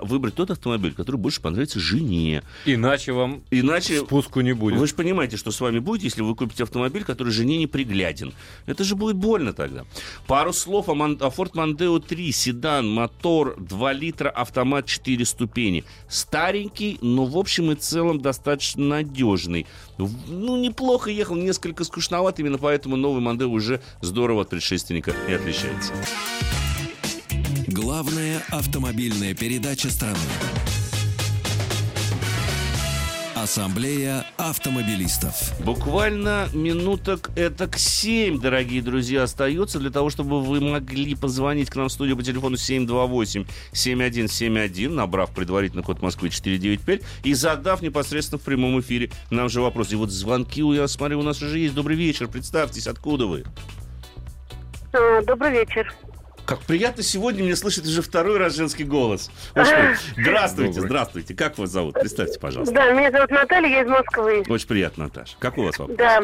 выбрать 0.03 0.35
тот 0.35 0.51
автомобиль, 0.51 0.93
который 0.93 1.17
больше 1.17 1.41
понравится 1.41 1.79
жене. 1.79 2.43
Иначе 2.65 3.11
вам 3.13 3.43
Иначе 3.51 3.99
спуску 3.99 4.41
не 4.41 4.53
будет. 4.53 4.79
вы 4.79 4.87
же 4.87 4.95
понимаете, 4.95 5.37
что 5.37 5.51
с 5.51 5.59
вами 5.61 5.79
будет, 5.79 6.03
если 6.03 6.21
вы 6.21 6.35
купите 6.35 6.63
автомобиль, 6.63 7.03
который 7.03 7.31
жене 7.31 7.57
не 7.57 7.67
пригляден. 7.67 8.33
Это 8.65 8.83
же 8.83 8.95
будет 8.95 9.15
больно 9.15 9.53
тогда. 9.53 9.85
Пару 10.27 10.53
слов 10.53 10.89
о, 10.89 10.95
Мон- 10.95 11.17
о 11.19 11.29
Ford 11.29 11.53
Mondeo 11.53 11.99
3. 11.99 12.31
Седан, 12.31 12.89
мотор, 12.89 13.55
2 13.59 13.93
литра, 13.93 14.29
автомат 14.29 14.85
4 14.85 15.25
ступени. 15.25 15.83
Старенький, 16.07 16.97
но 17.01 17.25
в 17.25 17.37
общем 17.37 17.71
и 17.71 17.75
целом 17.75 18.21
достаточно 18.21 18.83
надежный. 18.85 19.65
Ну, 19.97 20.57
неплохо 20.61 21.09
ехал, 21.09 21.35
несколько 21.35 21.83
скучноват, 21.83 22.39
именно 22.39 22.57
поэтому 22.57 22.95
новый 22.95 23.21
Mondeo 23.23 23.45
уже 23.47 23.81
здорово 24.01 24.41
от 24.41 24.49
предшественника 24.49 25.13
и 25.29 25.33
отличается. 25.33 25.93
Главная 27.93 28.41
автомобильная 28.49 29.35
передача 29.35 29.91
страны. 29.91 30.17
Ассамблея 33.35 34.25
автомобилистов. 34.37 35.53
Буквально 35.63 36.47
минуток 36.55 37.29
это 37.35 37.67
к 37.67 37.77
7, 37.77 38.41
дорогие 38.41 38.81
друзья, 38.81 39.21
остается 39.21 39.77
для 39.77 39.91
того, 39.91 40.09
чтобы 40.09 40.41
вы 40.41 40.59
могли 40.59 41.13
позвонить 41.13 41.69
к 41.69 41.75
нам 41.75 41.87
в 41.87 41.91
студию 41.91 42.17
по 42.17 42.23
телефону 42.23 42.55
728-7171, 42.55 44.89
набрав 44.89 45.29
предварительно 45.29 45.83
код 45.83 46.01
Москвы 46.01 46.31
495 46.31 47.03
и 47.23 47.35
задав 47.35 47.83
непосредственно 47.83 48.39
в 48.39 48.41
прямом 48.41 48.79
эфире 48.79 49.11
нам 49.29 49.49
же 49.49 49.61
вопрос. 49.61 49.91
И 49.91 49.95
вот 49.95 50.09
звонки, 50.09 50.63
я 50.73 50.87
смотрю, 50.87 51.19
у 51.19 51.23
нас 51.23 51.43
уже 51.43 51.59
есть. 51.59 51.75
Добрый 51.75 51.95
вечер, 51.95 52.27
представьтесь, 52.27 52.87
откуда 52.87 53.27
вы? 53.27 53.43
А, 54.93 55.21
Добрый 55.21 55.51
вечер. 55.51 55.93
Как 56.45 56.59
приятно 56.59 57.03
сегодня 57.03 57.43
мне 57.43 57.55
слышать 57.55 57.85
уже 57.85 58.01
второй 58.01 58.37
раз 58.37 58.55
женский 58.55 58.83
голос. 58.83 59.31
Очень 59.55 59.71
приятно. 59.71 59.97
Здравствуйте, 60.17 60.81
здравствуйте. 60.81 61.35
Как 61.35 61.57
вас 61.57 61.69
зовут? 61.69 61.93
Представьте, 61.95 62.39
пожалуйста. 62.39 62.73
Да, 62.75 62.91
меня 62.91 63.11
зовут 63.11 63.31
Наталья, 63.31 63.69
я 63.69 63.81
из 63.83 63.87
Москвы. 63.87 64.43
Очень 64.49 64.67
приятно, 64.67 65.05
Наташа. 65.05 65.35
Как 65.39 65.57
у 65.57 65.63
вас 65.63 65.77
вопрос? 65.79 65.97
Да. 65.97 66.21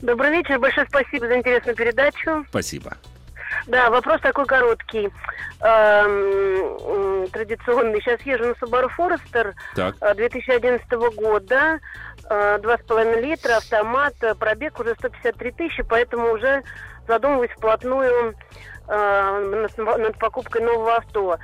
Добрый 0.00 0.30
вечер, 0.30 0.58
большое 0.58 0.86
спасибо 0.88 1.26
за 1.26 1.38
интересную 1.38 1.74
передачу. 1.76 2.44
Спасибо. 2.48 2.96
Да, 3.66 3.90
вопрос 3.90 4.20
такой 4.20 4.46
короткий. 4.46 5.10
Эм, 5.60 7.28
Традиционный. 7.28 8.00
Сейчас 8.00 8.20
езжу 8.22 8.44
на 8.46 8.52
Subaru 8.52 8.88
Forester 8.96 9.52
Так. 9.74 9.96
э, 10.00 10.14
2011 10.14 10.88
года. 11.16 11.80
э, 12.28 12.58
Два 12.62 12.78
с 12.78 12.82
половиной 12.82 13.20
литра, 13.22 13.56
автомат, 13.56 14.14
э, 14.22 14.34
пробег 14.36 14.78
уже 14.78 14.94
153 14.94 15.50
тысячи, 15.52 15.82
поэтому 15.82 16.32
уже 16.32 16.62
задумываюсь 17.08 17.50
вплотную 17.50 18.34
э, 18.90 19.66
над, 19.76 20.18
покупкой 20.18 20.62
нового 20.62 20.96
авто. 20.96 21.38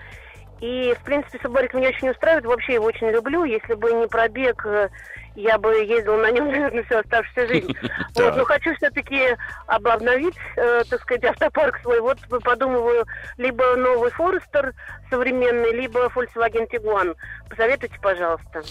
И, 0.61 0.95
в 0.99 1.05
принципе, 1.05 1.39
Субарик 1.43 1.75
меня 1.75 1.89
очень 1.89 2.11
устраивает, 2.11 2.47
вообще 2.47 2.75
его 2.75 2.87
очень 2.87 3.11
люблю. 3.11 3.45
Если 3.45 3.75
бы 3.75 3.93
не 3.93 4.07
пробег, 4.07 4.65
э, 4.67 4.89
я 5.37 5.59
бы 5.59 5.71
ездила 5.85 6.17
на 6.17 6.31
нем, 6.31 6.47
наверное, 6.51 6.83
всю 6.85 6.97
оставшуюся 6.97 7.47
жизнь. 7.53 7.77
Вот, 8.17 8.35
но 8.35 8.45
хочу 8.45 8.75
все-таки 8.77 9.21
обновить, 9.67 10.35
э, 10.57 10.85
так 10.89 11.01
сказать, 11.03 11.25
автопарк 11.31 11.79
свой. 11.83 12.01
Вот 12.01 12.19
подумываю, 12.43 13.05
либо 13.37 13.77
новый 13.77 14.11
Форестер 14.13 14.73
современный, 15.11 15.73
либо 15.73 16.11
Volkswagen 16.15 16.67
Tiguan. 16.71 17.15
Посоветуйте, 17.49 17.95
пожалуйста. 18.03 18.63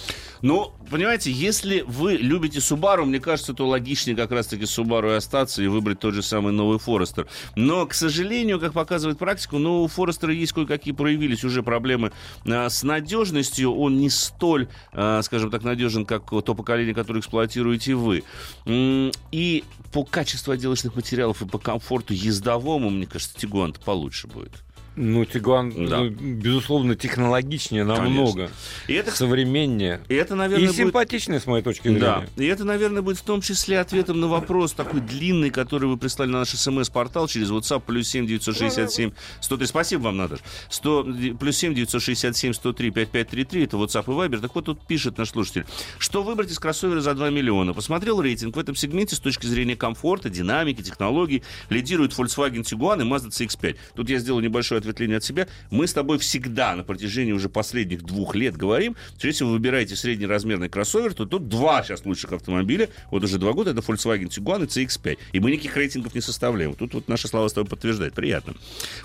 Ну, 0.41 0.73
понимаете, 0.91 1.31
если 1.31 1.81
вы 1.81 2.13
любите 2.13 2.59
Subaru, 2.59 3.05
мне 3.05 3.19
кажется, 3.19 3.53
то 3.53 3.67
логичнее 3.67 4.17
как 4.17 4.31
раз-таки 4.31 4.63
Subaru 4.63 5.13
и 5.13 5.15
остаться 5.15 5.61
и 5.61 5.67
выбрать 5.67 5.99
тот 5.99 6.13
же 6.13 6.21
самый 6.21 6.51
новый 6.51 6.77
Forester. 6.77 7.27
Но, 7.55 7.85
к 7.85 7.93
сожалению, 7.93 8.59
как 8.59 8.73
показывает 8.73 9.17
практика, 9.17 9.57
ну, 9.57 9.83
у 9.83 9.87
Forester 9.87 10.33
есть 10.33 10.53
кое-какие 10.53 10.93
проявились 10.93 11.43
уже 11.43 11.63
проблемы 11.63 12.11
а, 12.47 12.69
с 12.69 12.83
надежностью. 12.83 13.73
Он 13.73 13.97
не 13.97 14.09
столь, 14.09 14.67
а, 14.91 15.21
скажем 15.21 15.51
так, 15.51 15.63
надежен, 15.63 16.05
как 16.05 16.29
то 16.29 16.54
поколение, 16.55 16.93
которое 16.93 17.19
эксплуатируете 17.19 17.95
вы. 17.95 18.23
И 18.65 19.63
по 19.91 20.03
качеству 20.03 20.51
отделочных 20.51 20.95
материалов 20.95 21.41
и 21.41 21.45
по 21.45 21.57
комфорту 21.57 22.13
ездовому, 22.13 22.89
мне 22.89 23.05
кажется, 23.05 23.37
Tiguan 23.37 23.75
получше 23.83 24.27
будет. 24.27 24.63
Ну, 24.95 25.25
Тигуан, 25.25 25.71
Да. 25.87 25.99
ну, 25.99 26.09
безусловно, 26.09 26.95
технологичнее 26.95 27.83
намного, 27.83 28.49
И 28.87 28.93
это, 28.93 29.11
современнее. 29.11 30.01
и 30.07 30.15
это 30.15 30.35
наверное, 30.35 30.63
И 30.65 30.67
будет... 30.67 30.77
симпатичнее, 30.77 31.39
с 31.39 31.45
моей 31.47 31.63
точки 31.63 31.83
зрения. 31.89 31.99
Да, 31.99 32.25
и 32.37 32.45
это, 32.45 32.63
наверное, 32.63 33.01
будет 33.01 33.17
в 33.17 33.23
том 33.23 33.41
числе 33.41 33.79
ответом 33.79 34.19
на 34.21 34.27
вопрос 34.27 34.71
такой 34.73 35.01
длинный, 35.01 35.49
который 35.49 35.89
вы 35.89 35.97
прислали 35.97 36.29
на 36.29 36.39
наш 36.39 36.49
смс-портал 36.49 37.27
через 37.27 37.51
WhatsApp 37.51 37.83
плюс 37.85 38.07
7 38.07 38.25
967 38.25 39.11
103. 39.41 39.67
Спасибо 39.67 40.01
вам, 40.03 40.17
Наташ. 40.17 40.39
100, 40.69 41.07
плюс 41.39 41.57
7 41.57 41.73
967 41.75 42.53
103 42.53 42.91
5533, 42.91 43.63
это 43.65 43.77
WhatsApp 43.77 44.03
и 44.05 44.09
Viber. 44.29 44.39
Так 44.39 44.55
вот, 44.55 44.65
тут 44.65 44.87
пишет 44.87 45.17
наш 45.17 45.29
слушатель. 45.31 45.65
Что 45.99 46.23
выбрать 46.23 46.51
из 46.51 46.59
кроссовера 46.59 47.01
за 47.01 47.13
2 47.15 47.29
миллиона? 47.31 47.73
Посмотрел 47.73 48.21
рейтинг. 48.21 48.55
В 48.55 48.59
этом 48.59 48.75
сегменте 48.75 49.15
с 49.15 49.19
точки 49.19 49.45
зрения 49.45 49.75
комфорта, 49.75 50.29
динамики, 50.29 50.81
технологий 50.81 51.43
лидируют 51.69 52.13
Volkswagen 52.13 52.61
Tiguan 52.63 53.01
и 53.01 53.05
Mazda 53.05 53.29
CX-5. 53.29 53.75
Тут 53.95 54.09
я 54.09 54.19
сделаю 54.19 54.43
небольшое 54.43 54.84
ответвление 54.85 55.17
от 55.17 55.23
себя. 55.23 55.47
Мы 55.71 55.87
с 55.87 55.93
тобой 55.93 56.17
всегда 56.19 56.75
на 56.75 56.83
протяжении 56.83 57.31
уже 57.31 57.49
последних 57.49 58.03
двух 58.03 58.35
лет 58.35 58.55
говорим, 58.55 58.95
что 59.17 59.27
если 59.27 59.43
вы 59.43 59.51
выбираете 59.51 59.95
среднеразмерный 59.95 60.69
кроссовер, 60.69 61.13
то 61.13 61.25
тут 61.25 61.49
два 61.49 61.83
сейчас 61.83 62.05
лучших 62.05 62.33
автомобиля. 62.33 62.89
Вот 63.11 63.23
уже 63.23 63.37
два 63.37 63.53
года 63.53 63.71
это 63.71 63.81
Volkswagen 63.81 64.29
Tiguan 64.29 64.63
и 64.63 64.67
CX-5. 64.67 65.17
И 65.33 65.39
мы 65.39 65.51
никаких 65.51 65.75
рейтингов 65.77 66.15
не 66.15 66.21
составляем. 66.21 66.73
Тут 66.75 66.93
вот 66.93 67.07
наши 67.07 67.27
слова 67.27 67.47
с 67.47 67.53
тобой 67.53 67.69
подтверждают. 67.69 68.13
Приятно. 68.13 68.55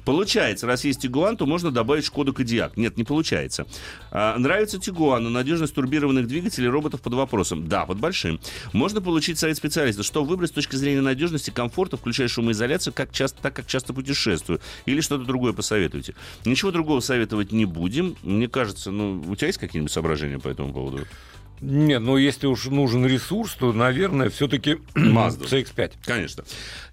Получается, 0.05 0.67
раз 0.67 0.85
есть 0.85 1.05
Tiguan, 1.05 1.37
то 1.37 1.47
можно 1.47 1.71
добавить 1.71 2.05
Шкоду 2.05 2.33
Кодиак. 2.33 2.77
Нет, 2.77 2.97
не 2.97 3.05
получается. 3.05 3.67
А, 4.11 4.39
нравится 4.39 4.79
Tiguan, 4.79 5.21
но 5.21 5.31
надежность 5.31 5.75
турбированных 5.75 6.27
двигателей 6.27 6.69
роботов 6.69 7.01
под 7.01 7.15
вопросом. 7.15 7.69
Да, 7.69 7.87
под 7.87 7.99
большим. 7.99 8.41
Можно 8.73 9.01
получить 9.01 9.39
совет 9.39 9.57
специалиста, 9.57 10.03
что 10.03 10.25
выбрать 10.25 10.51
с 10.51 10.53
точки 10.53 10.77
зрения 10.77 11.01
надежности, 11.01 11.51
комфорта, 11.51 11.97
включая 11.97 12.29
шумоизоляцию, 12.29 12.93
как 12.93 13.13
часто, 13.13 13.41
так 13.43 13.55
как 13.55 13.67
часто 13.67 13.93
путешествую. 13.93 14.61
Или 14.87 15.01
что-то 15.01 15.25
другое 15.25 15.53
посоветуйте. 15.71 16.15
Ничего 16.45 16.73
другого 16.73 16.99
советовать 16.99 17.53
не 17.53 17.65
будем. 17.65 18.17
Мне 18.25 18.49
кажется, 18.49 18.91
ну, 18.91 19.23
у 19.29 19.37
тебя 19.37 19.47
есть 19.47 19.59
какие-нибудь 19.59 19.93
соображения 19.93 20.41
по 20.41 20.49
этому 20.49 20.73
поводу? 20.73 21.07
Нет, 21.61 22.01
ну 22.01 22.17
если 22.17 22.47
уж 22.47 22.65
нужен 22.65 23.07
ресурс, 23.07 23.55
то, 23.55 23.73
наверное, 23.73 24.31
все-таки 24.31 24.79
Mazda. 24.95 25.45
CX-5. 25.45 25.93
Конечно. 26.05 26.45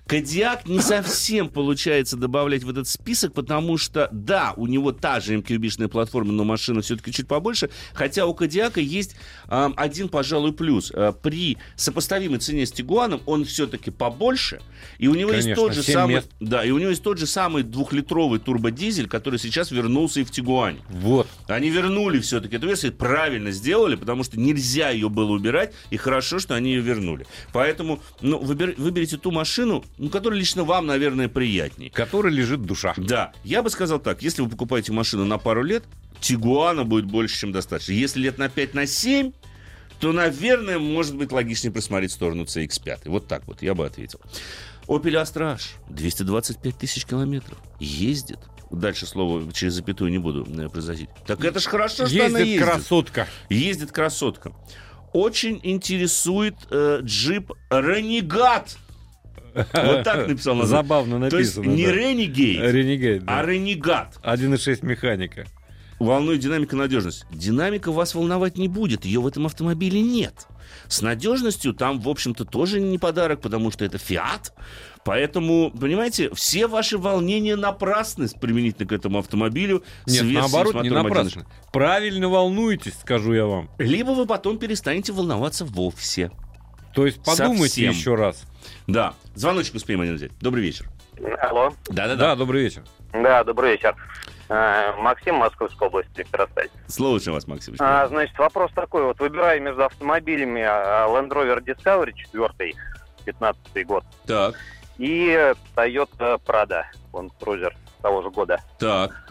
Кодиак 0.07 0.67
не 0.67 0.79
совсем 0.79 1.49
получается 1.49 2.15
добавлять 2.15 2.63
в 2.63 2.69
этот 2.69 2.87
список, 2.87 3.33
потому 3.33 3.77
что, 3.77 4.07
да, 4.11 4.53
у 4.55 4.65
него 4.67 4.91
та 4.91 5.19
же 5.19 5.35
MQB-шная 5.35 5.87
платформа, 5.89 6.31
но 6.31 6.43
машина 6.43 6.81
все-таки 6.81 7.11
чуть 7.11 7.27
побольше, 7.27 7.69
хотя 7.93 8.25
у 8.25 8.33
Кодиака 8.33 8.79
есть 8.79 9.15
ам, 9.47 9.73
один, 9.75 10.07
пожалуй, 10.09 10.53
плюс. 10.53 10.91
А, 10.95 11.11
при 11.11 11.57
сопоставимой 11.75 12.39
цене 12.39 12.65
с 12.65 12.71
Тигуаном 12.71 13.21
он 13.25 13.43
все-таки 13.45 13.91
побольше, 13.91 14.61
и 14.97 15.07
у 15.07 15.15
него 15.15 15.31
есть 15.31 15.43
Конечно, 15.43 15.63
тот 15.63 15.73
же 15.73 15.83
самый, 15.83 16.15
мест. 16.15 16.29
да, 16.39 16.63
и 16.63 16.71
у 16.71 16.77
него 16.77 16.89
есть 16.91 17.03
тот 17.03 17.17
же 17.17 17.27
самый 17.27 17.63
двухлитровый 17.63 18.39
турбодизель, 18.39 19.07
который 19.07 19.39
сейчас 19.39 19.71
вернулся 19.71 20.21
и 20.21 20.23
в 20.23 20.31
Тигуане. 20.31 20.79
Вот. 20.89 21.27
Они 21.47 21.69
вернули 21.69 22.19
все-таки 22.19 22.55
эту 22.55 22.67
версию, 22.67 22.93
правильно 22.93 23.51
сделали, 23.51 23.95
потому 23.95 24.23
что 24.23 24.39
нельзя 24.39 24.89
ее 24.89 25.09
было 25.09 25.31
убирать, 25.31 25.73
и 25.91 25.97
хорошо, 25.97 26.39
что 26.39 26.55
они 26.55 26.71
ее 26.71 26.81
вернули. 26.81 27.27
Поэтому, 27.51 27.99
ну, 28.21 28.39
выбер- 28.39 28.75
выберите 28.77 29.17
ту 29.17 29.31
машину, 29.31 29.83
ну, 29.97 30.09
которая 30.09 30.39
лично 30.39 30.63
вам, 30.63 30.85
наверное, 30.85 31.27
приятнее. 31.27 31.89
Который 31.89 32.31
лежит 32.31 32.61
душа. 32.61 32.93
Да, 32.97 33.33
я 33.43 33.63
бы 33.63 33.69
сказал 33.69 33.99
так, 33.99 34.21
если 34.21 34.41
вы 34.41 34.49
покупаете 34.49 34.91
машину 34.91 35.25
на 35.25 35.37
пару 35.37 35.63
лет, 35.63 35.83
Тигуана 36.19 36.83
будет 36.83 37.05
больше, 37.05 37.37
чем 37.39 37.51
достаточно. 37.51 37.93
Если 37.93 38.19
лет 38.19 38.37
на 38.37 38.49
5, 38.49 38.73
на 38.73 38.85
7, 38.85 39.31
то, 39.99 40.11
наверное, 40.11 40.77
может 40.79 41.15
быть 41.15 41.31
логичнее 41.31 41.71
присмотреть 41.71 42.11
в 42.11 42.13
сторону 42.13 42.43
CX-5. 42.43 43.01
Вот 43.05 43.27
так 43.27 43.47
вот 43.47 43.61
я 43.61 43.73
бы 43.73 43.85
ответил. 43.85 44.19
Opel 44.87 45.21
Astra 45.21 45.55
H, 45.55 45.75
225 45.89 46.77
тысяч 46.77 47.05
километров. 47.05 47.57
Ездит. 47.79 48.39
Дальше 48.69 49.05
слово 49.05 49.51
через 49.53 49.73
запятую 49.73 50.11
не 50.11 50.17
буду 50.17 50.45
э, 50.45 50.69
произносить. 50.69 51.09
Так 51.25 51.43
это 51.43 51.59
ж 51.59 51.65
хорошо, 51.65 52.05
что 52.07 52.25
она 52.25 52.39
Ездит 52.39 52.47
ездит. 52.47 52.63
красотка. 52.67 53.27
Ездит 53.49 53.91
красотка. 53.91 54.51
Очень 55.13 55.59
интересует 55.63 56.55
э, 56.69 56.99
джип 57.01 57.53
Ренегат. 57.69 58.77
Вот 59.73 60.03
так 60.03 60.27
написал 60.27 60.55
название. 60.55 60.83
Забавно 60.83 61.29
То 61.29 61.39
есть 61.39 61.57
написано. 61.57 61.75
не 61.75 61.85
да. 61.85 61.91
Ренегейт, 61.93 62.61
Ренегейт, 62.61 63.23
а 63.23 63.25
да. 63.25 63.43
Ренегат. 63.43 64.19
1.6 64.23 64.85
механика. 64.85 65.45
Волнует 65.99 66.39
динамика 66.39 66.75
надежность. 66.75 67.25
Динамика 67.31 67.91
вас 67.91 68.13
волновать 68.13 68.57
не 68.57 68.67
будет, 68.67 69.03
ее 69.03 69.19
в 69.19 69.27
этом 69.27 69.47
автомобиле 69.47 70.01
нет. 70.01 70.45
С 70.87 71.01
надежностью 71.01 71.73
там, 71.73 71.99
в 71.99 72.07
общем-то, 72.07 72.45
тоже 72.45 72.79
не 72.79 72.99
подарок, 72.99 73.41
потому 73.41 73.71
что 73.71 73.83
это 73.83 73.97
Фиат. 73.97 74.53
Поэтому, 75.03 75.71
понимаете, 75.71 76.29
все 76.35 76.67
ваши 76.67 76.97
волнения 76.97 77.55
напрасны 77.55 78.27
применительно 78.39 78.87
к 78.87 78.91
этому 78.91 79.19
автомобилю. 79.19 79.83
Нет, 80.05 80.25
наоборот, 80.25 80.75
не 80.83 80.89
мотором 80.89 81.03
напрасно. 81.07 81.47
Правильно 81.71 82.27
волнуетесь, 82.29 82.93
скажу 83.01 83.33
я 83.33 83.45
вам. 83.45 83.69
1.6. 83.79 83.85
Либо 83.85 84.11
вы 84.11 84.25
потом 84.25 84.57
перестанете 84.57 85.13
волноваться 85.13 85.65
вовсе. 85.65 86.31
То 86.93 87.05
есть 87.05 87.23
подумайте 87.23 87.67
Совсем. 87.69 87.91
еще 87.91 88.15
раз. 88.15 88.43
Да. 88.87 89.13
Звоночек 89.35 89.75
успеем 89.75 90.01
один 90.01 90.15
взять. 90.15 90.31
Добрый 90.39 90.63
вечер. 90.63 90.87
Алло. 91.41 91.73
Да-да-да. 91.87 92.15
Да, 92.29 92.35
добрый 92.35 92.63
вечер. 92.63 92.83
Да, 93.11 93.43
добрый 93.43 93.71
вечер. 93.73 93.95
Э, 94.49 94.93
Максим, 94.97 95.35
Московская 95.35 95.89
область, 95.89 96.09
Электросталь. 96.15 96.69
Слушаем 96.87 97.33
вас, 97.35 97.47
Максим. 97.47 97.75
А, 97.79 98.07
значит, 98.07 98.37
вопрос 98.37 98.71
такой. 98.73 99.03
Вот 99.03 99.19
выбираю 99.19 99.61
между 99.61 99.83
автомобилями 99.83 100.61
а, 100.61 101.07
Land 101.09 101.29
Rover 101.29 101.61
Discovery 101.63 102.13
4, 102.13 102.73
15 103.25 103.85
год, 103.85 104.05
Так, 104.25 104.55
и 104.97 105.53
Toyota 105.75 106.39
Prado, 106.45 106.83
он 107.11 107.29
крузер 107.29 107.75
того 108.01 108.21
же 108.21 108.29
года. 108.29 108.61
так. 108.79 109.23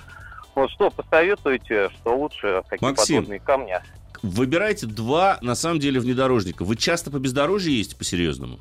Вот 0.54 0.70
что 0.70 0.90
посоветуете, 0.90 1.90
что 1.90 2.16
лучше, 2.16 2.62
какие 2.68 2.88
Максим. 2.88 3.16
подводные 3.16 3.40
камни? 3.40 3.78
Выбирайте 4.22 4.86
два, 4.86 5.38
на 5.42 5.54
самом 5.54 5.80
деле, 5.80 6.00
внедорожника. 6.00 6.64
Вы 6.64 6.76
часто 6.76 7.10
по 7.10 7.18
бездорожью 7.18 7.74
ездите 7.74 7.96
по-серьезному? 7.96 8.58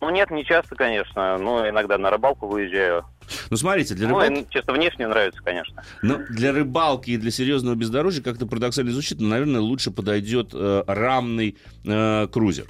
Ну 0.00 0.10
нет, 0.10 0.30
не 0.30 0.44
часто, 0.44 0.74
конечно, 0.76 1.38
но 1.38 1.68
иногда 1.68 1.98
на 1.98 2.10
рыбалку 2.10 2.46
выезжаю. 2.46 3.04
Ну, 3.50 3.56
смотрите, 3.56 3.94
для 3.94 4.08
Ну, 4.08 4.18
рыбалки... 4.20 4.40
и 4.48 4.50
чисто 4.50 4.72
внешне 4.72 5.06
нравится, 5.08 5.40
конечно. 5.42 5.82
Но 6.02 6.18
для 6.30 6.52
рыбалки 6.52 7.10
и 7.10 7.16
для 7.16 7.30
серьезного 7.30 7.74
бездорожья 7.74 8.22
как-то 8.22 8.46
парадоксально 8.46 8.92
звучит, 8.92 9.20
но, 9.20 9.28
наверное, 9.28 9.60
лучше 9.60 9.90
подойдет 9.90 10.50
э, 10.54 10.84
рамный 10.86 11.56
э, 11.84 12.28
крузер. 12.32 12.66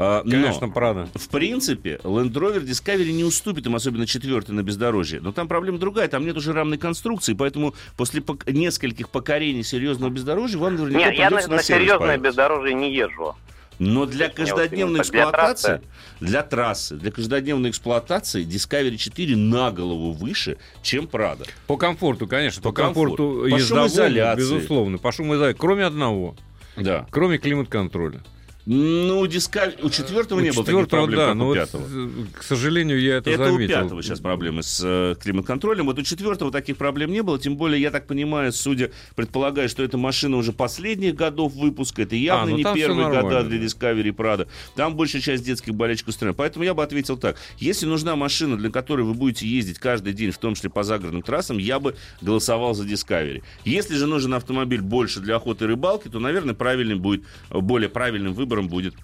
А, 0.00 0.22
но- 0.24 0.30
Конечно, 0.30 0.68
правда. 0.68 1.08
В 1.14 1.28
принципе, 1.28 1.98
Land 2.04 2.32
Rover 2.32 2.62
Discovery 2.64 3.10
не 3.12 3.24
уступит 3.24 3.66
им, 3.66 3.74
особенно 3.74 4.06
четвертый 4.06 4.52
на 4.52 4.62
бездорожье. 4.62 5.20
Но 5.20 5.32
там 5.32 5.48
проблема 5.48 5.78
другая, 5.78 6.06
там 6.08 6.24
нет 6.24 6.36
уже 6.36 6.52
рамной 6.52 6.78
конструкции, 6.78 7.34
поэтому 7.34 7.74
после 7.96 8.20
пок- 8.20 8.50
нескольких 8.50 9.08
покорений 9.08 9.62
серьезного 9.64 10.10
бездорожья 10.10 10.58
вам 10.58 10.76
наверняка 10.76 11.10
Нет, 11.10 11.18
я 11.18 11.30
на, 11.30 11.46
на 11.48 11.62
серьезное 11.62 11.98
поехать. 11.98 12.20
бездорожье 12.22 12.74
не 12.74 12.92
езжу. 12.94 13.34
Но 13.78 14.06
для 14.06 14.28
каждодневной 14.28 15.00
эксплуатации, 15.00 15.66
трассы. 15.68 15.82
для 16.20 16.42
трассы, 16.42 16.96
для 16.96 17.10
каждодневной 17.12 17.70
эксплуатации 17.70 18.44
Discovery 18.44 18.96
4 18.96 19.36
на 19.36 19.70
голову 19.70 20.12
выше, 20.12 20.56
чем 20.82 21.04
Prado. 21.04 21.46
По 21.66 21.76
комфорту, 21.76 22.26
конечно, 22.26 22.60
по, 22.62 22.70
По 22.70 22.74
комфорту. 22.74 23.16
комфорту 23.16 23.50
По 23.50 23.56
ездовому, 23.56 24.36
безусловно. 24.36 24.98
По 24.98 25.12
шумоизоляции. 25.12 25.58
Кроме 25.58 25.84
одного. 25.84 26.34
Да. 26.76 27.06
Кроме 27.10 27.38
климат-контроля. 27.38 28.22
Ну, 28.70 29.24
Discovery... 29.24 29.82
у 29.82 29.88
четвертого 29.88 30.40
не 30.40 30.50
У 30.50 30.52
было 30.52 30.64
таких 30.66 30.88
проблем, 30.88 31.18
да, 31.18 31.26
как 31.28 31.36
но 31.36 31.44
у 31.44 31.46
вот, 31.48 31.54
пятого. 31.54 31.84
э, 31.90 32.08
к 32.34 32.42
сожалению, 32.42 33.00
я 33.00 33.16
это, 33.16 33.30
Это 33.30 33.44
у 33.44 33.52
заметил. 33.52 33.74
пятого 33.80 34.02
сейчас 34.02 34.20
проблемы 34.20 34.62
с 34.62 34.82
э, 34.84 35.14
климат-контролем. 35.18 35.86
Вот 35.86 35.98
у 35.98 36.02
четвертого 36.02 36.52
таких 36.52 36.76
проблем 36.76 37.10
не 37.10 37.22
было. 37.22 37.38
Тем 37.38 37.56
более, 37.56 37.80
я 37.80 37.90
так 37.90 38.06
понимаю, 38.06 38.52
судя, 38.52 38.90
предполагаю, 39.16 39.70
что 39.70 39.82
эта 39.82 39.96
машина 39.96 40.36
уже 40.36 40.52
последних 40.52 41.14
годов 41.14 41.54
выпуска. 41.54 42.02
Это 42.02 42.14
явно 42.14 42.50
ну 42.50 42.56
не 42.58 42.62
первые 42.62 43.08
года 43.08 43.42
для. 43.42 43.58
Discovery 43.58 44.08
и 44.08 44.10
Prado. 44.10 44.46
Там 44.76 44.96
большая 44.96 45.22
часть 45.22 45.44
детских 45.44 45.74
болельщиков 45.74 46.10
устроена. 46.10 46.34
Поэтому 46.34 46.62
я 46.66 46.74
бы 46.74 46.82
ответил 46.82 47.16
так. 47.16 47.36
Если 47.56 47.86
нужна 47.86 48.16
машина, 48.16 48.58
для 48.58 48.68
которой 48.68 49.00
вы 49.00 49.14
будете 49.14 49.46
ездить 49.46 49.78
каждый 49.78 50.12
день, 50.12 50.30
в 50.30 50.36
том 50.36 50.54
числе 50.54 50.68
по 50.68 50.82
загородным 50.82 51.22
трассам, 51.22 51.56
я 51.56 51.80
бы 51.80 51.96
голосовал 52.20 52.74
за 52.74 52.84
Discovery. 52.84 53.42
Если 53.64 53.94
же 53.94 54.06
нужен 54.06 54.34
автомобиль 54.34 54.82
больше 54.82 55.20
для 55.20 55.36
охоты 55.36 55.64
и 55.64 55.68
рыбалки, 55.68 56.08
то, 56.08 56.20
наверное, 56.20 56.54
правильным 56.54 57.00
будет, 57.00 57.24
более 57.48 57.88
правильным 57.88 58.34
выбором 58.34 58.57
будет 58.66 58.94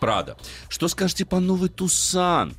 Прада. 0.00 0.36
Что 0.68 0.88
скажете 0.88 1.24
по 1.24 1.38
новый 1.38 1.68
Тусан? 1.68 2.54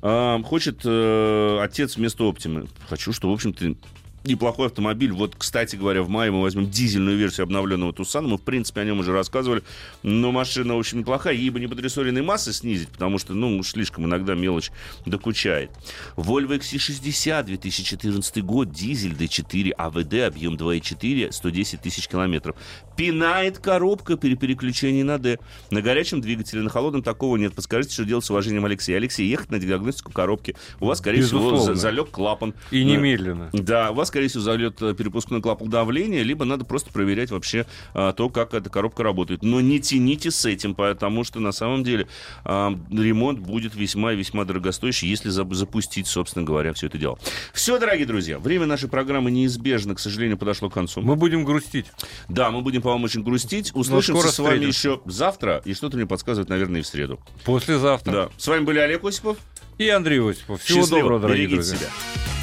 Хочет 0.00 0.80
э, 0.84 1.58
отец 1.62 1.96
вместо 1.96 2.24
Оптимы. 2.24 2.66
Хочу, 2.88 3.12
что, 3.12 3.30
в 3.30 3.32
общем-то, 3.32 3.76
неплохой 4.24 4.66
автомобиль. 4.66 5.12
Вот, 5.12 5.34
кстати 5.36 5.76
говоря, 5.76 6.02
в 6.02 6.08
мае 6.08 6.30
мы 6.30 6.42
возьмем 6.42 6.70
дизельную 6.70 7.16
версию 7.16 7.44
обновленного 7.44 7.92
Тусана. 7.92 8.28
Мы, 8.28 8.36
в 8.38 8.42
принципе, 8.42 8.80
о 8.82 8.84
нем 8.84 8.98
уже 9.00 9.12
рассказывали. 9.12 9.62
Но 10.02 10.32
машина, 10.32 10.76
в 10.76 10.78
общем, 10.78 10.98
неплохая. 10.98 11.34
Ей 11.34 11.50
бы 11.50 11.60
не 11.60 11.66
подрессоренной 11.66 12.22
массы 12.22 12.52
снизить, 12.52 12.88
потому 12.88 13.18
что, 13.18 13.34
ну, 13.34 13.58
уж 13.58 13.68
слишком 13.70 14.04
иногда 14.04 14.34
мелочь 14.34 14.70
докучает. 15.06 15.70
Volvo 16.16 16.58
XC60, 16.58 17.44
2014 17.44 18.42
год, 18.44 18.70
дизель 18.72 19.12
D4 19.12 19.70
АВД, 19.72 20.14
объем 20.34 20.54
2.4, 20.56 21.32
110 21.32 21.80
тысяч 21.80 22.08
километров. 22.08 22.56
Пинает 22.96 23.58
коробка 23.58 24.16
при 24.16 24.34
переключении 24.34 25.02
на 25.02 25.18
D. 25.18 25.38
На 25.70 25.80
горячем 25.80 26.20
двигателе, 26.20 26.62
на 26.62 26.68
холодном 26.70 27.02
такого 27.02 27.36
нет. 27.36 27.54
Подскажите, 27.54 27.94
что 27.94 28.04
делать 28.04 28.24
с 28.24 28.30
уважением 28.30 28.64
Алексея. 28.66 28.98
Алексей, 28.98 29.26
ехать 29.28 29.50
на 29.50 29.58
диагностику 29.58 30.12
коробки. 30.12 30.54
У 30.80 30.86
вас, 30.86 30.98
скорее 30.98 31.22
всего, 31.22 31.38
Безусловно. 31.40 31.74
за- 31.74 31.80
залег 31.80 32.10
клапан. 32.10 32.54
И 32.70 32.84
немедленно. 32.84 33.48
да, 33.52 33.90
у 33.90 33.94
вас, 33.94 34.09
скорее 34.10 34.28
всего, 34.28 34.42
зальет 34.42 34.82
э, 34.82 34.94
перепускной 34.94 35.40
клапан 35.40 35.68
давления, 35.70 36.22
либо 36.22 36.44
надо 36.44 36.64
просто 36.64 36.90
проверять 36.92 37.30
вообще 37.30 37.64
а, 37.94 38.12
то, 38.12 38.28
как 38.28 38.52
эта 38.54 38.68
коробка 38.68 39.02
работает. 39.02 39.42
Но 39.42 39.60
не 39.60 39.80
тяните 39.80 40.30
с 40.30 40.44
этим, 40.44 40.74
потому 40.74 41.24
что 41.24 41.40
на 41.40 41.52
самом 41.52 41.82
деле 41.84 42.06
ремонт 42.44 43.38
будет 43.38 43.74
весьма 43.74 44.12
и 44.12 44.16
весьма 44.16 44.44
дорогостоящий, 44.44 45.08
если 45.08 45.30
за- 45.30 45.48
запустить, 45.54 46.06
собственно 46.06 46.44
говоря, 46.44 46.72
все 46.72 46.86
это 46.88 46.98
дело. 46.98 47.18
Все, 47.54 47.78
дорогие 47.78 48.06
друзья, 48.06 48.38
время 48.38 48.66
нашей 48.66 48.88
программы 48.88 49.30
неизбежно, 49.30 49.94
к 49.94 50.00
сожалению, 50.00 50.36
подошло 50.38 50.68
к 50.68 50.74
концу. 50.74 51.00
Мы 51.00 51.16
будем 51.16 51.44
грустить. 51.44 51.86
Да, 52.28 52.50
мы 52.50 52.60
будем 52.62 52.82
по 52.82 52.90
вам 52.90 53.04
очень 53.04 53.22
грустить. 53.22 53.70
Услышимся 53.74 54.28
с 54.28 54.38
вами 54.38 54.54
встретимся. 54.66 54.88
еще 54.88 55.00
завтра, 55.06 55.62
и 55.64 55.72
что-то 55.74 55.96
мне 55.96 56.06
подсказывает, 56.06 56.48
наверное, 56.48 56.80
и 56.80 56.82
в 56.82 56.86
среду. 56.86 57.20
Послезавтра. 57.44 58.12
Да. 58.12 58.28
С 58.36 58.46
вами 58.48 58.64
были 58.64 58.78
Олег 58.78 59.04
Осипов. 59.04 59.36
И 59.78 59.88
Андрей 59.88 60.20
Осипов. 60.20 60.60
Всего 60.62 60.80
Счастливо. 60.80 61.00
доброго, 61.02 61.20
дорогие 61.20 61.46
Берегите 61.46 61.70
друзья. 61.70 61.88
себя. 61.88 62.39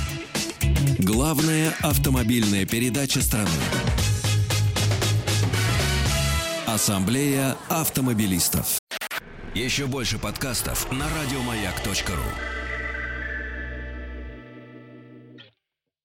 Главная 1.00 1.74
автомобильная 1.82 2.66
передача 2.66 3.22
страны. 3.22 3.50
Ассамблея 6.66 7.58
автомобилистов. 7.70 8.80
Еще 9.54 9.88
больше 9.88 10.18
подкастов 10.18 10.90
на 10.92 11.06
радиомаяк.ру. 11.10 12.57